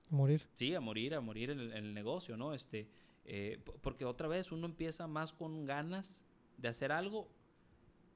Morir. 0.09 0.45
Sí, 0.53 0.75
a 0.75 0.81
morir, 0.81 1.15
a 1.15 1.21
morir 1.21 1.51
en 1.51 1.59
el, 1.59 1.93
negocio, 1.93 2.35
¿no? 2.35 2.53
Este, 2.53 2.89
eh, 3.23 3.59
porque 3.81 4.03
otra 4.03 4.27
vez 4.27 4.51
uno 4.51 4.65
empieza 4.65 5.07
más 5.07 5.31
con 5.31 5.65
ganas 5.65 6.25
de 6.57 6.67
hacer 6.67 6.91
algo 6.91 7.29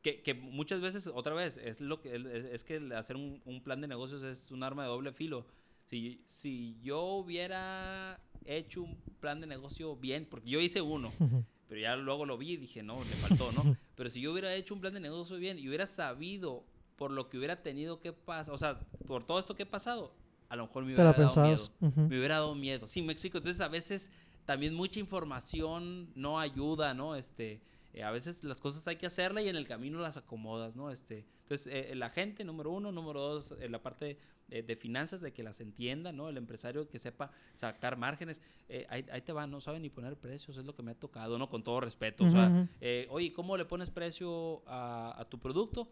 que, 0.05 0.21
que, 0.21 0.35
muchas 0.35 0.81
veces, 0.81 1.09
otra 1.11 1.33
vez, 1.33 1.57
es 1.57 1.81
lo 1.81 1.99
que 1.99 2.13
es, 2.53 2.63
que 2.63 2.77
hacer 2.95 3.15
un, 3.15 3.41
un, 3.43 3.59
plan 3.63 3.81
de 3.81 3.87
negocios 3.87 4.21
es 4.21 4.51
un 4.51 4.61
arma 4.61 4.83
de 4.83 4.89
doble 4.89 5.11
filo. 5.11 5.47
Si, 5.85 6.21
si 6.27 6.77
yo 6.83 7.01
hubiera 7.01 8.19
hecho 8.45 8.83
un 8.83 8.97
plan 9.19 9.41
de 9.41 9.47
negocio 9.47 9.95
bien, 9.95 10.27
porque 10.29 10.47
yo 10.47 10.59
hice 10.59 10.79
uno, 10.79 11.11
pero 11.67 11.81
ya 11.81 11.95
luego 11.95 12.27
lo 12.27 12.37
vi 12.37 12.51
y 12.51 12.57
dije, 12.57 12.83
no, 12.83 12.99
le 12.99 13.15
faltó, 13.15 13.51
¿no? 13.53 13.75
Pero 13.95 14.11
si 14.11 14.21
yo 14.21 14.31
hubiera 14.31 14.53
hecho 14.53 14.75
un 14.75 14.81
plan 14.81 14.93
de 14.93 14.99
negocio 14.99 15.37
bien 15.37 15.57
y 15.57 15.67
hubiera 15.67 15.87
sabido 15.87 16.63
por 16.97 17.09
lo 17.09 17.27
que 17.27 17.39
hubiera 17.39 17.63
tenido 17.63 17.99
que 17.99 18.13
pasar, 18.13 18.53
o 18.53 18.57
sea, 18.59 18.79
por 19.07 19.25
todo 19.25 19.39
esto 19.39 19.55
que 19.55 19.63
ha 19.63 19.69
pasado, 19.69 20.13
a 20.49 20.55
lo 20.55 20.67
mejor 20.67 20.83
me 20.83 20.93
hubiera 20.93 21.13
dado 21.13 21.47
miedo. 21.47 21.63
Me 21.79 22.19
hubiera 22.19 22.35
dado 22.35 22.53
miedo. 22.53 22.85
Sí, 22.85 23.01
México. 23.01 23.39
Entonces, 23.39 23.61
a 23.61 23.69
veces 23.69 24.11
también 24.45 24.75
mucha 24.75 24.99
información 24.99 26.11
no 26.13 26.39
ayuda, 26.39 26.93
¿no? 26.93 27.15
Este, 27.15 27.59
eh, 27.95 28.03
a 28.03 28.11
veces 28.11 28.43
las 28.43 28.59
cosas 28.59 28.85
hay 28.89 28.97
que 28.97 29.05
hacerlas 29.05 29.45
y 29.45 29.49
en 29.49 29.55
el 29.55 29.65
camino 29.67 29.99
las 29.99 30.17
acomodas, 30.17 30.75
¿no? 30.75 30.91
Este, 30.91 31.25
entonces, 31.43 31.71
eh, 31.71 31.95
la 31.95 32.09
gente, 32.09 32.43
número 32.43 32.71
uno, 32.71 32.91
número 32.91 33.21
dos, 33.21 33.53
en 33.59 33.71
la 33.71 33.81
parte 33.81 34.17
de 34.47 34.75
finanzas, 34.75 35.21
de 35.21 35.33
que 35.33 35.41
las 35.41 35.59
entienda, 35.59 36.11
¿no? 36.11 36.29
El 36.29 36.37
empresario 36.37 36.87
que 36.87 36.99
sepa 36.99 37.31
sacar 37.55 37.97
márgenes, 37.97 38.43
eh, 38.69 38.85
ahí, 38.89 39.21
te 39.21 39.33
va, 39.33 39.47
no 39.47 39.59
sabe 39.59 39.79
ni 39.79 39.89
poner 39.89 40.17
precios, 40.17 40.55
es 40.57 40.65
lo 40.65 40.75
que 40.75 40.83
me 40.83 40.91
ha 40.91 40.93
tocado, 40.93 41.39
¿no? 41.39 41.49
Con 41.49 41.63
todo 41.63 41.79
respeto, 41.79 42.25
o 42.25 42.29
sea, 42.29 42.69
oye, 43.09 43.33
¿cómo 43.33 43.57
le 43.57 43.65
pones 43.65 43.89
precio 43.89 44.61
a, 44.67 45.25
tu 45.31 45.39
producto? 45.39 45.87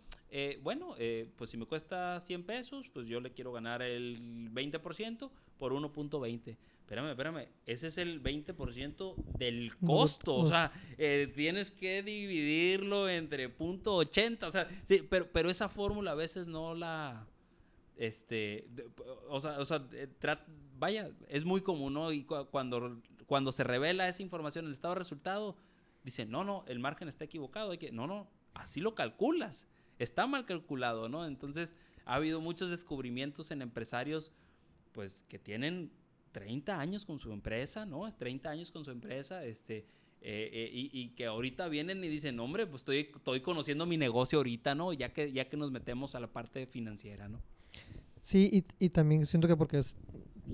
bueno, 0.61 0.95
pues 1.35 1.49
si 1.49 1.57
me 1.57 1.65
cuesta 1.65 2.19
100 2.19 2.43
pesos, 2.43 2.89
pues 2.93 3.07
yo 3.07 3.19
le 3.21 3.31
quiero 3.31 3.51
ganar 3.53 3.81
el 3.81 4.51
20% 4.53 5.31
por 5.57 5.73
1.20 5.73 6.55
espérame, 6.83 7.11
espérame, 7.11 7.47
ese 7.65 7.87
es 7.87 7.97
el 7.97 8.21
20% 8.21 9.15
del 9.37 9.75
costo, 9.77 10.35
o 10.35 10.45
sea, 10.45 10.71
eh, 10.97 11.31
tienes 11.33 11.71
que 11.71 12.03
dividirlo 12.03 13.07
entre 13.07 13.47
punto 13.47 13.97
.80, 14.03 14.43
o 14.43 14.51
sea, 14.51 14.67
sí, 14.83 15.05
pero, 15.09 15.31
pero 15.31 15.49
esa 15.49 15.69
fórmula 15.69 16.11
a 16.11 16.15
veces 16.15 16.47
no 16.47 16.75
la, 16.75 17.25
este, 17.95 18.67
o 19.29 19.39
sea, 19.39 19.59
o 19.59 19.65
sea 19.65 19.87
eh, 19.93 20.09
vaya, 20.77 21.09
es 21.29 21.45
muy 21.45 21.61
común, 21.61 21.93
¿no? 21.93 22.11
Y 22.11 22.25
cuando, 22.25 23.01
cuando 23.27 23.53
se 23.53 23.63
revela 23.63 24.09
esa 24.09 24.21
información 24.21 24.65
el 24.65 24.73
estado 24.73 24.93
de 24.95 24.99
resultado, 24.99 25.55
dicen, 26.03 26.29
no, 26.29 26.43
no, 26.43 26.65
el 26.67 26.79
margen 26.79 27.07
está 27.07 27.23
equivocado, 27.23 27.71
hay 27.71 27.77
que, 27.77 27.93
no, 27.93 28.07
no, 28.07 28.29
así 28.53 28.81
lo 28.81 28.93
calculas, 28.93 29.67
está 29.99 30.27
mal 30.27 30.45
calculado, 30.45 31.07
¿no? 31.07 31.25
Entonces, 31.25 31.77
ha 32.05 32.15
habido 32.15 32.41
muchos 32.41 32.69
descubrimientos 32.69 33.51
en 33.51 33.61
empresarios, 33.61 34.33
pues, 34.91 35.23
que 35.29 35.39
tienen 35.39 35.91
30 36.33 36.77
años 36.77 37.05
con 37.05 37.19
su 37.19 37.31
empresa, 37.31 37.85
¿no? 37.85 38.11
30 38.13 38.49
años 38.49 38.71
con 38.71 38.83
su 38.83 38.91
empresa, 38.91 39.45
este, 39.45 39.85
eh, 40.25 40.49
eh, 40.51 40.69
y, 40.73 41.09
que 41.09 41.25
ahorita 41.25 41.67
vienen 41.69 42.03
y 42.03 42.07
dicen, 42.07 42.39
hombre, 42.39 42.65
pues 42.65 42.81
estoy, 42.81 43.09
estoy 43.15 43.39
conociendo 43.41 43.85
mi 43.85 43.97
negocio 43.97 44.39
ahorita, 44.39 44.75
¿no? 44.75 44.91
Ya 44.91 45.13
que, 45.13 45.31
ya 45.31 45.47
que 45.47 45.55
nos 45.55 45.71
metemos 45.71 46.15
a 46.15 46.19
la 46.19 46.27
parte 46.27 46.65
financiera, 46.65 47.29
¿no? 47.29 47.41
Sí, 48.19 48.65
y, 48.79 48.89
también 48.89 49.25
siento 49.25 49.49
que 49.49 49.57
porque 49.57 49.81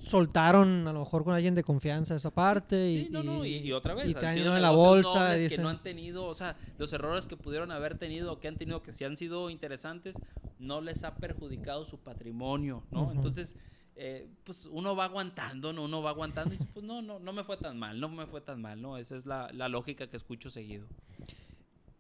soltaron 0.03 0.87
a 0.87 0.93
lo 0.93 0.99
mejor 0.99 1.23
con 1.23 1.35
alguien 1.35 1.53
de 1.53 1.63
confianza 1.63 2.15
esa 2.15 2.31
parte 2.31 2.89
y, 2.89 3.03
sí, 3.05 3.09
no, 3.11 3.21
no, 3.23 3.45
y, 3.45 3.71
otra 3.71 3.93
vez 3.93 4.07
y 4.07 4.13
te 4.15 4.25
han 4.25 4.37
en 4.37 4.61
la 4.61 4.71
bolsa 4.71 5.39
y 5.39 5.47
que 5.49 5.57
no 5.57 5.69
han 5.69 5.81
tenido 5.81 6.25
o 6.25 6.35
sea 6.35 6.55
los 6.77 6.93
errores 6.93 7.25
que 7.25 7.35
pudieron 7.35 7.71
haber 7.71 7.97
tenido 7.97 8.33
o 8.33 8.39
que 8.39 8.47
han 8.47 8.55
tenido 8.55 8.83
que 8.83 8.93
si 8.93 9.03
han 9.03 9.17
sido 9.17 9.49
interesantes 9.49 10.21
no 10.59 10.79
les 10.81 11.03
ha 11.03 11.15
perjudicado 11.15 11.85
su 11.85 11.97
patrimonio 11.97 12.83
no 12.91 13.11
entonces 13.11 13.55
eh, 14.01 14.29
pues 14.45 14.65
uno 14.65 14.95
va 14.95 15.03
aguantando, 15.03 15.73
¿no? 15.73 15.83
Uno 15.83 16.01
va 16.01 16.11
aguantando 16.11 16.53
y 16.53 16.57
dice, 16.57 16.69
pues 16.73 16.85
no, 16.85 17.01
no, 17.01 17.19
no 17.19 17.33
me 17.33 17.43
fue 17.43 17.57
tan 17.57 17.77
mal, 17.77 17.99
no 17.99 18.07
me 18.07 18.25
fue 18.27 18.39
tan 18.39 18.61
mal, 18.61 18.81
¿no? 18.81 18.97
Esa 18.97 19.17
es 19.17 19.25
la, 19.25 19.51
lógica 19.67 20.07
que 20.07 20.15
escucho 20.15 20.49
seguido. 20.49 20.87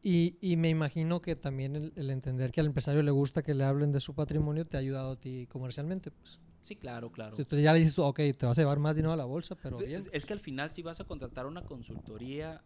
Y, 0.01 0.37
y 0.39 0.55
me 0.55 0.69
imagino 0.69 1.19
que 1.19 1.35
también 1.35 1.91
el, 1.93 2.09
entender 2.09 2.53
que 2.53 2.61
al 2.61 2.67
empresario 2.67 3.03
le 3.03 3.11
gusta 3.11 3.43
que 3.43 3.53
le 3.53 3.65
hablen 3.65 3.91
de 3.91 3.99
su 3.99 4.15
patrimonio 4.15 4.65
te 4.65 4.77
ha 4.77 4.79
ayudado 4.79 5.11
a 5.11 5.15
ti 5.17 5.45
comercialmente, 5.47 6.09
pues. 6.09 6.39
Sí, 6.61 6.77
claro, 6.77 7.11
claro. 7.11 7.35
Entonces 7.37 7.63
ya 7.63 7.73
le 7.73 7.79
dices, 7.79 7.99
ok, 7.99 8.19
te 8.37 8.45
vas 8.45 8.57
a 8.57 8.61
llevar 8.61 8.79
más 8.79 8.95
dinero 8.95 9.11
a 9.11 9.17
la 9.17 9.25
bolsa, 9.25 9.55
pero 9.61 9.77
bien. 9.79 10.01
Es, 10.13 10.25
que 10.25 10.31
al 10.31 10.39
final 10.39 10.71
si 10.71 10.81
vas 10.81 11.01
a 11.01 11.03
contratar 11.03 11.47
una 11.47 11.63
consultoría, 11.63 12.61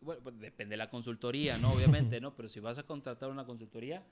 bueno, 0.00 0.20
pues 0.22 0.38
depende 0.38 0.74
de 0.74 0.76
la 0.76 0.90
consultoría, 0.90 1.58
¿no? 1.58 1.72
Obviamente, 1.72 2.20
¿no? 2.20 2.34
Pero 2.36 2.48
si 2.48 2.60
vas 2.60 2.78
a 2.78 2.84
contratar 2.84 3.30
una 3.30 3.46
consultoría, 3.46 4.04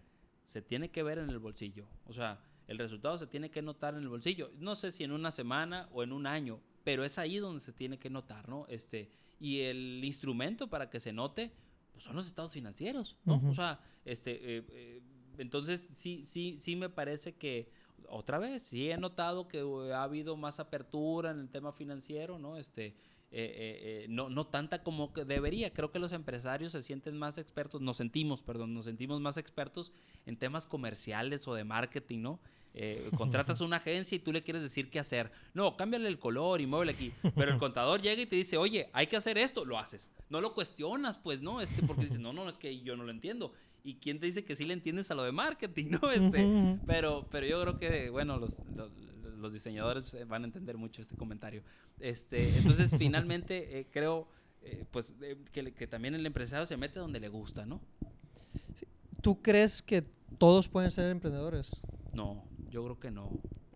se 0.45 0.63
tiene 0.63 0.91
que 0.91 1.05
ver 1.05 1.19
en 1.19 1.31
el 1.31 1.39
bolsillo. 1.39 1.87
O 2.07 2.13
sea, 2.13 2.41
el 2.67 2.79
resultado 2.79 3.19
se 3.19 3.27
tiene 3.27 3.51
que 3.51 3.63
notar 3.63 3.95
en 3.95 4.01
el 4.01 4.09
bolsillo. 4.09 4.51
No 4.59 4.75
sé 4.77 4.91
si 4.91 5.05
en 5.05 5.13
una 5.13 5.31
semana 5.31 5.89
o 5.93 6.03
en 6.03 6.13
un 6.13 6.27
año, 6.27 6.61
pero 6.83 7.05
es 7.05 7.19
ahí 7.19 7.39
donde 7.39 7.61
se 7.61 7.73
tiene 7.73 7.99
que 7.99 8.11
notar, 8.11 8.49
¿no? 8.49 8.67
Este, 8.69 9.11
y 9.41 9.61
el 9.61 10.03
instrumento 10.05 10.69
para 10.69 10.91
que 10.91 11.01
se 11.01 11.13
note 11.13 11.53
pues 11.93 12.05
son 12.05 12.17
los 12.17 12.27
estados 12.27 12.53
financieros, 12.53 13.17
¿no? 13.25 13.41
O 13.49 13.55
sea, 13.55 13.79
este, 14.05 14.33
eh, 14.33 14.65
eh, 14.71 15.03
entonces 15.39 15.91
sí, 15.95 16.25
sí, 16.25 16.57
sí 16.59 16.75
me 16.75 16.89
parece 16.89 17.37
que 17.37 17.71
otra 18.09 18.39
vez, 18.39 18.63
sí 18.63 18.91
he 18.91 18.97
notado 18.97 19.49
que 19.49 19.61
ha 19.93 20.03
habido 20.03 20.37
más 20.37 20.61
apertura 20.61 21.31
en 21.31 21.39
el 21.39 21.49
tema 21.49 21.73
financiero, 21.73 22.39
¿no? 22.39 22.57
Este, 22.57 22.95
eh, 23.37 24.07
no, 24.09 24.29
no 24.29 24.47
tanta 24.47 24.83
como 24.83 25.13
que 25.13 25.25
debería. 25.25 25.73
Creo 25.73 25.91
que 25.91 25.99
los 25.99 26.13
empresarios 26.13 26.73
se 26.73 26.83
sienten 26.83 27.19
más 27.19 27.39
expertos, 27.39 27.81
nos 27.81 27.97
sentimos, 27.97 28.43
perdón, 28.43 28.75
nos 28.75 28.85
sentimos 28.85 29.21
más 29.21 29.37
expertos 29.37 29.93
en 30.27 30.37
temas 30.37 30.67
comerciales 30.67 31.47
o 31.49 31.55
de 31.55 31.65
marketing, 31.65 32.21
¿no? 32.21 32.41
Eh, 32.77 33.09
contratas 33.17 33.61
una 33.61 33.77
agencia 33.77 34.17
y 34.17 34.19
tú 34.19 34.33
le 34.33 34.43
quieres 34.43 34.63
decir 34.63 34.91
qué 34.91 34.99
hacer. 34.99 35.31
No, 35.55 35.77
cámbiale 35.77 36.09
el 36.09 36.19
color 36.19 36.61
y 36.61 36.67
muévele 36.67 36.93
aquí. 36.93 37.13
Pero 37.35 37.53
el 37.53 37.59
contador 37.59 38.03
llega 38.03 38.21
y 38.21 38.27
te 38.27 38.37
dice, 38.37 38.57
oye, 38.57 38.91
hay 38.93 39.07
que 39.07 39.17
hacer 39.17 39.39
esto, 39.39 39.65
lo 39.65 39.79
haces. 39.79 40.11
No 40.29 40.41
lo 40.41 40.55
cuestionas, 40.55 41.17
pues, 41.17 41.41
¿no? 41.41 41.61
Este, 41.61 41.83
porque 41.83 42.03
dices, 42.03 42.19
no, 42.19 42.33
no, 42.33 42.49
es 42.49 42.59
que 42.59 42.81
yo 42.81 42.97
no 42.97 43.05
lo 43.05 43.11
entiendo. 43.11 43.53
¿Y 43.85 43.97
quién 43.97 44.19
te 44.19 44.27
dice 44.27 44.45
que 44.45 44.57
sí 44.57 44.65
le 44.65 44.75
entiendes 44.75 45.11
a 45.11 45.15
lo 45.15 45.23
de 45.23 45.33
marketing, 45.33 45.91
no? 46.03 46.11
Este, 46.11 46.79
pero, 46.87 47.27
pero 47.31 47.47
yo 47.47 47.61
creo 47.63 47.79
que, 47.79 48.11
bueno, 48.11 48.39
los, 48.39 48.61
los, 48.75 48.91
diseñadores 49.53 50.13
eh, 50.15 50.25
van 50.25 50.43
a 50.43 50.47
entender 50.47 50.77
mucho 50.77 51.03
este 51.03 51.17
comentario. 51.17 51.63
Este, 52.01 52.57
entonces, 52.59 52.93
finalmente, 52.99 53.79
eh, 53.79 53.87
creo, 53.91 54.29
pues, 54.91 55.13
que, 55.53 55.73
que, 55.73 55.87
también 55.87 56.15
el 56.15 56.25
empresario 56.25 56.67
se 56.67 56.77
mete 56.77 56.99
donde 56.99 57.21
le 57.21 57.29
gusta, 57.29 57.67
¿no? 57.67 57.81
¿Tú 59.21 59.43
crees 59.43 59.83
que 59.83 60.05
todos 60.39 60.69
pueden 60.69 60.91
ser 60.91 61.11
emprendedores? 61.11 61.81
No, 62.13 62.45
yo 62.71 62.83
creo 62.85 62.99
que 62.99 63.11
no. 63.11 63.31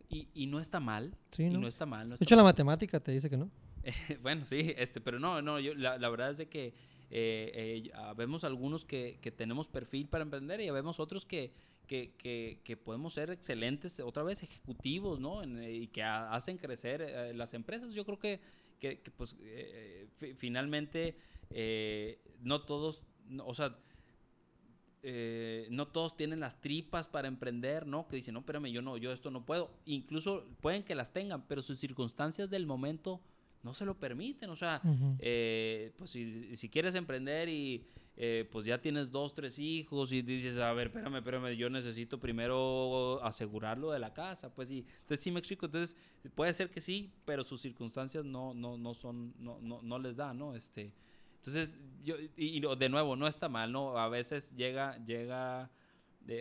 Y, 0.08 0.28
y 0.34 0.46
no 0.46 0.60
está 0.60 0.80
mal. 0.80 1.14
Sí, 1.32 1.44
y 1.44 1.50
¿no? 1.50 1.68
está 1.68 1.86
mal. 1.86 2.10
de 2.10 2.16
hecho, 2.20 2.36
la 2.36 2.42
matemática 2.42 3.00
te 3.00 3.12
dice 3.12 3.28
que 3.28 3.36
no. 3.36 3.50
bueno, 4.22 4.46
sí, 4.46 4.74
este, 4.76 5.00
pero 5.00 5.18
no, 5.18 5.42
no, 5.42 5.60
yo, 5.60 5.74
la, 5.74 5.98
la 5.98 6.08
verdad 6.08 6.30
es 6.30 6.38
de 6.38 6.48
que 6.48 6.74
eh, 7.10 7.82
eh, 7.90 7.92
vemos 8.16 8.44
algunos 8.44 8.84
que, 8.84 9.18
que, 9.22 9.30
tenemos 9.30 9.68
perfil 9.68 10.08
para 10.08 10.22
emprender 10.22 10.60
y 10.60 10.70
vemos 10.70 11.00
otros 11.00 11.24
que, 11.24 11.52
que, 11.88 12.60
que, 12.62 12.76
podemos 12.76 13.14
ser 13.14 13.30
excelentes, 13.30 13.98
otra 13.98 14.22
vez, 14.22 14.44
ejecutivos, 14.44 15.18
¿no? 15.18 15.42
y 15.44 15.88
que 15.88 16.04
hacen 16.04 16.58
crecer 16.58 17.02
eh, 17.02 17.34
las 17.34 17.54
empresas. 17.54 17.92
Yo 17.92 18.04
creo 18.04 18.18
que, 18.20 18.40
que, 18.78 19.00
pues, 19.16 19.34
finalmente, 20.36 21.16
no 22.42 22.60
todos, 22.62 23.02
o 23.44 23.54
sea, 23.54 23.76
eh, 25.02 25.68
no 25.70 25.86
todos 25.88 26.16
tienen 26.16 26.40
las 26.40 26.60
tripas 26.60 27.06
para 27.06 27.28
emprender, 27.28 27.86
¿no? 27.86 28.08
Que 28.08 28.16
dicen, 28.16 28.34
no, 28.34 28.40
espérame, 28.40 28.66
yo 28.66 28.82
no, 28.82 28.96
yo 28.96 29.12
esto 29.12 29.30
no 29.30 29.46
puedo. 29.46 29.70
Incluso 29.86 30.44
pueden 30.60 30.82
que 30.82 30.94
las 30.94 31.12
tengan, 31.12 31.46
pero 31.46 31.62
sus 31.62 31.78
circunstancias 31.78 32.50
del 32.50 32.66
momento 32.66 33.20
no 33.62 33.74
se 33.74 33.84
lo 33.84 33.98
permiten. 33.98 34.50
O 34.50 34.56
sea, 34.56 34.82
eh, 35.20 35.92
pues 35.96 36.10
si, 36.10 36.68
quieres 36.68 36.96
emprender 36.96 37.48
y 37.48 37.86
eh, 38.20 38.48
pues 38.50 38.66
ya 38.66 38.80
tienes 38.80 39.12
dos, 39.12 39.32
tres 39.32 39.60
hijos 39.60 40.10
y 40.10 40.22
dices, 40.22 40.58
a 40.58 40.72
ver, 40.72 40.88
espérame, 40.88 41.18
espérame, 41.18 41.56
yo 41.56 41.70
necesito 41.70 42.18
primero 42.18 43.22
asegurarlo 43.22 43.92
de 43.92 44.00
la 44.00 44.12
casa. 44.12 44.52
Pues 44.52 44.70
sí, 44.70 44.84
entonces 45.02 45.22
sí 45.22 45.30
me 45.30 45.38
explico. 45.38 45.66
Entonces 45.66 45.96
puede 46.34 46.52
ser 46.52 46.68
que 46.68 46.80
sí, 46.80 47.12
pero 47.24 47.44
sus 47.44 47.60
circunstancias 47.60 48.24
no, 48.24 48.54
no, 48.54 48.76
no 48.76 48.92
son, 48.92 49.34
no, 49.38 49.60
no, 49.60 49.82
no 49.82 50.00
les 50.00 50.16
da, 50.16 50.34
¿no? 50.34 50.56
Este, 50.56 50.92
entonces, 51.36 51.70
yo, 52.02 52.16
y, 52.36 52.60
de 52.60 52.88
nuevo, 52.88 53.14
no 53.14 53.28
está 53.28 53.48
mal, 53.48 53.70
¿no? 53.70 53.96
A 53.96 54.08
veces 54.08 54.52
llega, 54.56 54.98
llega, 55.04 55.70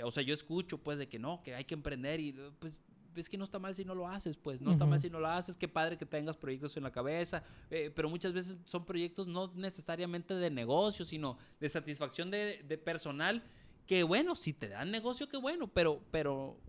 o 0.03 0.09
sea, 0.09 0.23
yo 0.23 0.33
escucho 0.33 0.79
pues 0.79 0.97
de 0.97 1.07
que 1.07 1.19
no, 1.19 1.43
que 1.43 1.53
hay 1.53 1.65
que 1.65 1.75
emprender 1.75 2.19
y 2.19 2.33
pues 2.57 2.79
es 3.21 3.29
que 3.29 3.37
no 3.37 3.43
está 3.43 3.59
mal 3.59 3.75
si 3.75 3.85
no 3.85 3.95
lo 3.95 4.07
haces, 4.07 4.37
pues 4.37 4.61
no 4.61 4.71
está 4.71 4.85
mal 4.85 4.99
si 4.99 5.09
no 5.09 5.19
lo 5.19 5.27
haces, 5.27 5.57
qué 5.57 5.67
padre 5.67 5.97
que 5.97 6.05
tengas 6.05 6.37
proyectos 6.37 6.77
en 6.77 6.83
la 6.83 6.91
cabeza, 6.91 7.43
eh, 7.69 7.91
pero 7.93 8.09
muchas 8.09 8.33
veces 8.33 8.57
son 8.65 8.85
proyectos 8.85 9.27
no 9.27 9.51
necesariamente 9.55 10.33
de 10.33 10.49
negocio, 10.49 11.05
sino 11.05 11.37
de 11.59 11.69
satisfacción 11.69 12.31
de, 12.31 12.63
de 12.67 12.77
personal 12.77 13.43
Que 13.85 14.03
bueno, 14.03 14.35
si 14.35 14.53
te 14.53 14.67
dan 14.67 14.91
negocio, 14.91 15.29
qué 15.29 15.37
bueno, 15.37 15.67
pero, 15.67 16.01
pero, 16.11 16.59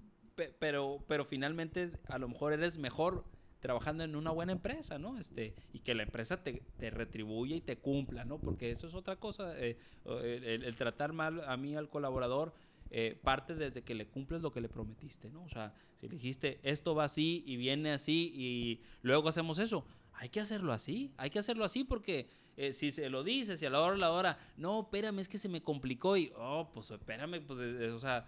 pero, 0.59 1.05
pero 1.09 1.24
finalmente 1.24 1.90
a 2.09 2.18
lo 2.18 2.28
mejor 2.28 2.53
eres 2.53 2.78
mejor 2.78 3.24
trabajando 3.61 4.05
en 4.05 4.14
una 4.14 4.30
buena 4.30 4.53
empresa, 4.53 4.99
¿no? 4.99 5.18
Este, 5.18 5.55
y 5.72 5.80
que 5.80 5.94
la 5.94 6.05
empresa 6.05 6.42
te, 6.42 6.62
te 6.78 6.90
retribuya 6.90 7.57
y 7.57 7.61
te 7.61 7.76
cumpla, 7.76 8.24
¿no? 8.24 8.38
Porque 8.38 8.70
eso 8.70 8.86
es 8.86 8.94
otra 8.94 9.16
cosa, 9.16 9.59
eh, 9.59 9.76
el, 10.05 10.74
tratar 10.76 11.12
mal 11.12 11.42
a 11.44 11.57
mí 11.57 11.76
al 11.76 11.88
colaborador 11.88 12.53
eh, 12.91 13.18
parte 13.22 13.55
desde 13.55 13.82
que 13.82 13.95
le 13.95 14.07
cumples 14.07 14.43
lo 14.43 14.53
que 14.53 14.61
le 14.61 14.68
prometiste, 14.68 15.30
¿no? 15.30 15.43
O 15.45 15.49
sea, 15.49 15.74
si 16.01 16.09
dijiste, 16.09 16.61
esto 16.62 16.95
va 16.95 17.05
así 17.05 17.43
y 17.47 17.57
viene 17.57 17.93
así 17.93 18.32
y 18.34 18.80
luego 19.03 19.28
hacemos 19.28 19.59
eso, 19.59 19.84
hay 20.14 20.28
que 20.28 20.41
hacerlo 20.41 20.72
así, 20.72 21.12
hay 21.16 21.30
que 21.30 21.39
hacerlo 21.39 21.64
así 21.64 21.84
porque 21.84 22.28
eh, 22.57 22.72
si 22.72 22.91
se 22.91 23.09
lo 23.09 23.22
dices 23.22 23.62
y 23.62 23.66
a 23.66 23.70
la 23.70 23.80
hora 23.80 23.95
a 23.95 23.99
la 23.99 24.12
hora, 24.12 24.39
no, 24.57 24.80
espérame, 24.80 25.20
es 25.20 25.28
que 25.28 25.39
se 25.39 25.49
me 25.49 25.62
complicó 25.62 26.16
y, 26.16 26.32
oh, 26.36 26.70
pues 26.72 26.91
espérame, 26.91 27.41
pues, 27.47 27.59
o 27.59 27.99
sea 27.99 28.26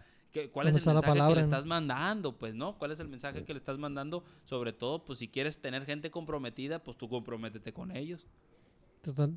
¿Cuál 0.52 0.68
es 0.68 0.86
el 0.86 0.94
mensaje 0.94 1.28
que 1.28 1.34
le 1.34 1.40
estás 1.40 1.66
mandando? 1.66 2.36
Pues, 2.36 2.54
¿no? 2.54 2.78
¿Cuál 2.78 2.92
es 2.92 3.00
el 3.00 3.08
mensaje 3.08 3.44
que 3.44 3.52
le 3.52 3.58
estás 3.58 3.78
mandando? 3.78 4.22
Sobre 4.44 4.72
todo, 4.72 5.04
pues, 5.04 5.18
si 5.18 5.28
quieres 5.28 5.60
tener 5.60 5.84
gente 5.84 6.10
comprometida, 6.10 6.78
pues 6.78 6.96
tú 6.96 7.08
comprométete 7.08 7.72
con 7.72 7.94
ellos. 7.96 8.26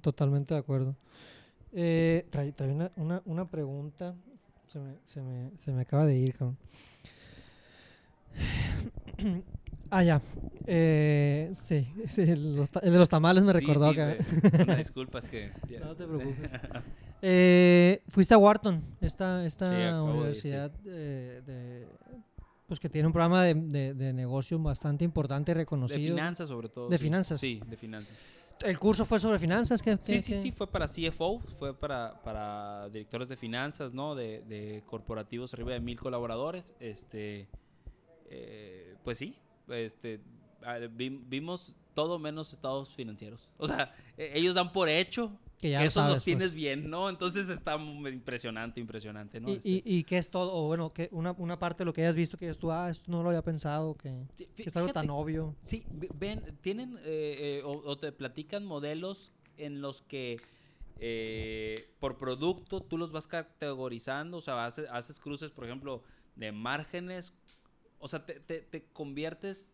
totalmente 0.01 0.53
de 0.53 0.59
acuerdo. 0.59 0.95
Eh, 1.71 2.27
trae, 2.29 2.53
una, 2.95 3.21
una, 3.25 3.49
pregunta. 3.49 4.15
Se 4.73 4.79
me, 4.79 4.95
se, 5.05 5.21
me, 5.21 5.51
se 5.59 5.71
me 5.71 5.81
acaba 5.81 6.03
de 6.07 6.15
ir, 6.15 6.33
cabrón. 6.33 6.57
Ah, 9.95 10.03
ya. 10.03 10.19
Eh, 10.65 11.51
sí, 11.53 11.87
el 12.17 12.55
de 12.55 12.97
los 12.97 13.09
tamales 13.09 13.43
me 13.43 13.53
recordó. 13.53 13.93
Sí, 13.93 13.99
Una 14.59 14.75
disculpa, 14.77 15.19
es 15.19 15.27
que... 15.27 15.51
No 15.79 15.95
te 15.95 16.07
preocupes. 16.07 16.51
Eh, 17.25 18.01
fuiste 18.09 18.33
a 18.33 18.37
Wharton, 18.37 18.83
esta, 18.99 19.45
esta 19.45 20.03
universidad 20.03 20.71
de, 20.71 21.87
pues 22.67 22.81
que 22.81 22.89
tiene 22.89 23.07
un 23.07 23.13
programa 23.13 23.43
de, 23.43 23.93
de, 23.93 24.11
negocio 24.11 24.59
bastante 24.59 25.05
importante 25.05 25.51
y 25.51 25.53
reconocido. 25.53 26.01
De 26.01 26.07
finanzas, 26.09 26.49
sobre 26.49 26.67
todo. 26.67 26.89
De 26.89 26.97
finanzas. 26.97 27.39
Sí, 27.39 27.61
de 27.65 27.77
finanzas. 27.77 28.13
¿El 28.63 28.79
curso 28.79 29.05
fue 29.05 29.19
sobre 29.19 29.39
finanzas? 29.39 29.81
¿Qué, 29.81 29.97
sí, 30.01 30.21
sí, 30.21 30.41
sí, 30.41 30.51
fue 30.51 30.67
para 30.67 30.87
CFO, 30.87 31.41
fue 31.59 31.77
para, 31.77 32.21
para 32.23 32.89
directores 32.89 33.27
de 33.29 33.35
finanzas, 33.35 33.93
¿no? 33.93 34.15
De, 34.15 34.41
de 34.43 34.83
corporativos 34.85 35.53
arriba 35.53 35.73
de 35.73 35.79
mil 35.79 35.99
colaboradores. 35.99 36.73
Este, 36.79 37.47
eh, 38.29 38.95
pues 39.03 39.17
sí, 39.17 39.35
este, 39.67 40.21
vimos 40.91 41.75
todo 41.93 42.19
menos 42.19 42.53
estados 42.53 42.93
financieros. 42.93 43.51
O 43.57 43.67
sea, 43.67 43.93
e, 44.17 44.31
ellos 44.35 44.55
dan 44.55 44.71
por 44.71 44.89
hecho 44.89 45.31
que, 45.59 45.75
eso 45.83 46.07
los 46.07 46.23
tienes 46.23 46.49
pues. 46.49 46.55
bien, 46.55 46.89
¿no? 46.89 47.09
Entonces 47.09 47.49
está 47.49 47.75
impresionante, 47.75 48.79
impresionante, 48.79 49.39
¿no? 49.39 49.49
¿Y, 49.49 49.59
y, 49.63 49.79
este 49.79 50.03
qué 50.03 50.17
es 50.17 50.29
todo? 50.29 50.53
O 50.53 50.67
bueno, 50.67 50.91
que 50.91 51.09
una, 51.11 51.31
una, 51.33 51.57
parte 51.57 51.79
de 51.79 51.85
lo 51.85 51.93
que 51.93 52.01
hayas 52.01 52.15
visto 52.15 52.37
que 52.37 52.53
tú, 52.53 52.71
ah, 52.71 52.89
esto 52.89 53.11
no 53.11 53.23
lo 53.23 53.29
había 53.29 53.41
pensado, 53.41 53.95
que, 53.95 54.25
es 54.57 54.75
algo 54.75 54.91
tan 54.91 55.09
obvio. 55.09 55.55
Sí, 55.63 55.85
ven, 56.15 56.57
tienen 56.61 56.97
eh, 57.03 57.59
eh, 57.59 57.61
o, 57.63 57.97
te 57.97 58.11
platican 58.11 58.65
modelos 58.65 59.31
en 59.57 59.81
los 59.81 60.01
que 60.01 60.37
eh, 60.99 61.89
por 61.99 62.17
producto 62.17 62.81
tú 62.81 62.97
los 62.97 63.11
vas 63.11 63.27
categorizando, 63.27 64.37
o 64.37 64.41
sea, 64.41 64.65
haces, 64.65 64.87
haces 64.91 65.19
cruces, 65.19 65.51
por 65.51 65.65
ejemplo, 65.65 66.03
de 66.35 66.51
márgenes, 66.51 67.33
o 67.99 68.07
sea, 68.07 68.25
te, 68.25 68.39
te, 68.39 68.61
te 68.61 68.83
conviertes 68.91 69.72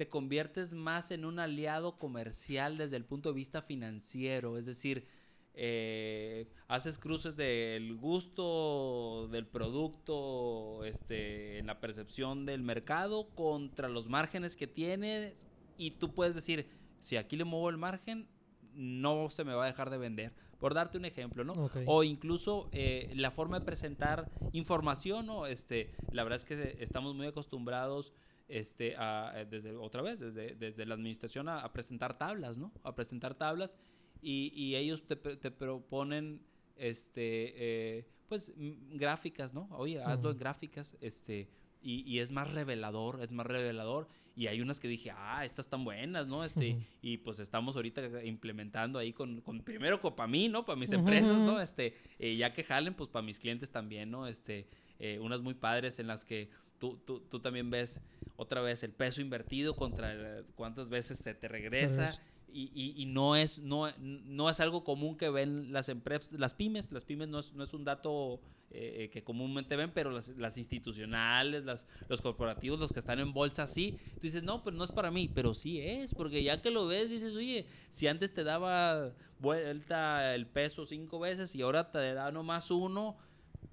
te 0.00 0.08
conviertes 0.08 0.72
más 0.72 1.10
en 1.10 1.26
un 1.26 1.38
aliado 1.38 1.98
comercial 1.98 2.78
desde 2.78 2.96
el 2.96 3.04
punto 3.04 3.28
de 3.28 3.34
vista 3.34 3.60
financiero. 3.60 4.56
Es 4.56 4.64
decir, 4.64 5.04
eh, 5.52 6.48
haces 6.68 6.96
cruces 6.98 7.36
del 7.36 7.98
gusto 7.98 9.28
del 9.30 9.46
producto 9.46 10.86
este, 10.86 11.58
en 11.58 11.66
la 11.66 11.80
percepción 11.80 12.46
del 12.46 12.62
mercado 12.62 13.28
contra 13.34 13.90
los 13.90 14.08
márgenes 14.08 14.56
que 14.56 14.66
tienes 14.66 15.46
y 15.76 15.90
tú 15.90 16.14
puedes 16.14 16.34
decir, 16.34 16.66
si 16.98 17.18
aquí 17.18 17.36
le 17.36 17.44
muevo 17.44 17.68
el 17.68 17.76
margen, 17.76 18.26
no 18.72 19.28
se 19.28 19.44
me 19.44 19.52
va 19.52 19.64
a 19.64 19.66
dejar 19.66 19.90
de 19.90 19.98
vender. 19.98 20.32
Por 20.58 20.72
darte 20.72 20.96
un 20.96 21.04
ejemplo, 21.04 21.44
¿no? 21.44 21.52
O 21.84 22.04
incluso 22.04 22.70
eh, 22.72 23.12
la 23.16 23.30
forma 23.30 23.58
de 23.58 23.66
presentar 23.66 24.30
información, 24.52 25.26
¿no? 25.26 25.44
Este, 25.44 25.90
la 26.10 26.22
verdad 26.22 26.36
es 26.36 26.44
que 26.46 26.78
estamos 26.80 27.14
muy 27.14 27.26
acostumbrados 27.26 28.14
este, 28.50 28.94
a, 28.96 29.44
desde, 29.48 29.72
otra 29.76 30.02
vez, 30.02 30.20
desde, 30.20 30.54
desde 30.54 30.86
la 30.86 30.94
administración 30.94 31.48
a, 31.48 31.72
presentar 31.72 32.18
tablas, 32.18 32.56
¿no? 32.56 32.72
A 32.82 32.94
presentar 32.94 33.34
tablas 33.34 33.76
y, 34.20 34.52
y 34.54 34.76
ellos 34.76 35.06
te, 35.06 35.16
te, 35.16 35.50
proponen, 35.50 36.42
este, 36.76 37.54
eh, 37.56 38.06
pues, 38.28 38.52
gráficas, 38.56 39.54
¿no? 39.54 39.68
Oye, 39.72 40.02
hazlo 40.02 40.30
en 40.30 40.38
gráficas, 40.38 40.96
este, 41.00 41.48
y, 41.82 42.02
y, 42.02 42.18
es 42.18 42.30
más 42.30 42.52
revelador, 42.52 43.22
es 43.22 43.30
más 43.30 43.46
revelador. 43.46 44.08
Y 44.36 44.46
hay 44.46 44.60
unas 44.60 44.80
que 44.80 44.88
dije, 44.88 45.10
ah, 45.10 45.44
estas 45.44 45.66
están 45.66 45.84
buenas, 45.84 46.26
¿no? 46.26 46.44
Este, 46.44 46.76
Y 47.02 47.18
pues 47.18 47.40
estamos 47.40 47.76
ahorita 47.76 48.24
implementando 48.24 48.98
ahí 48.98 49.12
con, 49.12 49.40
con 49.40 49.60
primero 49.60 50.00
para 50.00 50.26
mí, 50.26 50.48
¿no? 50.48 50.64
Para 50.64 50.76
mis 50.76 50.92
empresas, 50.92 51.36
¿no? 51.36 51.60
Este, 51.60 51.94
eh, 52.18 52.36
ya 52.36 52.52
que 52.52 52.64
jalen, 52.64 52.94
pues 52.94 53.10
para 53.10 53.22
mis 53.24 53.38
clientes 53.38 53.70
también, 53.70 54.10
¿no? 54.10 54.26
Este, 54.26 54.66
eh, 54.98 55.18
unas 55.18 55.40
muy 55.40 55.54
padres 55.54 55.98
en 55.98 56.06
las 56.06 56.24
que 56.24 56.50
tú, 56.80 56.98
tú, 57.04 57.20
tú, 57.20 57.38
también 57.38 57.70
ves 57.70 58.00
otra 58.36 58.60
vez 58.60 58.82
el 58.82 58.90
peso 58.90 59.20
invertido 59.20 59.76
contra 59.76 60.42
cuántas 60.56 60.88
veces 60.88 61.18
se 61.18 61.34
te 61.34 61.46
regresa. 61.46 62.20
Y, 62.52 62.94
y, 62.96 63.06
no, 63.06 63.36
es, 63.36 63.60
no, 63.60 63.92
no 63.98 64.50
es 64.50 64.58
algo 64.58 64.82
común 64.82 65.16
que 65.16 65.30
ven 65.30 65.72
las 65.72 65.88
empresas, 65.88 66.32
las 66.32 66.52
pymes. 66.52 66.90
Las 66.90 67.04
pymes 67.04 67.28
no 67.28 67.38
es, 67.38 67.52
no 67.52 67.62
es 67.62 67.72
un 67.74 67.84
dato 67.84 68.40
eh, 68.72 69.08
que 69.12 69.22
comúnmente 69.22 69.76
ven, 69.76 69.92
pero 69.92 70.10
las, 70.10 70.28
las 70.28 70.58
institucionales, 70.58 71.64
las, 71.64 71.86
los 72.08 72.20
corporativos, 72.20 72.80
los 72.80 72.92
que 72.92 72.98
están 72.98 73.20
en 73.20 73.32
bolsa, 73.32 73.68
sí. 73.68 73.98
Tú 74.14 74.22
dices, 74.22 74.42
no, 74.42 74.64
pero 74.64 74.76
no 74.76 74.82
es 74.82 74.90
para 74.90 75.12
mí, 75.12 75.28
pero 75.32 75.54
sí 75.54 75.80
es, 75.80 76.12
porque 76.12 76.42
ya 76.42 76.60
que 76.60 76.70
lo 76.70 76.86
ves, 76.88 77.08
dices, 77.08 77.36
oye, 77.36 77.66
si 77.90 78.08
antes 78.08 78.34
te 78.34 78.42
daba 78.42 79.12
vuelta 79.38 80.34
el 80.34 80.46
peso 80.46 80.86
cinco 80.86 81.18
veces 81.18 81.54
y 81.54 81.62
ahora 81.62 81.90
te 81.90 82.14
da 82.14 82.30
nomás 82.30 82.70
uno, 82.70 83.16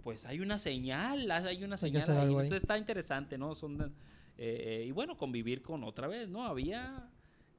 pues 0.08 0.26
hay 0.26 0.40
una 0.40 0.58
señal, 0.58 1.30
hay 1.30 1.66
una 1.66 1.76
señal 1.76 2.10
ahí. 2.12 2.30
Entonces 2.30 2.64
está 2.64 2.78
interesante, 2.78 3.38
¿no? 3.38 3.54
Son, 3.54 3.82
eh, 3.82 3.90
eh, 4.38 4.86
y 4.88 4.92
bueno, 4.92 5.18
convivir 5.18 5.62
con 5.62 5.84
otra 5.84 6.08
vez, 6.08 6.30
¿no? 6.30 6.46
Había 6.46 7.10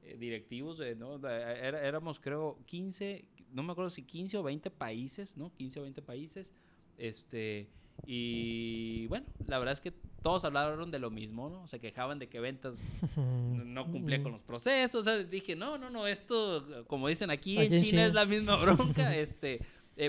eh, 0.01 0.17
directivos, 0.17 0.79
¿no? 0.97 1.19
éramos 1.27 2.19
creo 2.19 2.57
15, 2.65 3.23
no 3.51 3.61
me 3.61 3.73
acuerdo 3.73 3.91
si 3.91 4.01
15 4.01 4.37
o 4.37 4.41
20 4.41 4.71
países, 4.71 5.37
¿no? 5.37 5.53
15 5.53 5.79
o 5.79 5.83
20 5.83 6.01
países. 6.01 6.51
Este, 6.97 7.69
y 8.07 9.05
bueno, 9.05 9.27
la 9.45 9.59
verdad 9.59 9.73
es 9.73 9.81
que 9.81 9.93
todos 10.23 10.43
hablaron 10.43 10.89
de 10.89 10.97
lo 10.97 11.11
mismo, 11.11 11.51
¿no? 11.51 11.67
Se 11.67 11.79
quejaban 11.79 12.17
de 12.17 12.29
que 12.29 12.39
ventas 12.39 12.83
no 13.15 13.85
cumplían 13.91 14.23
con 14.23 14.31
los 14.31 14.41
procesos. 14.41 15.01
O 15.01 15.03
sea, 15.03 15.23
dije, 15.23 15.55
no, 15.55 15.77
no, 15.77 15.91
no, 15.91 16.07
esto, 16.07 16.83
como 16.87 17.09
dicen 17.09 17.29
aquí, 17.29 17.59
en 17.59 17.83
China, 17.83 18.07
es 18.07 18.15
la 18.15 18.25
misma 18.25 18.55
bronca, 18.55 19.15
este, 19.15 19.61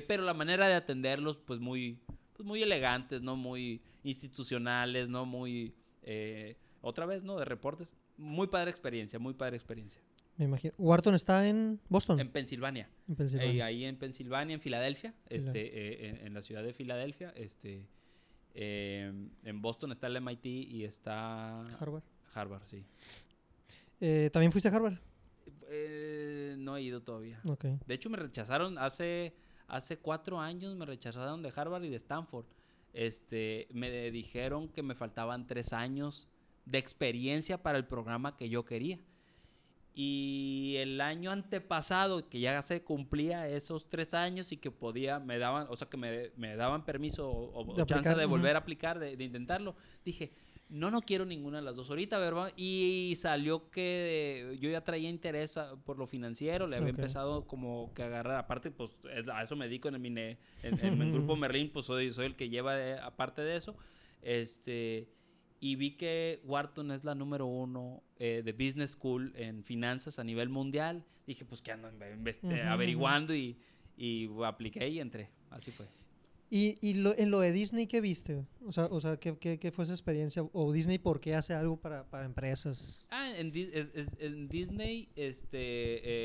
pero 0.08 0.22
la 0.22 0.32
manera 0.32 0.68
de 0.68 0.74
atenderlos, 0.74 1.36
pues 1.36 1.60
muy, 1.60 1.98
pues, 2.40 2.48
muy 2.48 2.62
elegantes, 2.62 3.20
¿no? 3.20 3.36
Muy 3.36 3.82
institucionales, 4.02 5.10
¿no? 5.10 5.26
Muy, 5.26 5.74
eh, 6.02 6.56
otra 6.80 7.04
vez, 7.04 7.22
¿no? 7.22 7.38
De 7.38 7.44
reportes. 7.44 7.94
Muy 8.16 8.46
padre 8.46 8.70
experiencia, 8.70 9.18
muy 9.18 9.34
padre 9.34 9.56
experiencia. 9.56 10.00
Me 10.38 10.46
imagino. 10.46 10.72
¿Wharton 10.78 11.14
está 11.14 11.46
en 11.46 11.78
Boston? 11.90 12.18
En 12.18 12.30
Pensilvania. 12.30 12.88
En 13.08 13.14
Pensilvania. 13.14 13.66
ahí 13.66 13.84
en 13.84 13.96
Pensilvania, 13.96 14.54
en 14.54 14.60
Filadelfia, 14.60 15.14
este, 15.28 16.06
eh, 16.06 16.20
en, 16.24 16.32
la 16.32 16.40
ciudad 16.40 16.62
de 16.62 16.72
Filadelfia, 16.72 17.30
este, 17.36 17.86
eh, 18.54 19.12
en 19.44 19.62
Boston 19.62 19.92
está 19.92 20.06
el 20.06 20.18
MIT 20.18 20.46
y 20.46 20.84
está... 20.84 21.60
Harvard. 21.78 22.04
Harvard, 22.32 22.62
sí. 22.64 22.86
¿También 24.32 24.50
fuiste 24.50 24.70
a 24.70 24.72
Harvard? 24.72 24.98
no 26.56 26.76
he 26.76 26.82
ido 26.82 27.02
todavía. 27.02 27.40
Okay. 27.44 27.78
De 27.86 27.94
hecho, 27.94 28.08
me 28.08 28.16
rechazaron 28.16 28.78
hace 28.78 29.34
hace 29.70 29.98
cuatro 29.98 30.40
años 30.40 30.74
me 30.74 30.84
rechazaron 30.84 31.42
de 31.42 31.52
Harvard 31.54 31.84
y 31.84 31.90
de 31.90 31.96
Stanford. 31.96 32.46
Este, 32.92 33.68
me 33.72 34.10
dijeron 34.10 34.68
que 34.68 34.82
me 34.82 34.94
faltaban 34.94 35.46
tres 35.46 35.72
años 35.72 36.28
de 36.66 36.78
experiencia 36.78 37.62
para 37.62 37.78
el 37.78 37.86
programa 37.86 38.36
que 38.36 38.48
yo 38.48 38.64
quería. 38.64 38.98
Y 39.94 40.76
el 40.78 41.00
año 41.00 41.30
antepasado, 41.30 42.28
que 42.28 42.40
ya 42.40 42.62
se 42.62 42.82
cumplía 42.82 43.48
esos 43.48 43.88
tres 43.88 44.14
años 44.14 44.52
y 44.52 44.56
que 44.56 44.70
podía, 44.70 45.18
me 45.18 45.38
daban, 45.38 45.66
o 45.68 45.76
sea, 45.76 45.88
que 45.88 45.96
me, 45.96 46.56
daban 46.56 46.84
permiso 46.84 47.28
o, 47.28 47.84
chance 47.84 48.14
de 48.14 48.24
volver 48.24 48.56
a 48.56 48.60
aplicar, 48.60 48.98
de, 48.98 49.16
de 49.16 49.24
intentarlo, 49.24 49.74
dije, 50.04 50.32
no, 50.70 50.90
no 50.90 51.02
quiero 51.02 51.24
ninguna 51.24 51.58
de 51.58 51.64
las 51.64 51.76
dos 51.76 51.90
ahorita, 51.90 52.18
¿verdad? 52.18 52.52
Y 52.56 53.14
salió 53.16 53.70
que 53.70 54.56
yo 54.60 54.70
ya 54.70 54.82
traía 54.82 55.10
interés 55.10 55.58
por 55.84 55.98
lo 55.98 56.06
financiero, 56.06 56.68
le 56.68 56.76
había 56.76 56.90
empezado 56.90 57.46
como 57.46 57.92
que 57.92 58.04
agarrar, 58.04 58.36
aparte, 58.36 58.70
pues 58.70 58.96
a 59.32 59.42
eso 59.42 59.56
me 59.56 59.66
dedico 59.66 59.88
en, 59.88 59.96
el, 59.96 60.38
en, 60.62 61.02
el 61.02 61.12
grupo 61.12 61.36
Merlin, 61.36 61.70
pues 61.70 61.86
soy, 61.86 62.12
soy 62.12 62.26
el 62.26 62.36
que 62.36 62.48
lleva 62.48 63.04
aparte 63.04 63.42
de 63.42 63.56
eso, 63.56 63.76
este, 64.22 65.08
y 65.58 65.74
vi 65.74 65.96
que 65.96 66.40
Wharton 66.44 66.92
es 66.92 67.02
la 67.04 67.16
número 67.16 67.46
uno 67.46 68.02
eh, 68.16 68.42
de 68.44 68.52
Business 68.52 68.92
School 68.92 69.32
en 69.34 69.64
finanzas 69.64 70.20
a 70.20 70.24
nivel 70.24 70.48
mundial, 70.50 71.04
dije, 71.26 71.44
pues 71.44 71.62
que 71.62 71.72
ando 71.72 71.90
averiguando 72.68 73.34
y, 73.34 73.58
y 73.96 74.30
apliqué 74.44 74.88
y 74.88 75.00
entré, 75.00 75.30
así 75.50 75.72
fue. 75.72 75.86
¿Y, 76.52 76.78
y 76.80 76.94
lo, 76.94 77.16
en 77.16 77.30
lo 77.30 77.38
de 77.40 77.52
Disney 77.52 77.86
qué 77.86 78.00
viste? 78.00 78.44
O 78.66 78.72
sea, 78.72 78.86
o 78.86 79.00
sea 79.00 79.16
¿qué, 79.18 79.38
qué, 79.38 79.58
qué 79.60 79.70
fue 79.70 79.84
esa 79.84 79.92
experiencia? 79.94 80.42
¿O 80.52 80.72
Disney 80.72 80.98
por 80.98 81.20
qué 81.20 81.34
hace 81.36 81.54
algo 81.54 81.76
para, 81.76 82.04
para 82.10 82.24
empresas? 82.24 83.04
Ah, 83.08 83.30
en, 83.36 83.52
es- 83.54 83.90
es- 83.94 84.08
en 84.18 84.48
Disney 84.48 85.08
este, 85.14 85.58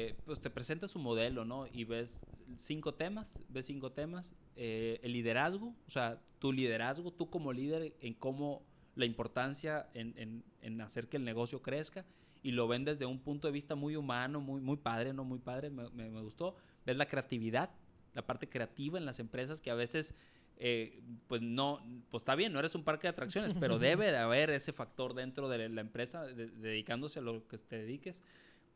eh, 0.09 0.15
pues 0.25 0.39
te 0.41 0.49
presenta 0.49 0.87
su 0.87 0.97
modelo, 0.97 1.45
¿no? 1.45 1.67
Y 1.67 1.83
ves 1.83 2.21
cinco 2.57 2.93
temas, 2.95 3.39
ves 3.49 3.65
cinco 3.67 3.91
temas. 3.91 4.33
eh, 4.55 4.99
el 5.03 5.13
liderazgo, 5.13 5.75
o 5.87 5.91
sea, 5.91 6.19
tu 6.39 6.51
liderazgo, 6.51 7.11
tú 7.11 7.29
como 7.29 7.53
líder, 7.53 7.93
en 8.01 8.13
cómo 8.15 8.63
la 8.95 9.05
importancia 9.05 9.89
en, 9.93 10.13
en- 10.17 10.43
en 10.61 10.81
hacer 10.81 11.07
que 11.07 11.17
el 11.17 11.23
negocio 11.23 11.61
crezca. 11.61 12.03
Y 12.41 12.51
lo 12.51 12.67
ven 12.67 12.83
desde 12.85 13.05
un 13.05 13.19
punto 13.19 13.47
de 13.47 13.51
vista 13.51 13.75
muy 13.75 13.95
humano, 13.95 14.39
muy, 14.39 14.61
muy 14.61 14.77
padre, 14.77 15.13
¿no? 15.13 15.23
Muy 15.23 15.39
padre, 15.39 15.69
me, 15.69 15.89
me- 15.91 16.09
me 16.09 16.21
gustó. 16.21 16.55
Ves 16.85 16.95
la 16.95 17.07
creatividad, 17.07 17.69
la 18.15 18.25
parte 18.25 18.49
creativa 18.49 18.97
en 18.97 19.05
las 19.05 19.19
empresas 19.19 19.61
que 19.61 19.69
a 19.69 19.75
veces... 19.75 20.15
eh, 20.57 21.01
pues 21.27 21.41
no, 21.41 21.81
pues 22.09 22.21
está 22.21 22.33
bien, 22.35 22.53
no 22.53 22.59
eres 22.59 22.73
un 22.75 22.83
parque 22.83 23.07
de 23.07 23.09
atracciones, 23.09 23.53
pero 23.59 23.77
debe 23.77 24.11
de 24.11 24.17
haber 24.17 24.49
ese 24.51 24.71
factor 24.73 25.13
dentro 25.13 25.49
de 25.49 25.67
la 25.69 25.81
empresa 25.81 26.25
de- 26.25 26.47
dedicándose 26.47 27.19
a 27.19 27.21
lo 27.21 27.45
que 27.47 27.57
te 27.57 27.77
dediques. 27.77 28.23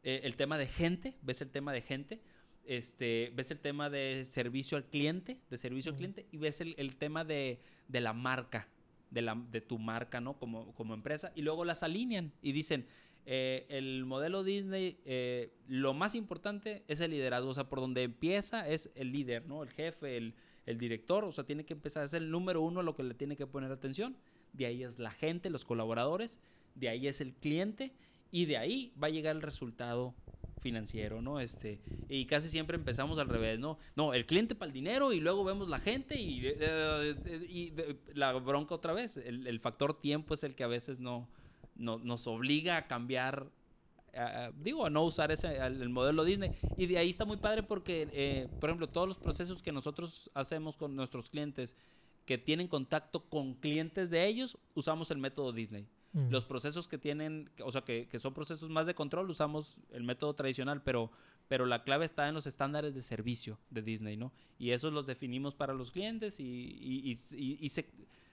Eh, 0.04 0.22
el 0.24 0.36
tema 0.36 0.58
de 0.58 0.68
gente, 0.68 1.16
ves 1.22 1.42
el 1.42 1.50
tema 1.50 1.72
de 1.74 1.82
gente, 1.82 2.20
este, 2.66 3.32
ves 3.36 3.50
el 3.52 3.60
tema 3.60 3.90
de 3.90 4.26
servicio 4.26 4.78
al 4.78 4.84
cliente, 4.86 5.40
de 5.50 5.58
servicio 5.58 5.92
al 5.92 5.98
cliente, 5.98 6.26
y 6.32 6.38
ves 6.38 6.62
el, 6.62 6.76
el 6.78 6.96
tema 6.98 7.24
de, 7.24 7.60
de 7.88 8.02
la 8.02 8.14
marca, 8.14 8.68
de, 9.10 9.22
la, 9.22 9.36
de 9.50 9.62
tu 9.62 9.80
marca, 9.80 10.20
¿no? 10.22 10.38
Como, 10.38 10.74
como 10.76 10.94
empresa, 10.94 11.32
y 11.36 11.42
luego 11.42 11.66
las 11.66 11.82
alinean 11.82 12.32
y 12.42 12.52
dicen, 12.52 12.86
eh, 13.32 13.68
el 13.70 14.06
modelo 14.06 14.44
Disney, 14.44 14.98
eh, 15.06 15.52
lo 15.68 15.94
más 15.94 16.16
importante 16.16 16.84
es 16.88 17.00
el 17.00 17.12
liderazgo, 17.12 17.52
o 17.52 17.54
sea, 17.54 17.70
por 17.70 17.80
donde 17.80 18.02
empieza 18.02 18.68
es 18.68 18.90
el 18.96 19.12
líder, 19.12 19.46
¿no? 19.46 19.62
El 19.62 19.70
jefe, 19.70 20.18
el, 20.18 20.34
el 20.66 20.80
director, 20.80 21.24
o 21.26 21.32
sea, 21.32 21.44
tiene 21.44 21.64
que 21.64 21.74
empezar, 21.74 22.04
es 22.06 22.16
el 22.16 22.32
número 22.32 22.60
uno 22.62 22.80
a 22.80 22.84
lo 22.84 22.96
que 22.96 23.04
le 23.04 23.14
tiene 23.14 23.36
que 23.38 23.46
poner 23.46 23.72
atención, 23.72 24.18
de 24.54 24.66
ahí 24.66 24.84
es 24.84 24.98
la 24.98 25.12
gente, 25.12 25.52
los 25.52 25.64
colaboradores, 25.64 26.40
de 26.74 26.90
ahí 26.90 27.06
es 27.06 27.22
el 27.22 27.36
cliente, 27.36 27.94
y 28.32 28.46
de 28.46 28.58
ahí 28.58 28.94
va 29.02 29.08
a 29.08 29.12
llegar 29.12 29.36
el 29.36 29.44
resultado 29.44 30.16
financiero, 30.62 31.22
¿no? 31.22 31.40
Este, 31.40 31.80
y 32.10 32.26
casi 32.26 32.50
siempre 32.50 32.78
empezamos 32.78 33.20
al 33.20 33.30
revés, 33.30 33.60
¿no? 33.60 33.78
No, 33.96 34.16
el 34.16 34.26
cliente 34.26 34.56
para 34.56 34.68
el 34.70 34.74
dinero 34.74 35.14
y 35.14 35.20
luego 35.20 35.44
vemos 35.44 35.70
la 35.70 35.80
gente 35.80 36.20
y, 36.20 36.46
eh, 36.48 36.56
eh, 36.60 37.46
y 37.48 37.70
de- 37.70 37.96
la 38.14 38.34
bronca 38.34 38.74
otra 38.76 38.94
vez. 38.94 39.18
El, 39.18 39.46
el 39.48 39.60
factor 39.60 40.00
tiempo 40.02 40.34
es 40.34 40.44
el 40.44 40.56
que 40.56 40.64
a 40.64 40.68
veces 40.68 41.00
no, 41.00 41.30
no- 41.80 41.98
nos 41.98 42.28
obliga 42.28 42.78
a 42.78 42.88
cambiar, 42.88 43.48
a- 44.16 44.52
digo, 44.64 44.86
a 44.86 44.90
no 44.90 45.04
usar 45.04 45.32
ese, 45.32 45.58
el 45.58 45.90
modelo 45.90 46.24
Disney. 46.24 46.52
Y 46.78 46.86
de 46.86 46.98
ahí 46.98 47.10
está 47.10 47.26
muy 47.26 47.38
padre 47.38 47.64
porque, 47.64 48.08
eh, 48.14 48.48
por 48.60 48.70
ejemplo, 48.70 48.88
todos 48.88 49.08
los 49.08 49.18
procesos 49.18 49.62
que 49.62 49.72
nosotros 49.72 50.30
hacemos 50.34 50.76
con 50.78 50.96
nuestros 50.96 51.30
clientes 51.30 51.76
que 52.26 52.38
tienen 52.38 52.68
contacto 52.68 53.22
con 53.24 53.56
clientes 53.56 54.12
de 54.12 54.28
ellos, 54.28 54.58
usamos 54.76 55.10
el 55.10 55.18
método 55.18 55.52
Disney. 55.52 55.88
Mm. 56.14 56.30
Los 56.30 56.44
procesos 56.46 56.88
que 56.88 56.98
tienen, 56.98 57.50
o 57.64 57.72
sea, 57.72 57.82
que, 57.82 58.08
que 58.08 58.20
son 58.20 58.34
procesos 58.34 58.70
más 58.70 58.86
de 58.86 58.94
control, 58.94 59.30
usamos 59.30 59.78
el 59.92 60.04
método 60.04 60.34
tradicional, 60.36 60.82
pero, 60.84 61.12
pero 61.48 61.66
la 61.66 61.84
clave 61.84 62.06
está 62.06 62.28
en 62.28 62.36
los 62.36 62.46
estándares 62.46 62.94
de 62.94 63.02
servicio 63.02 63.58
de 63.72 63.82
Disney, 63.82 64.16
¿no? 64.18 64.32
Y 64.60 64.72
esos 64.72 64.92
los 64.94 65.06
definimos 65.08 65.54
para 65.56 65.74
los 65.74 65.92
clientes 65.92 66.40
y, 66.40 66.44
y- 66.44 67.12
y- 67.12 67.36
y- 67.36 67.58
y 67.62 67.70
se, 67.70 67.86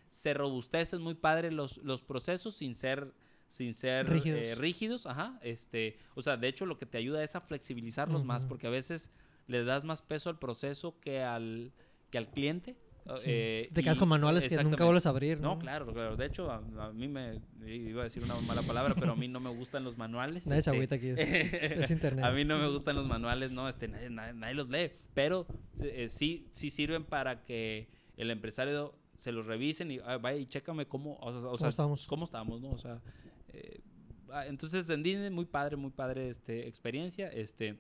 se 0.09 0.35
robustecen 0.35 1.01
muy 1.03 1.15
padre 1.15 1.51
los, 1.51 1.79
los 1.79 2.03
procesos 2.03 2.55
sin 2.55 2.75
ser 2.75 3.13
sin 3.49 3.75
ser 3.75 4.09
Rígidos. 4.09 4.39
rígidos. 4.41 4.59
rígidos, 4.59 5.07
ajá, 5.07 5.39
este, 5.43 5.97
o 6.15 6.23
sea, 6.23 6.37
de 6.37 6.49
hecho 6.49 6.67
lo 6.67 6.77
que 6.79 6.87
te 6.87 6.99
ayuda 6.99 7.23
es 7.23 7.37
a 7.37 7.41
flexibilizarlos 7.41 8.25
más, 8.25 8.45
porque 8.45 8.67
a 8.67 8.71
veces 8.71 9.11
le 9.47 9.65
das 9.65 9.85
más 9.85 10.03
peso 10.03 10.29
al 10.31 10.39
proceso 10.39 10.99
que 11.01 11.23
al, 11.23 11.73
que 12.11 12.19
al 12.19 12.29
cliente. 12.29 12.77
Sí. 13.19 13.27
eh, 13.27 13.71
Te 13.73 13.85
quedas 13.85 14.01
con 14.01 14.09
manuales 14.09 14.45
que 14.49 14.61
nunca 14.65 14.85
vuelves 14.85 15.07
a 15.07 15.11
abrir, 15.11 15.39
¿no? 15.39 15.55
No, 15.55 15.59
claro, 15.61 15.87
claro. 15.93 16.17
De 16.17 16.27
hecho, 16.27 16.51
a, 16.51 16.57
a 16.57 16.93
mí 16.93 17.07
me 17.07 17.41
iba 17.65 18.01
a 18.01 18.05
decir 18.05 18.21
una 18.25 18.35
mala 18.41 18.63
palabra, 18.63 18.97
pero 18.99 19.13
a 19.13 19.15
mí 19.15 19.29
no 19.29 19.39
me 19.39 19.49
gustan 19.51 19.85
los 19.85 19.97
manuales. 19.97 20.45
Nadie 20.49 20.61
se 20.63 20.71
este, 20.71 20.77
agüita 20.77 20.95
aquí, 20.97 21.09
es, 21.11 21.19
es 21.85 21.91
internet. 21.93 22.25
a 22.25 22.33
mí 22.33 22.45
no 22.45 22.59
me 22.59 22.69
gustan 22.69 22.97
los 22.97 23.07
manuales, 23.07 23.53
no, 23.53 23.69
este, 23.69 23.87
nadie, 23.87 24.11
nadie- 24.11 24.35
nadie 24.35 24.55
los 24.55 24.69
lee, 24.69 24.91
pero 25.15 25.47
eh, 25.81 26.09
sí, 26.09 26.49
sí 26.51 26.69
sirven 26.69 27.05
para 27.05 27.45
que 27.45 27.87
el 28.17 28.33
empresario 28.33 28.93
se 29.15 29.31
los 29.31 29.47
revisen 29.47 29.93
y 29.93 30.01
ah, 30.05 30.19
vaya 30.19 30.39
y 30.39 30.47
chécame 30.47 30.87
cómo, 30.87 31.17
o 31.21 31.31
sea, 31.41 31.49
o 31.49 31.57
sea, 31.59 31.69
estamos? 31.69 32.09
cómo 32.09 32.25
estamos, 32.25 32.61
¿no? 32.61 32.71
O 32.71 32.79
sea, 32.79 33.01
eh, 33.57 33.81
ah, 34.31 34.47
entonces 34.47 34.89
en 34.91 35.03
Disney 35.03 35.31
muy 35.31 35.47
padre, 35.47 35.77
muy 35.77 35.91
padre 35.91 36.29
este, 36.29 36.69
experiencia, 36.69 37.29
este, 37.29 37.79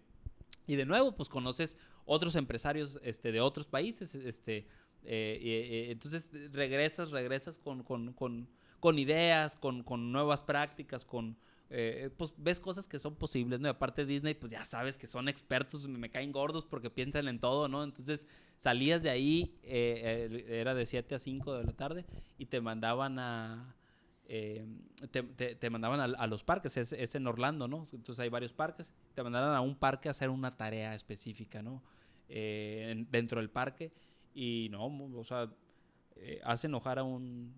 y 0.67 0.77
de 0.77 0.87
nuevo, 0.87 1.15
pues 1.15 1.29
conoces 1.29 1.77
otros 2.07 2.35
empresarios 2.35 2.99
este, 3.03 3.31
de 3.31 3.41
otros 3.41 3.67
países, 3.67 4.15
este, 4.15 4.67
eh, 5.05 5.39
eh, 5.43 5.87
entonces 5.91 6.31
regresas, 6.53 7.11
regresas 7.11 7.59
con, 7.59 7.83
con, 7.83 8.15
con, 8.81 8.99
ideas, 8.99 9.55
con, 9.55 9.83
con 9.83 10.13
nuevas 10.13 10.43
prácticas, 10.43 11.05
con, 11.05 11.37
pues 12.17 12.33
ves 12.37 12.61
cosas 12.61 12.87
que 12.87 12.99
son 12.99 13.17
posibles, 13.17 13.61
¿no? 13.61 13.67
Y 13.67 13.71
aparte 13.73 14.07
Disney, 14.07 14.35
pues 14.35 14.53
ya 14.53 14.65
sabes 14.65 14.97
que 14.97 15.07
son 15.07 15.29
expertos, 15.29 15.87
me, 15.89 16.09
caen 16.11 16.33
gordos 16.33 16.65
porque 16.65 16.89
piensan 16.91 17.29
en 17.29 17.41
todo, 17.41 17.69
¿no? 17.69 17.83
Entonces 17.83 18.27
salías 18.57 19.03
de 19.03 19.11
ahí, 19.11 19.59
era 19.63 20.75
de 20.75 20.87
7 20.87 21.17
a 21.17 21.19
5 21.19 21.55
de 21.55 21.65
la 21.65 21.73
tarde, 21.73 22.07
y 22.39 22.47
te 22.47 22.61
mandaban 22.61 23.19
a... 23.19 23.77
eh, 24.29 24.67
te, 25.11 25.23
te- 25.23 25.55
te 25.55 25.71
mandaban 25.71 26.01
a, 26.01 26.05
a 26.19 26.27
los 26.27 26.43
parques, 26.45 26.77
es, 26.77 26.93
es 26.93 27.15
en 27.15 27.27
Orlando, 27.27 27.69
¿no? 27.69 27.89
Entonces 27.93 28.21
hay 28.23 28.29
varios 28.29 28.53
parques, 28.53 28.93
te 29.15 29.23
mandaban 29.23 29.55
a 29.55 29.61
un 29.61 29.77
parque 29.77 30.09
a 30.09 30.11
hacer 30.11 30.31
una 30.31 30.57
tarea 30.57 30.95
específica, 30.95 31.63
¿no? 31.63 31.83
Eh, 32.29 32.89
en- 32.91 33.11
dentro 33.11 33.41
del 33.41 33.51
parque, 33.51 33.93
y 34.35 34.69
no, 34.71 34.87
o 34.87 35.25
sea, 35.25 35.49
eh, 36.17 36.41
hace 36.45 36.67
enojar 36.67 36.99
a 36.99 37.03
un, 37.05 37.55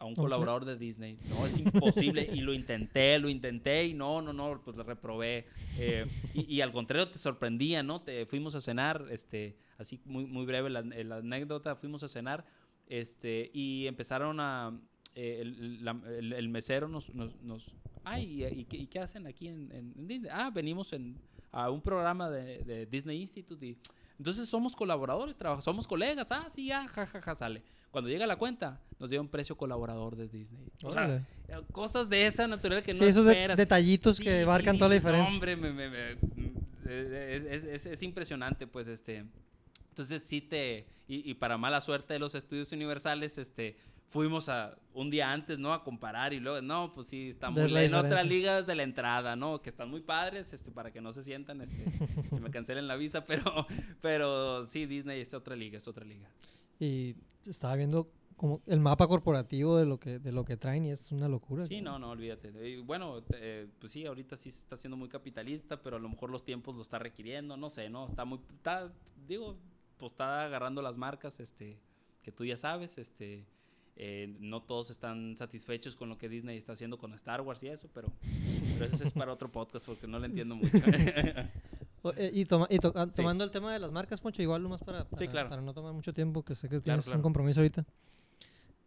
a 0.00 0.04
un 0.06 0.14
colaborador 0.14 0.64
de 0.64 0.76
Disney. 0.76 1.18
No, 1.28 1.46
es 1.46 1.58
imposible. 1.58 2.28
y 2.32 2.40
lo 2.40 2.52
intenté, 2.52 3.18
lo 3.18 3.28
intenté 3.28 3.86
y 3.86 3.94
no, 3.94 4.20
no, 4.22 4.32
no, 4.32 4.60
pues 4.64 4.76
lo 4.76 4.82
reprobé. 4.82 5.46
Eh, 5.78 6.04
y, 6.34 6.56
y 6.56 6.60
al 6.60 6.72
contrario, 6.72 7.08
te 7.08 7.18
sorprendía, 7.18 7.82
¿no? 7.82 8.02
Te 8.02 8.26
fuimos 8.26 8.54
a 8.54 8.60
cenar, 8.60 9.06
este, 9.10 9.56
así 9.78 10.00
muy, 10.04 10.24
muy 10.26 10.44
breve 10.46 10.68
la, 10.70 10.82
la 10.82 11.16
anécdota, 11.16 11.76
fuimos 11.76 12.02
a 12.02 12.08
cenar 12.08 12.44
este, 12.88 13.50
y 13.54 13.86
empezaron 13.86 14.40
a... 14.40 14.78
eh, 15.14 15.38
el, 15.40 15.84
la- 15.84 16.00
el- 16.18 16.32
el 16.32 16.48
mesero 16.48 16.88
nos... 16.88 17.12
nos, 17.14 17.34
nos 17.42 17.74
Ay, 18.04 18.42
¿y, 18.42 18.60
y 18.60 18.64
qué, 18.64 18.76
y 18.78 18.86
qué 18.86 19.00
hacen 19.00 19.26
aquí 19.26 19.48
en, 19.48 19.70
en- 19.72 20.06
Disney? 20.06 20.30
Ah, 20.32 20.50
venimos 20.54 20.92
en, 20.92 21.18
a 21.52 21.70
un 21.70 21.80
programa 21.82 22.30
de, 22.30 22.58
de 22.64 22.86
Disney 22.86 23.20
Institute 23.20 23.64
y... 23.66 23.76
Entonces 24.18 24.48
somos 24.48 24.74
colaboradores, 24.74 25.36
somos 25.60 25.86
colegas, 25.86 26.32
ah, 26.32 26.48
sí, 26.52 26.66
ya, 26.66 26.88
ja, 26.88 27.06
ja, 27.06 27.20
ja, 27.22 27.34
sale. 27.36 27.62
Cuando 27.92 28.10
llega 28.10 28.26
la 28.26 28.34
cuenta, 28.36 28.80
nos 28.98 29.10
dio 29.10 29.20
un 29.20 29.28
precio 29.28 29.56
colaborador 29.56 30.16
de 30.16 30.26
Disney. 30.28 30.66
O 30.82 30.90
sea, 30.90 31.04
Órale. 31.04 31.24
cosas 31.70 32.08
de 32.08 32.26
esa 32.26 32.48
naturaleza 32.48 32.84
que 32.84 32.94
sí, 32.94 33.00
no 33.00 33.06
esos 33.06 33.24
de- 33.24 33.32
esperas. 33.32 33.56
detallitos 33.56 34.16
Sí, 34.16 34.24
que 34.24 34.40
sí, 34.40 34.46
marcan 34.46 34.76
toda 34.76 34.88
la 34.88 34.94
dices, 34.96 35.04
"No, 35.04 35.10
diferencia. 35.12 35.34
hombre, 35.34 35.56
me- 35.56 35.72
me- 35.72 35.88
me- 35.88 36.14
mm, 36.16 36.56
eh, 36.88 37.46
es- 37.50 37.64
es- 37.64 37.86
es 37.86 38.02
impresionante, 38.02 38.66
pues, 38.66 38.88
este. 38.88 39.24
Entonces 39.98 40.22
sí 40.22 40.40
te. 40.40 40.86
Y, 41.08 41.28
y 41.28 41.34
para 41.34 41.58
mala 41.58 41.80
suerte 41.80 42.12
de 42.14 42.20
los 42.20 42.36
estudios 42.36 42.70
universales, 42.70 43.36
este. 43.36 43.76
Fuimos 44.10 44.48
a 44.48 44.78
un 44.94 45.10
día 45.10 45.30
antes, 45.30 45.58
¿no? 45.58 45.74
A 45.74 45.84
comparar 45.84 46.32
y 46.32 46.40
luego, 46.40 46.62
no, 46.62 46.94
pues 46.94 47.08
sí, 47.08 47.28
estamos 47.28 47.58
en 47.58 47.92
otras 47.92 48.22
diferencia. 48.22 48.24
ligas 48.24 48.66
de 48.66 48.74
la 48.74 48.82
entrada, 48.82 49.36
¿no? 49.36 49.60
Que 49.60 49.68
están 49.68 49.90
muy 49.90 50.00
padres, 50.00 50.54
este, 50.54 50.70
para 50.70 50.90
que 50.90 51.02
no 51.02 51.12
se 51.12 51.22
sientan, 51.22 51.60
este, 51.60 51.84
que 52.30 52.40
me 52.40 52.50
cancelen 52.50 52.88
la 52.88 52.96
visa, 52.96 53.26
pero, 53.26 53.66
pero 54.00 54.64
sí, 54.64 54.86
Disney 54.86 55.20
es 55.20 55.34
otra 55.34 55.56
liga, 55.56 55.76
es 55.76 55.86
otra 55.86 56.06
liga. 56.06 56.26
Y 56.80 57.16
estaba 57.44 57.76
viendo 57.76 58.10
como 58.38 58.62
el 58.66 58.80
mapa 58.80 59.06
corporativo 59.08 59.76
de 59.76 59.84
lo 59.84 59.98
que 59.98 60.20
de 60.20 60.32
lo 60.32 60.44
que 60.44 60.56
traen 60.56 60.86
y 60.86 60.92
es 60.92 61.12
una 61.12 61.28
locura. 61.28 61.66
Sí, 61.66 61.82
no, 61.82 61.98
no, 61.98 62.10
olvídate. 62.10 62.80
Bueno, 62.80 63.22
eh, 63.34 63.68
pues 63.78 63.92
sí, 63.92 64.06
ahorita 64.06 64.38
sí 64.38 64.50
se 64.50 64.60
está 64.60 64.78
siendo 64.78 64.96
muy 64.96 65.10
capitalista, 65.10 65.82
pero 65.82 65.96
a 65.96 65.98
lo 65.98 66.08
mejor 66.08 66.30
los 66.30 66.44
tiempos 66.44 66.74
lo 66.76 66.80
está 66.80 66.98
requiriendo, 66.98 67.58
no 67.58 67.68
sé, 67.68 67.90
¿no? 67.90 68.06
Está 68.06 68.24
muy, 68.24 68.40
está, 68.54 68.90
digo, 69.26 69.58
pues 69.98 70.12
está 70.12 70.44
agarrando 70.44 70.80
las 70.82 70.96
marcas, 70.96 71.40
este, 71.40 71.76
que 72.22 72.32
tú 72.32 72.44
ya 72.44 72.56
sabes, 72.56 72.98
este, 72.98 73.44
eh, 73.96 74.34
no 74.40 74.62
todos 74.62 74.90
están 74.90 75.34
satisfechos 75.36 75.96
con 75.96 76.08
lo 76.08 76.18
que 76.18 76.28
Disney 76.28 76.56
está 76.56 76.72
haciendo 76.74 76.98
con 76.98 77.12
Star 77.14 77.40
Wars 77.40 77.62
y 77.64 77.68
eso, 77.68 77.88
pero, 77.92 78.08
pero 78.78 78.84
eso 78.92 79.04
es 79.04 79.12
para 79.12 79.32
otro 79.32 79.50
podcast 79.50 79.84
porque 79.86 80.06
no 80.06 80.18
lo 80.18 80.26
entiendo 80.26 80.54
mucho. 80.56 80.70
O- 82.02 82.12
eh, 82.16 82.30
y, 82.32 82.44
toma- 82.44 82.68
y 82.70 82.78
to- 82.78 82.92
ah, 82.94 83.06
Sí. 83.10 83.16
tomando 83.16 83.42
el 83.42 83.50
tema 83.50 83.72
de 83.72 83.80
las 83.80 83.90
marcas, 83.90 84.20
Poncho, 84.20 84.40
igual 84.40 84.62
nomás 84.62 84.80
para, 84.84 85.04
para, 85.04 85.26
claro. 85.26 85.48
para 85.48 85.60
no 85.62 85.74
tomar 85.74 85.92
mucho 85.92 86.12
tiempo, 86.14 86.44
que 86.44 86.54
sé 86.54 86.68
que 86.68 86.76
Claro, 86.80 86.82
tienes 86.84 87.04
claro. 87.06 87.18
un 87.18 87.22
compromiso 87.24 87.58
ahorita. 87.58 87.84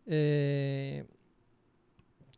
Eh, 0.06 1.06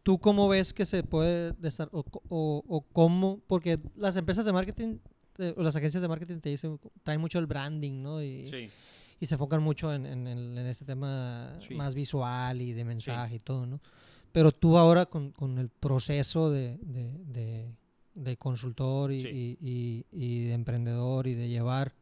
¿Tú 0.01 0.19
cómo 0.19 0.49
ves 0.49 0.73
que 0.73 0.85
se 0.85 1.03
puede 1.03 1.53
desar- 1.61 1.89
o, 1.91 2.03
o- 2.27 2.63
o 2.67 2.81
cómo? 2.91 3.39
Porque 3.47 3.79
las 3.95 4.15
empresas 4.17 4.45
de 4.45 4.51
marketing 4.51 4.97
eh, 5.37 5.53
las 5.57 5.75
agencias 5.75 6.01
de 6.01 6.07
marketing 6.07 6.39
te 6.39 6.49
dicen, 6.49 6.79
traen 7.03 7.21
mucho 7.21 7.39
el 7.39 7.45
branding, 7.45 8.01
¿no? 8.01 8.21
Y, 8.21 8.49
sí, 8.49 8.69
y 9.19 9.25
se 9.25 9.35
enfocan 9.35 9.61
mucho 9.63 9.93
en, 9.93 10.05
en, 10.05 10.27
en 10.27 10.57
este 10.67 10.85
tema 10.85 11.55
Sí. 11.67 11.75
más 11.75 11.95
visual 11.95 12.61
y 12.61 12.73
de 12.73 12.83
mensaje 12.83 13.35
y 13.35 13.39
todo, 13.39 13.65
¿no? 13.65 13.79
Pero 14.31 14.51
tú 14.51 14.77
ahora 14.77 15.05
con, 15.05 15.31
con 15.31 15.57
el 15.59 15.69
proceso 15.69 16.49
de, 16.51 16.77
de, 16.81 17.11
de- 17.25 17.71
de 18.15 18.37
consultor 18.37 19.11
y, 19.11 19.21
Sí. 19.21 19.57
y- 19.61 19.67
y- 19.69 20.05
y 20.11 20.45
de 20.47 20.53
emprendedor 20.53 21.25
y 21.27 21.33
de 21.35 21.47
llevar 21.49 21.93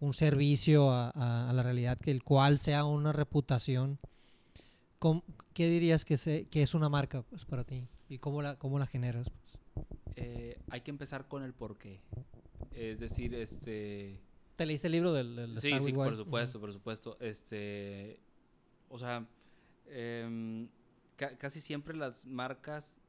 un 0.00 0.12
servicio 0.14 0.90
a, 0.92 1.50
la 1.54 1.62
realidad, 1.62 1.98
que 1.98 2.10
el 2.10 2.22
cual 2.22 2.58
sea 2.60 2.84
una 2.84 3.12
reputación. 3.12 3.98
¿Qué 5.54 5.68
dirías 5.70 6.04
que, 6.04 6.16
se, 6.16 6.44
que 6.48 6.62
es 6.62 6.74
una 6.74 6.88
marca 6.88 7.22
pues, 7.22 7.44
para 7.46 7.64
ti? 7.64 7.86
¿Y 8.08 8.18
cómo 8.18 8.42
la, 8.42 8.56
cómo 8.56 8.78
la 8.78 8.86
generas? 8.86 9.28
Pues? 9.30 9.84
Eh, 10.16 10.58
hay 10.70 10.82
que 10.82 10.90
empezar 10.90 11.28
con 11.28 11.42
el 11.42 11.52
por 11.54 11.78
qué. 11.78 12.00
Es 12.74 13.00
decir, 13.00 13.34
este... 13.34 14.20
¿Te 14.56 14.66
leíste 14.66 14.88
el 14.88 14.92
libro 14.92 15.12
del, 15.12 15.36
del 15.36 15.58
Sí, 15.58 15.72
sí, 15.80 15.92
por 15.92 16.16
supuesto, 16.16 16.60
por 16.60 16.72
supuesto. 16.72 17.16
Este, 17.20 18.20
o 18.88 18.98
sea, 18.98 19.26
em, 19.88 20.68
casi 21.16 21.60
siempre 21.60 21.96
las 21.96 22.26
marcas 22.26 23.00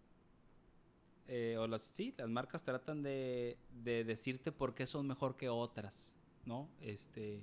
eh, 1.34 1.56
o 1.58 1.66
las, 1.66 1.82
sí, 1.82 2.14
las 2.18 2.30
marcas 2.30 2.64
tratan 2.64 3.04
de, 3.04 3.58
decirte 3.84 4.52
por 4.52 4.76
qué 4.76 4.86
son 4.86 5.08
mejor 5.08 5.38
que 5.38 5.48
otras, 5.48 6.14
¿no? 6.46 6.70
Este, 6.82 7.42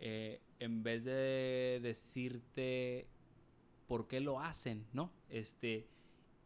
eh, 0.00 0.40
en 0.58 0.82
vez 0.82 1.04
de 1.04 1.78
decirte 1.80 3.06
por 3.86 4.08
qué 4.08 4.18
lo 4.18 4.40
hacen, 4.40 4.84
¿no? 4.92 5.12
Este, 5.28 5.86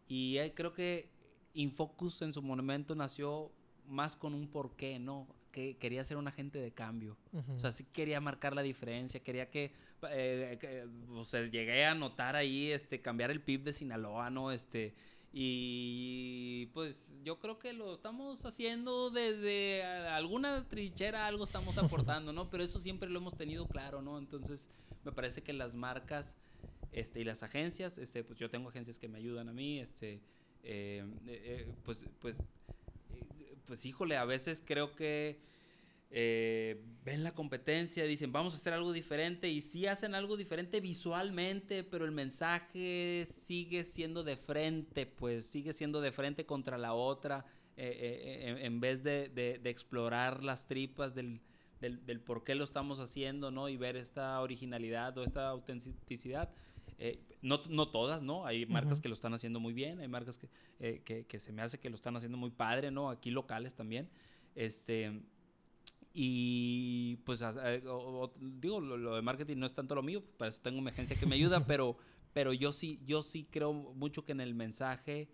y 0.09 0.39
creo 0.51 0.74
que 0.74 1.09
Infocus 1.55 2.20
en 2.20 2.35
su 2.35 2.43
momento 2.43 2.95
nació 2.95 3.51
más 3.89 4.16
con 4.16 4.35
un 4.35 4.49
por 4.49 4.76
qué, 4.76 4.99
¿no? 4.99 5.26
Que 5.51 5.76
quería 5.76 6.05
ser 6.05 6.16
un 6.16 6.28
agente 6.28 6.59
de 6.61 6.72
cambio. 6.72 7.16
O 7.55 7.61
sea, 7.61 7.72
sí 7.72 7.85
quería 7.93 8.20
marcar 8.20 8.55
la 8.55 8.62
diferencia, 8.62 9.20
quería 9.20 9.51
que, 9.51 9.72
eh, 10.11 10.87
o 11.11 11.24
sea, 11.24 11.43
llegué 11.43 11.85
a 11.85 11.95
notar 11.95 12.37
ahí, 12.37 12.70
este, 12.70 13.01
cambiar 13.01 13.30
el 13.30 13.41
PIB 13.41 13.64
de 13.64 13.72
Sinaloa, 13.72 14.30
¿no? 14.30 14.51
Este, 14.51 14.95
y 15.35 16.66
pues 16.74 17.12
yo 17.24 17.39
creo 17.39 17.59
que 17.59 17.72
lo 17.72 17.95
estamos 17.95 18.45
haciendo 18.45 19.11
desde 19.11 19.83
alguna 19.83 20.68
trinchera, 20.68 21.26
algo 21.26 21.45
estamos 21.45 21.78
aportando, 21.78 22.33
¿no? 22.33 22.51
Pero 22.51 22.62
eso 22.62 22.78
siempre 22.80 23.09
lo 23.09 23.18
hemos 23.18 23.37
tenido 23.37 23.66
claro, 23.66 24.03
¿no? 24.03 24.18
Entonces 24.18 24.68
me 25.05 25.12
parece 25.12 25.43
que 25.43 25.55
las 25.55 25.74
marcas 25.74 26.37
este, 26.93 27.20
y 27.20 27.24
las 27.24 27.43
agencias, 27.43 27.97
este, 27.97 28.22
pues 28.22 28.39
yo 28.39 28.51
tengo 28.51 28.68
agencias 28.68 28.99
que 28.99 29.09
me 29.09 29.18
ayudan 29.18 29.49
a 29.49 29.53
mí, 29.53 29.78
este, 29.80 30.20
eh, 30.62 31.05
eh, 31.26 31.72
pues, 31.83 32.05
pues, 32.20 32.37
pues 33.72 33.86
híjole, 33.86 34.18
a 34.18 34.26
veces 34.26 34.62
creo 34.62 34.94
que 34.94 35.40
eh, 36.10 36.84
ven 37.06 37.24
la 37.24 37.32
competencia, 37.32 38.04
dicen 38.04 38.30
vamos 38.30 38.52
a 38.52 38.58
hacer 38.58 38.74
algo 38.74 38.92
diferente 38.92 39.48
y 39.48 39.62
sí 39.62 39.86
hacen 39.86 40.14
algo 40.14 40.36
diferente 40.36 40.78
visualmente, 40.82 41.82
pero 41.82 42.04
el 42.04 42.10
mensaje 42.10 43.24
sigue 43.24 43.84
siendo 43.84 44.24
de 44.24 44.36
frente, 44.36 45.06
pues 45.06 45.46
sigue 45.46 45.72
siendo 45.72 46.02
de 46.02 46.12
frente 46.12 46.44
contra 46.44 46.76
la 46.76 46.92
otra, 46.92 47.46
eh, 47.78 47.96
eh, 48.02 48.66
en, 48.66 48.78
vez 48.78 49.02
de, 49.02 49.58
explorar 49.64 50.44
las 50.44 50.66
tripas 50.66 51.14
del, 51.14 51.40
por 52.26 52.44
qué 52.44 52.54
lo 52.54 52.64
estamos 52.64 53.00
haciendo, 53.00 53.50
¿no? 53.50 53.70
Y 53.70 53.78
ver 53.78 53.96
esta 53.96 54.38
originalidad 54.42 55.16
o 55.16 55.24
esta 55.24 55.48
autenticidad. 55.48 56.50
No, 57.43 57.61
no, 57.68 57.88
todas, 57.88 58.22
¿no? 58.22 58.47
Hay 58.47 58.66
marcas 58.66 59.01
que 59.01 59.09
lo 59.09 59.14
están 59.14 59.34
haciendo 59.34 59.61
muy 59.61 59.72
bien, 59.72 60.01
hay 60.01 60.09
marcas 60.09 60.38
que, 60.38 60.49
que, 61.03 61.26
que, 61.26 61.40
se 61.40 61.53
me 61.53 61.62
hace 61.62 61.78
que 61.78 61.90
lo 61.90 61.97
están 61.97 62.16
haciendo 62.16 62.38
muy 62.38 62.51
padre, 62.51 62.90
¿no? 62.90 63.11
Aquí 63.11 63.30
locales 63.30 63.74
también. 63.74 64.09
Este, 64.55 65.22
y 66.14 67.16
pues, 67.24 67.43
digo, 68.61 68.80
lo, 68.80 69.16
de 69.16 69.22
marketing 69.22 69.57
no 69.57 69.66
es 69.66 69.74
tanto 69.74 69.95
lo 69.95 70.03
mío, 70.03 70.20
pues, 70.20 70.34
para 70.36 70.49
eso 70.51 70.61
tengo 70.62 70.78
una 70.78 70.90
agencia 70.90 71.16
que 71.16 71.26
me 71.26 71.36
ayuda, 71.36 71.64
pero, 71.66 71.97
pero 72.32 72.53
yo, 72.53 72.72
sí, 72.72 73.01
yo 73.07 73.22
sí 73.22 73.47
creo 73.51 73.72
mucho 73.72 74.24
que 74.24 74.32
en 74.32 74.40
el 74.40 74.55
mensaje 74.55 75.28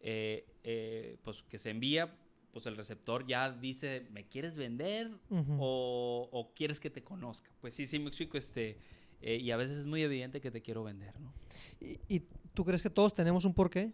eh, 0.00 0.46
eh, 0.64 1.18
pues, 1.22 1.42
que 1.42 1.58
se 1.58 1.70
envía, 1.70 2.16
pues 2.52 2.66
el 2.66 2.76
receptor 2.76 3.26
ya 3.26 3.50
dice, 3.50 4.08
¿me 4.10 4.26
quieres 4.26 4.56
vender 4.56 5.10
o, 5.58 6.52
quieres 6.54 6.80
que 6.80 6.90
te 6.90 7.02
conozca? 7.02 7.50
Pues 7.60 7.74
sí, 7.74 7.86
sí, 7.86 7.98
me 7.98 8.08
explico, 8.08 8.36
este, 8.36 8.78
eh, 9.22 9.36
y 9.36 9.50
a 9.52 9.56
veces 9.56 9.78
es 9.78 9.86
muy 9.86 10.02
evidente 10.02 10.40
que 10.40 10.50
te 10.50 10.60
quiero 10.60 10.82
vender, 10.82 11.18
¿no? 11.20 11.32
¿Y, 11.80 12.00
¿Y, 12.08 12.22
tú 12.54 12.64
crees 12.64 12.82
que 12.82 12.90
todos 12.90 13.14
tenemos 13.14 13.44
un 13.44 13.54
porqué? 13.54 13.92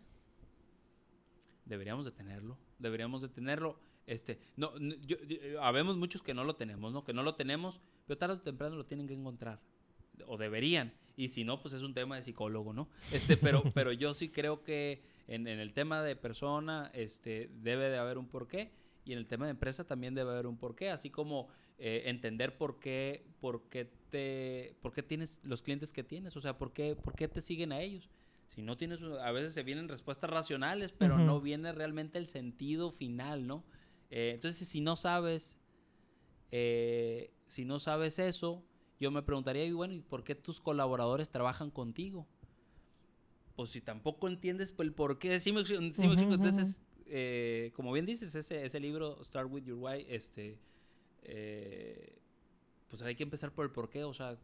Deberíamos 1.67 2.07
de 2.07 2.13
tenerlo, 2.13 2.57
deberíamos 2.79 3.23
de 3.23 3.29
tenerlo. 3.29 3.79
Este, 4.07 4.39
no, 4.57 4.73
yo, 4.79 5.19
habemos 5.61 5.99
muchos 5.99 6.23
que 6.23 6.33
no 6.33 6.43
lo 6.43 6.57
tenemos, 6.57 6.95
¿no? 6.95 7.05
Que 7.05 7.13
no 7.13 7.23
lo 7.23 7.35
tenemos, 7.35 7.79
pero 8.07 8.17
tarde 8.17 8.37
o 8.37 8.41
temprano 8.41 8.75
lo 8.75 8.87
tienen 8.87 9.07
que 9.07 9.13
encontrar. 9.13 9.61
O 10.27 10.39
deberían. 10.39 10.95
Y 11.15 11.29
si 11.29 11.45
no, 11.45 11.61
pues 11.61 11.75
es 11.75 11.83
un 11.83 11.93
tema 11.93 12.17
de 12.17 12.23
psicólogo, 12.23 12.73
¿no? 12.73 12.89
Este, 13.13 13.37
pero, 13.37 13.63
pero 13.75 13.93
yo 13.93 14.15
sí 14.15 14.31
creo 14.31 14.65
que 14.65 15.03
en, 15.27 15.47
el 15.47 15.75
tema 15.75 16.03
de 16.03 16.17
persona, 16.17 16.91
este, 16.95 17.51
debe 17.61 17.91
de 17.91 17.99
haber 17.99 18.17
un 18.17 18.29
porqué. 18.29 18.73
Y 19.05 19.13
en 19.13 19.19
el 19.19 19.27
tema 19.27 19.45
de 19.45 19.51
empresa 19.51 19.85
también 19.85 20.15
debe 20.15 20.31
haber 20.31 20.47
un 20.47 20.57
porqué. 20.57 20.89
Así 20.89 21.11
como 21.11 21.49
eh, 21.79 22.05
entender 22.07 22.57
por 22.57 22.81
qué, 22.81 23.27
por 23.41 23.69
qué 23.69 23.91
te, 24.11 24.77
por 24.81 24.93
qué 24.93 25.03
tienes 25.03 25.41
los 25.45 25.63
clientes 25.63 25.93
que 25.93 26.03
tienes. 26.03 26.37
O 26.37 26.41
sea, 26.41 26.59
por 26.59 26.73
qué, 26.73 26.97
por 26.97 27.15
qué 27.15 27.29
te 27.29 27.41
siguen 27.41 27.73
a 27.73 27.81
ellos. 27.81 28.11
Si 28.49 28.63
no 28.63 28.77
tienes, 28.77 29.01
a 29.03 29.31
veces 29.31 29.53
se 29.53 29.63
vienen 29.63 29.89
respuestas 29.89 30.31
racionales, 30.31 30.93
pero 30.93 31.19
no 31.19 31.41
viene 31.41 31.71
realmente 31.73 32.19
el 32.19 32.27
sentido 32.27 32.91
final, 32.91 33.47
¿no? 33.47 33.65
Eh, 34.11 34.33
entonces, 34.35 34.67
si 34.67 34.81
no 34.81 34.97
sabes, 34.97 35.59
eh, 36.51 37.31
si 37.47 37.65
no 37.65 37.79
sabes 37.79 38.19
eso, 38.19 38.65
yo 38.99 39.11
me 39.11 39.23
preguntaría, 39.23 39.65
y 39.65 39.73
bueno, 39.73 39.95
¿y 39.95 40.01
por 40.01 40.25
qué 40.25 40.35
tus 40.35 40.61
colaboradores 40.61 41.31
trabajan 41.31 41.71
contigo? 41.71 42.27
Pues 43.55 43.71
si 43.71 43.81
tampoco 43.81 44.29
entiendes 44.29 44.75
el 44.79 44.93
por 44.93 45.19
qué, 45.19 45.39
sí 45.41 45.53
me, 45.53 45.61
entonces, 45.61 46.81
eh, 47.07 47.71
como 47.75 47.93
bien 47.93 48.07
dices, 48.07 48.35
ese, 48.35 48.65
ese 48.65 48.81
libro, 48.81 49.23
Start 49.23 49.49
With 49.51 49.65
Your 49.65 49.79
Why, 49.79 50.07
este, 50.09 50.59
pues 52.89 53.03
hay 53.03 53.15
que 53.15 53.23
empezar 53.23 53.53
por 53.53 53.67
el 53.67 53.71
por 53.71 53.91
qué, 53.91 54.05
o 54.05 54.15
sea, 54.15 54.37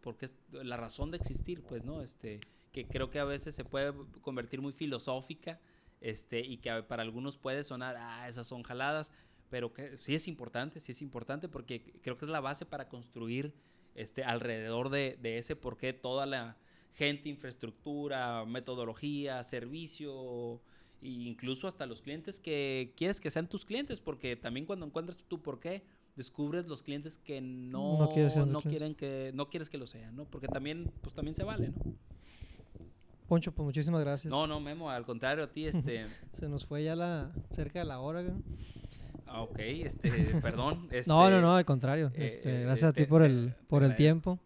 porque 0.00 0.26
es 0.26 0.34
la 0.52 0.76
razón 0.76 1.10
de 1.10 1.18
existir, 1.18 1.62
pues, 1.62 1.84
¿no? 1.84 2.00
Este, 2.00 2.40
que 2.72 2.86
creo 2.86 3.10
que 3.10 3.18
a 3.18 3.24
veces 3.24 3.54
se 3.54 3.64
puede 3.64 3.92
convertir 4.20 4.60
muy 4.60 4.72
filosófica, 4.72 5.60
este, 6.00 6.40
y 6.40 6.58
que 6.58 6.82
para 6.84 7.02
algunos 7.02 7.36
puede 7.36 7.64
sonar, 7.64 7.96
ah, 7.98 8.28
esas 8.28 8.46
son 8.46 8.62
jaladas, 8.62 9.12
pero 9.50 9.72
que 9.72 9.96
sí 9.98 10.14
es 10.14 10.28
importante, 10.28 10.80
sí 10.80 10.92
es 10.92 11.02
importante 11.02 11.48
porque 11.48 11.82
creo 12.02 12.16
que 12.16 12.24
es 12.24 12.30
la 12.30 12.40
base 12.40 12.66
para 12.66 12.88
construir 12.88 13.52
este, 13.94 14.22
alrededor 14.22 14.90
de, 14.90 15.18
de 15.20 15.38
ese 15.38 15.56
por 15.56 15.76
qué 15.76 15.92
toda 15.92 16.26
la 16.26 16.56
gente, 16.94 17.28
infraestructura, 17.28 18.44
metodología, 18.44 19.42
servicio, 19.42 20.60
e 21.00 21.08
incluso 21.08 21.68
hasta 21.68 21.86
los 21.86 22.02
clientes 22.02 22.40
que 22.40 22.92
quieres 22.96 23.20
que 23.20 23.30
sean 23.30 23.48
tus 23.48 23.64
clientes, 23.64 24.00
porque 24.00 24.36
también 24.36 24.66
cuando 24.66 24.86
encuentras 24.86 25.18
tu 25.18 25.40
por 25.40 25.60
qué, 25.60 25.82
descubres 26.18 26.66
los 26.66 26.82
clientes 26.82 27.16
que 27.16 27.40
no, 27.40 27.96
no, 28.46 28.60
quieren 28.60 28.94
que, 28.94 29.30
no 29.34 29.48
quieres 29.48 29.70
que 29.70 29.78
lo 29.78 29.86
sean, 29.86 30.14
¿no? 30.14 30.26
Porque 30.26 30.48
también, 30.48 30.92
pues 31.00 31.14
también 31.14 31.34
se 31.34 31.44
vale, 31.44 31.68
¿no? 31.68 31.94
Poncho, 33.28 33.52
pues 33.52 33.64
muchísimas 33.64 34.00
gracias. 34.00 34.30
No, 34.30 34.46
no, 34.46 34.58
Memo, 34.58 34.90
al 34.90 35.06
contrario, 35.06 35.44
a 35.44 35.48
ti, 35.48 35.66
este... 35.66 36.06
Se 36.32 36.48
nos 36.48 36.66
fue 36.66 36.82
ya 36.82 36.96
la, 36.96 37.30
cerca 37.50 37.78
de 37.78 37.84
la 37.86 38.00
hora, 38.00 38.24
Ah, 39.26 39.42
ok, 39.42 39.58
este, 39.58 40.10
perdón. 40.40 40.88
Este, 40.90 41.10
no, 41.10 41.30
no, 41.30 41.40
no, 41.40 41.54
al 41.54 41.66
contrario. 41.66 42.10
Eh, 42.14 42.26
este, 42.26 42.62
gracias 42.62 42.90
a 42.90 42.92
ti 42.94 43.04
por 43.04 43.22
el, 43.22 43.54
por 43.68 43.82
el 43.82 43.94
tiempo. 43.94 44.38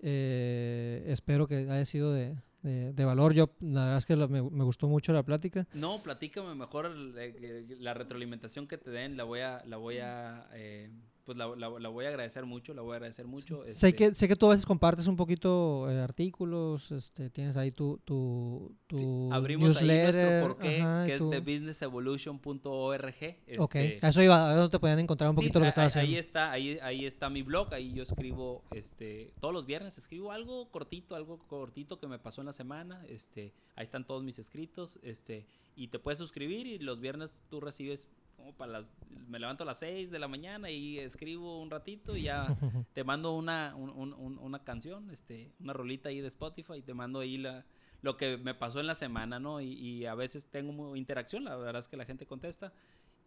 Eh, 0.00 1.04
espero 1.06 1.46
que 1.46 1.70
haya 1.70 1.84
sido 1.84 2.12
de, 2.12 2.36
de, 2.62 3.04
valor. 3.04 3.34
Yo, 3.34 3.50
la 3.60 3.82
verdad 3.82 3.96
es 3.98 4.06
que 4.06 4.16
me, 4.16 4.42
me, 4.42 4.64
gustó 4.64 4.88
mucho 4.88 5.12
la 5.12 5.22
plática. 5.22 5.66
No, 5.74 6.02
platícame 6.02 6.54
mejor 6.54 6.90
la 6.90 7.94
retroalimentación 7.94 8.66
que 8.66 8.78
te 8.78 8.90
den, 8.90 9.16
la 9.16 9.24
voy 9.24 9.40
a, 9.40 9.62
la 9.66 9.76
voy 9.76 9.98
a 9.98 10.48
eh, 10.54 10.90
pues 11.24 11.38
la, 11.38 11.46
la, 11.56 11.88
voy 11.88 12.04
a 12.04 12.08
agradecer 12.08 12.44
mucho, 12.44 12.74
la 12.74 12.82
voy 12.82 12.94
a 12.94 12.96
agradecer 12.96 13.26
mucho. 13.26 13.62
Sé, 13.64 13.70
este 13.70 13.94
que, 13.94 14.14
sé 14.14 14.26
que 14.26 14.34
tú 14.34 14.46
a 14.46 14.50
veces 14.50 14.66
compartes 14.66 15.06
un 15.06 15.16
poquito 15.16 15.88
eh, 15.90 16.00
artículos, 16.00 16.90
este, 16.90 17.30
tienes 17.30 17.56
ahí 17.56 17.70
tu, 17.70 18.00
tu, 18.04 18.74
tu 18.88 19.32
Abrimos 19.32 19.76
ahí 19.76 19.86
nuestro 19.86 20.40
porqué, 20.40 20.84
que 21.06 21.14
es 21.14 21.30
thebusinessevolution.org. 21.30 23.06
Este, 23.06 23.58
ok, 23.58 23.76
a 24.02 24.08
eso 24.08 24.22
iba, 24.22 24.44
a 24.44 24.48
ver 24.48 24.56
dónde 24.56 24.70
te 24.70 24.80
pueden 24.80 24.98
encontrar 24.98 25.30
un 25.30 25.36
poquito 25.36 25.60
lo 25.60 25.64
que 25.64 25.68
estás 25.68 25.96
haciendo. 25.96 26.10
Ahí 26.10 26.18
está, 26.18 26.50
ahí, 26.50 26.78
ahí 26.82 27.06
está 27.06 27.30
mi 27.30 27.42
blog, 27.42 27.72
ahí 27.72 27.92
yo 27.92 28.02
escribo, 28.02 28.64
este, 28.72 29.32
todos 29.40 29.54
los 29.54 29.64
viernes 29.64 29.98
escribo 29.98 30.32
algo 30.32 30.70
cortito, 30.70 31.14
algo 31.14 31.38
cortito 31.46 32.00
que 32.00 32.08
me 32.08 32.18
pasó 32.18 32.40
en 32.42 32.46
la 32.46 32.52
semana, 32.52 33.04
este, 33.08 33.52
ahí 33.76 33.84
están 33.84 34.04
todos 34.04 34.24
mis 34.24 34.40
escritos, 34.40 34.98
este, 35.02 35.46
y 35.76 35.88
te 35.88 35.98
puedes 35.98 36.18
suscribir 36.18 36.66
y 36.66 36.78
los 36.78 37.00
viernes 37.00 37.42
tú 37.48 37.60
recibes 37.60 38.08
para 38.56 38.72
las, 38.72 38.94
me 39.28 39.38
levanto 39.38 39.62
a 39.62 39.66
las 39.66 39.78
6 39.78 40.10
de 40.10 40.18
la 40.18 40.28
mañana 40.28 40.70
y 40.70 40.98
escribo 40.98 41.60
un 41.60 41.70
ratito 41.70 42.16
y 42.16 42.24
ya 42.24 42.46
te 42.92 43.04
mando 43.04 43.32
una, 43.36 43.74
una 43.76 44.64
canción, 44.64 45.10
este, 45.10 45.52
una 45.60 45.72
rolita 45.72 46.08
ahí 46.08 46.20
de 46.20 46.28
Spotify 46.28 46.74
y 46.78 46.82
te 46.82 46.94
mando 46.94 47.20
ahí 47.20 47.38
la, 47.38 47.64
lo 48.02 48.16
que 48.16 48.36
me 48.36 48.54
pasó 48.54 48.80
en 48.80 48.86
la 48.88 48.94
semana, 48.94 49.38
¿no? 49.38 49.60
Y, 49.60 50.04
a 50.06 50.14
veces 50.14 50.46
tengo 50.46 50.96
interacción, 50.96 51.44
la 51.44 51.56
verdad 51.56 51.80
es 51.80 51.88
que 51.88 51.96
la 51.96 52.04
gente 52.04 52.26
contesta. 52.26 52.72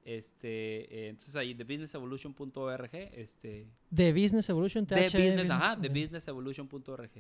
Este, 0.04 1.08
eh, 1.08 1.10
entonces 1.10 1.36
ahí, 1.36 1.56
thebusinessevolution.org, 1.56 2.90
este... 2.94 3.68
The 3.94 4.12
Business 4.12 4.50
Evolution, 4.50 4.86
The 4.86 5.06
Business, 5.06 5.50
ajá, 5.50 5.80
thebusinessevolution.org. 5.82 7.12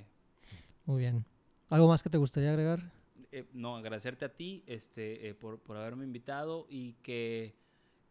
Muy 0.85 0.99
bien. 0.99 1.25
¿Algo 1.69 1.87
más 1.87 2.03
que 2.03 2.09
te 2.09 2.17
gustaría 2.17 2.49
agregar? 2.51 2.91
Eh, 3.31 3.45
no, 3.53 3.75
agradecerte 3.75 4.25
a 4.25 4.29
ti 4.29 4.63
este, 4.67 5.29
eh, 5.29 5.33
por, 5.33 5.59
por 5.59 5.77
haberme 5.77 6.03
invitado 6.03 6.67
y 6.69 6.93
que 7.01 7.55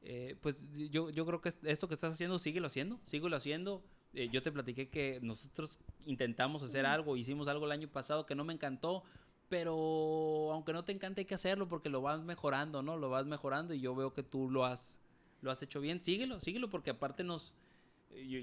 eh, 0.07 0.37
pues 0.43 0.61
yo, 0.91 1.09
yo 1.09 1.25
creo 1.25 1.41
que 1.41 1.51
esto 1.63 1.89
que 1.89 1.95
estás 1.95 2.13
haciendo, 2.13 2.39
síguelo 2.39 2.67
haciendo, 2.67 3.01
síguelo 3.05 3.37
haciendo. 3.37 3.83
Eh, 4.13 4.29
yo 4.31 4.43
te 4.43 4.53
platiqué 4.53 4.91
que 4.91 5.19
nosotros 5.23 5.81
intentamos 6.05 6.63
hacer 6.63 6.85
algo, 6.85 7.17
hicimos 7.17 7.49
algo 7.49 7.65
el 7.65 7.73
año 7.73 7.89
pasado 7.89 8.27
que 8.27 8.35
no 8.35 8.45
me 8.45 8.53
encantó, 8.53 9.03
pero 9.49 10.53
aunque 10.53 10.75
no 10.75 10.85
te 10.85 10.93
encante 10.93 11.23
hay 11.23 11.25
que 11.25 11.35
hacerlo 11.35 11.69
porque 11.69 11.89
lo 11.89 12.03
vas 12.03 12.23
mejorando, 12.23 12.83
¿no? 12.83 12.99
Lo 12.99 13.09
vas 13.09 13.25
mejorando 13.25 13.73
y 13.73 13.81
yo 13.81 13.95
veo 13.95 14.13
que 14.13 14.23
tú 14.23 14.51
lo 14.51 14.67
has, 14.67 15.01
lo 15.41 15.51
has 15.51 15.63
hecho 15.63 15.81
bien. 15.81 16.01
Síguelo, 16.03 16.39
síguelo 16.39 16.69
porque 16.69 16.91
aparte 16.91 17.25
nos, 17.25 17.55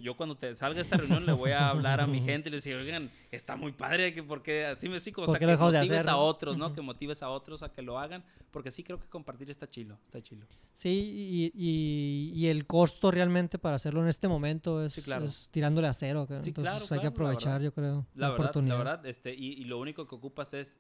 yo, 0.02 0.16
cuando 0.16 0.36
te 0.36 0.54
salga 0.56 0.82
esta 0.82 0.98
reunión 0.98 1.26
le 1.26 1.34
voy 1.34 1.52
a 1.52 1.70
hablar 1.70 2.02
a 2.02 2.08
mi 2.08 2.20
gente 2.22 2.50
y 2.50 2.52
les 2.52 2.64
digo, 2.64 2.80
oigan, 2.80 3.10
está 3.32 3.56
muy 3.56 3.72
padre, 3.72 4.14
que 4.14 4.24
porque 4.24 4.66
así 4.66 4.90
me 4.90 5.00
sigo, 5.00 5.24
o 5.24 5.32
sea, 5.32 5.40
que 5.40 5.48
motives 5.48 6.08
a 6.08 6.18
otros, 6.18 6.58
¿no? 6.58 6.74
Que 6.74 6.82
motives 6.82 7.24
a 7.24 7.30
otros 7.30 7.64
a 7.64 7.72
que 7.72 7.82
lo 7.82 8.00
hagan, 8.00 8.24
porque 8.52 8.72
sí 8.72 8.84
creo 8.84 9.00
que 9.00 9.08
compartir 9.08 9.50
está 9.50 9.70
chilo, 9.70 9.98
está 10.06 10.22
chilo. 10.22 10.46
Sí, 10.74 11.52
y, 11.54 12.34
y, 12.34 12.48
el 12.48 12.66
costo 12.66 13.12
realmente 13.12 13.58
para 13.60 13.76
hacerlo 13.76 14.02
en 14.02 14.10
este 14.10 14.28
momento 14.28 14.84
es, 14.84 15.50
tirándole 15.52 15.88
a 15.88 15.94
cero. 15.94 16.28
Sí, 16.42 16.54
claro, 16.54 16.86
hay 16.90 17.00
que 17.00 17.08
aprovechar, 17.08 17.62
yo 17.62 17.74
creo, 17.74 18.06
la, 18.16 18.30
verdad, 18.30 18.40
oportunidad. 18.40 18.78
La 18.78 18.84
verdad, 18.84 19.06
este, 19.06 19.34
y, 19.34 19.54
y 19.54 19.66
lo 19.66 19.80
único 19.80 20.08
que 20.08 20.16
ocupas 20.16 20.54
es 20.54 20.78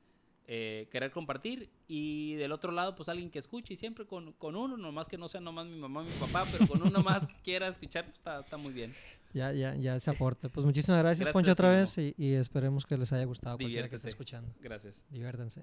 eh, 0.48 0.88
querer 0.92 1.12
compartir 1.12 1.70
y 1.88 2.36
del 2.36 2.52
otro 2.52 2.72
lado 2.72 2.96
pues 2.96 3.10
alguien 3.10 3.30
que 3.30 3.40
escuche 3.40 3.74
y 3.74 3.78
siempre 3.78 4.06
con, 4.06 4.34
con, 4.34 4.56
uno, 4.56 4.76
nomás 4.76 5.08
que 5.08 5.18
no 5.18 5.28
sea 5.28 5.40
nomás 5.40 5.68
mi 5.68 5.78
mamá, 5.78 6.04
mi 6.04 6.12
papá, 6.12 6.46
pero 6.52 6.68
con 6.68 6.82
uno 6.82 7.02
más 7.04 7.28
que 7.28 7.36
quiera 7.44 7.68
escuchar 7.68 8.06
pues, 8.06 8.18
está, 8.18 8.40
está, 8.42 8.58
muy 8.58 8.74
bien. 8.74 8.94
Ya, 9.34 9.54
ya, 9.54 9.76
ya 9.76 10.00
se 10.00 10.10
aporta. 10.10 10.50
Pues 10.50 10.66
muchísimas 10.66 11.02
gracias, 11.02 11.30
Poncho 11.32 11.52
otra 11.52 11.70
vez 11.70 11.98
y, 11.98 12.14
y, 12.18 12.34
esperemos 12.34 12.86
que 12.86 12.98
les 12.98 13.14
haya 13.14 13.26
gustado 13.26 13.58
cualquiera 13.58 13.88
que 13.90 13.96
esté 13.96 14.10
escuchando. 14.10 14.52
Gracias. 14.62 15.02
Diviértanse. 15.10 15.62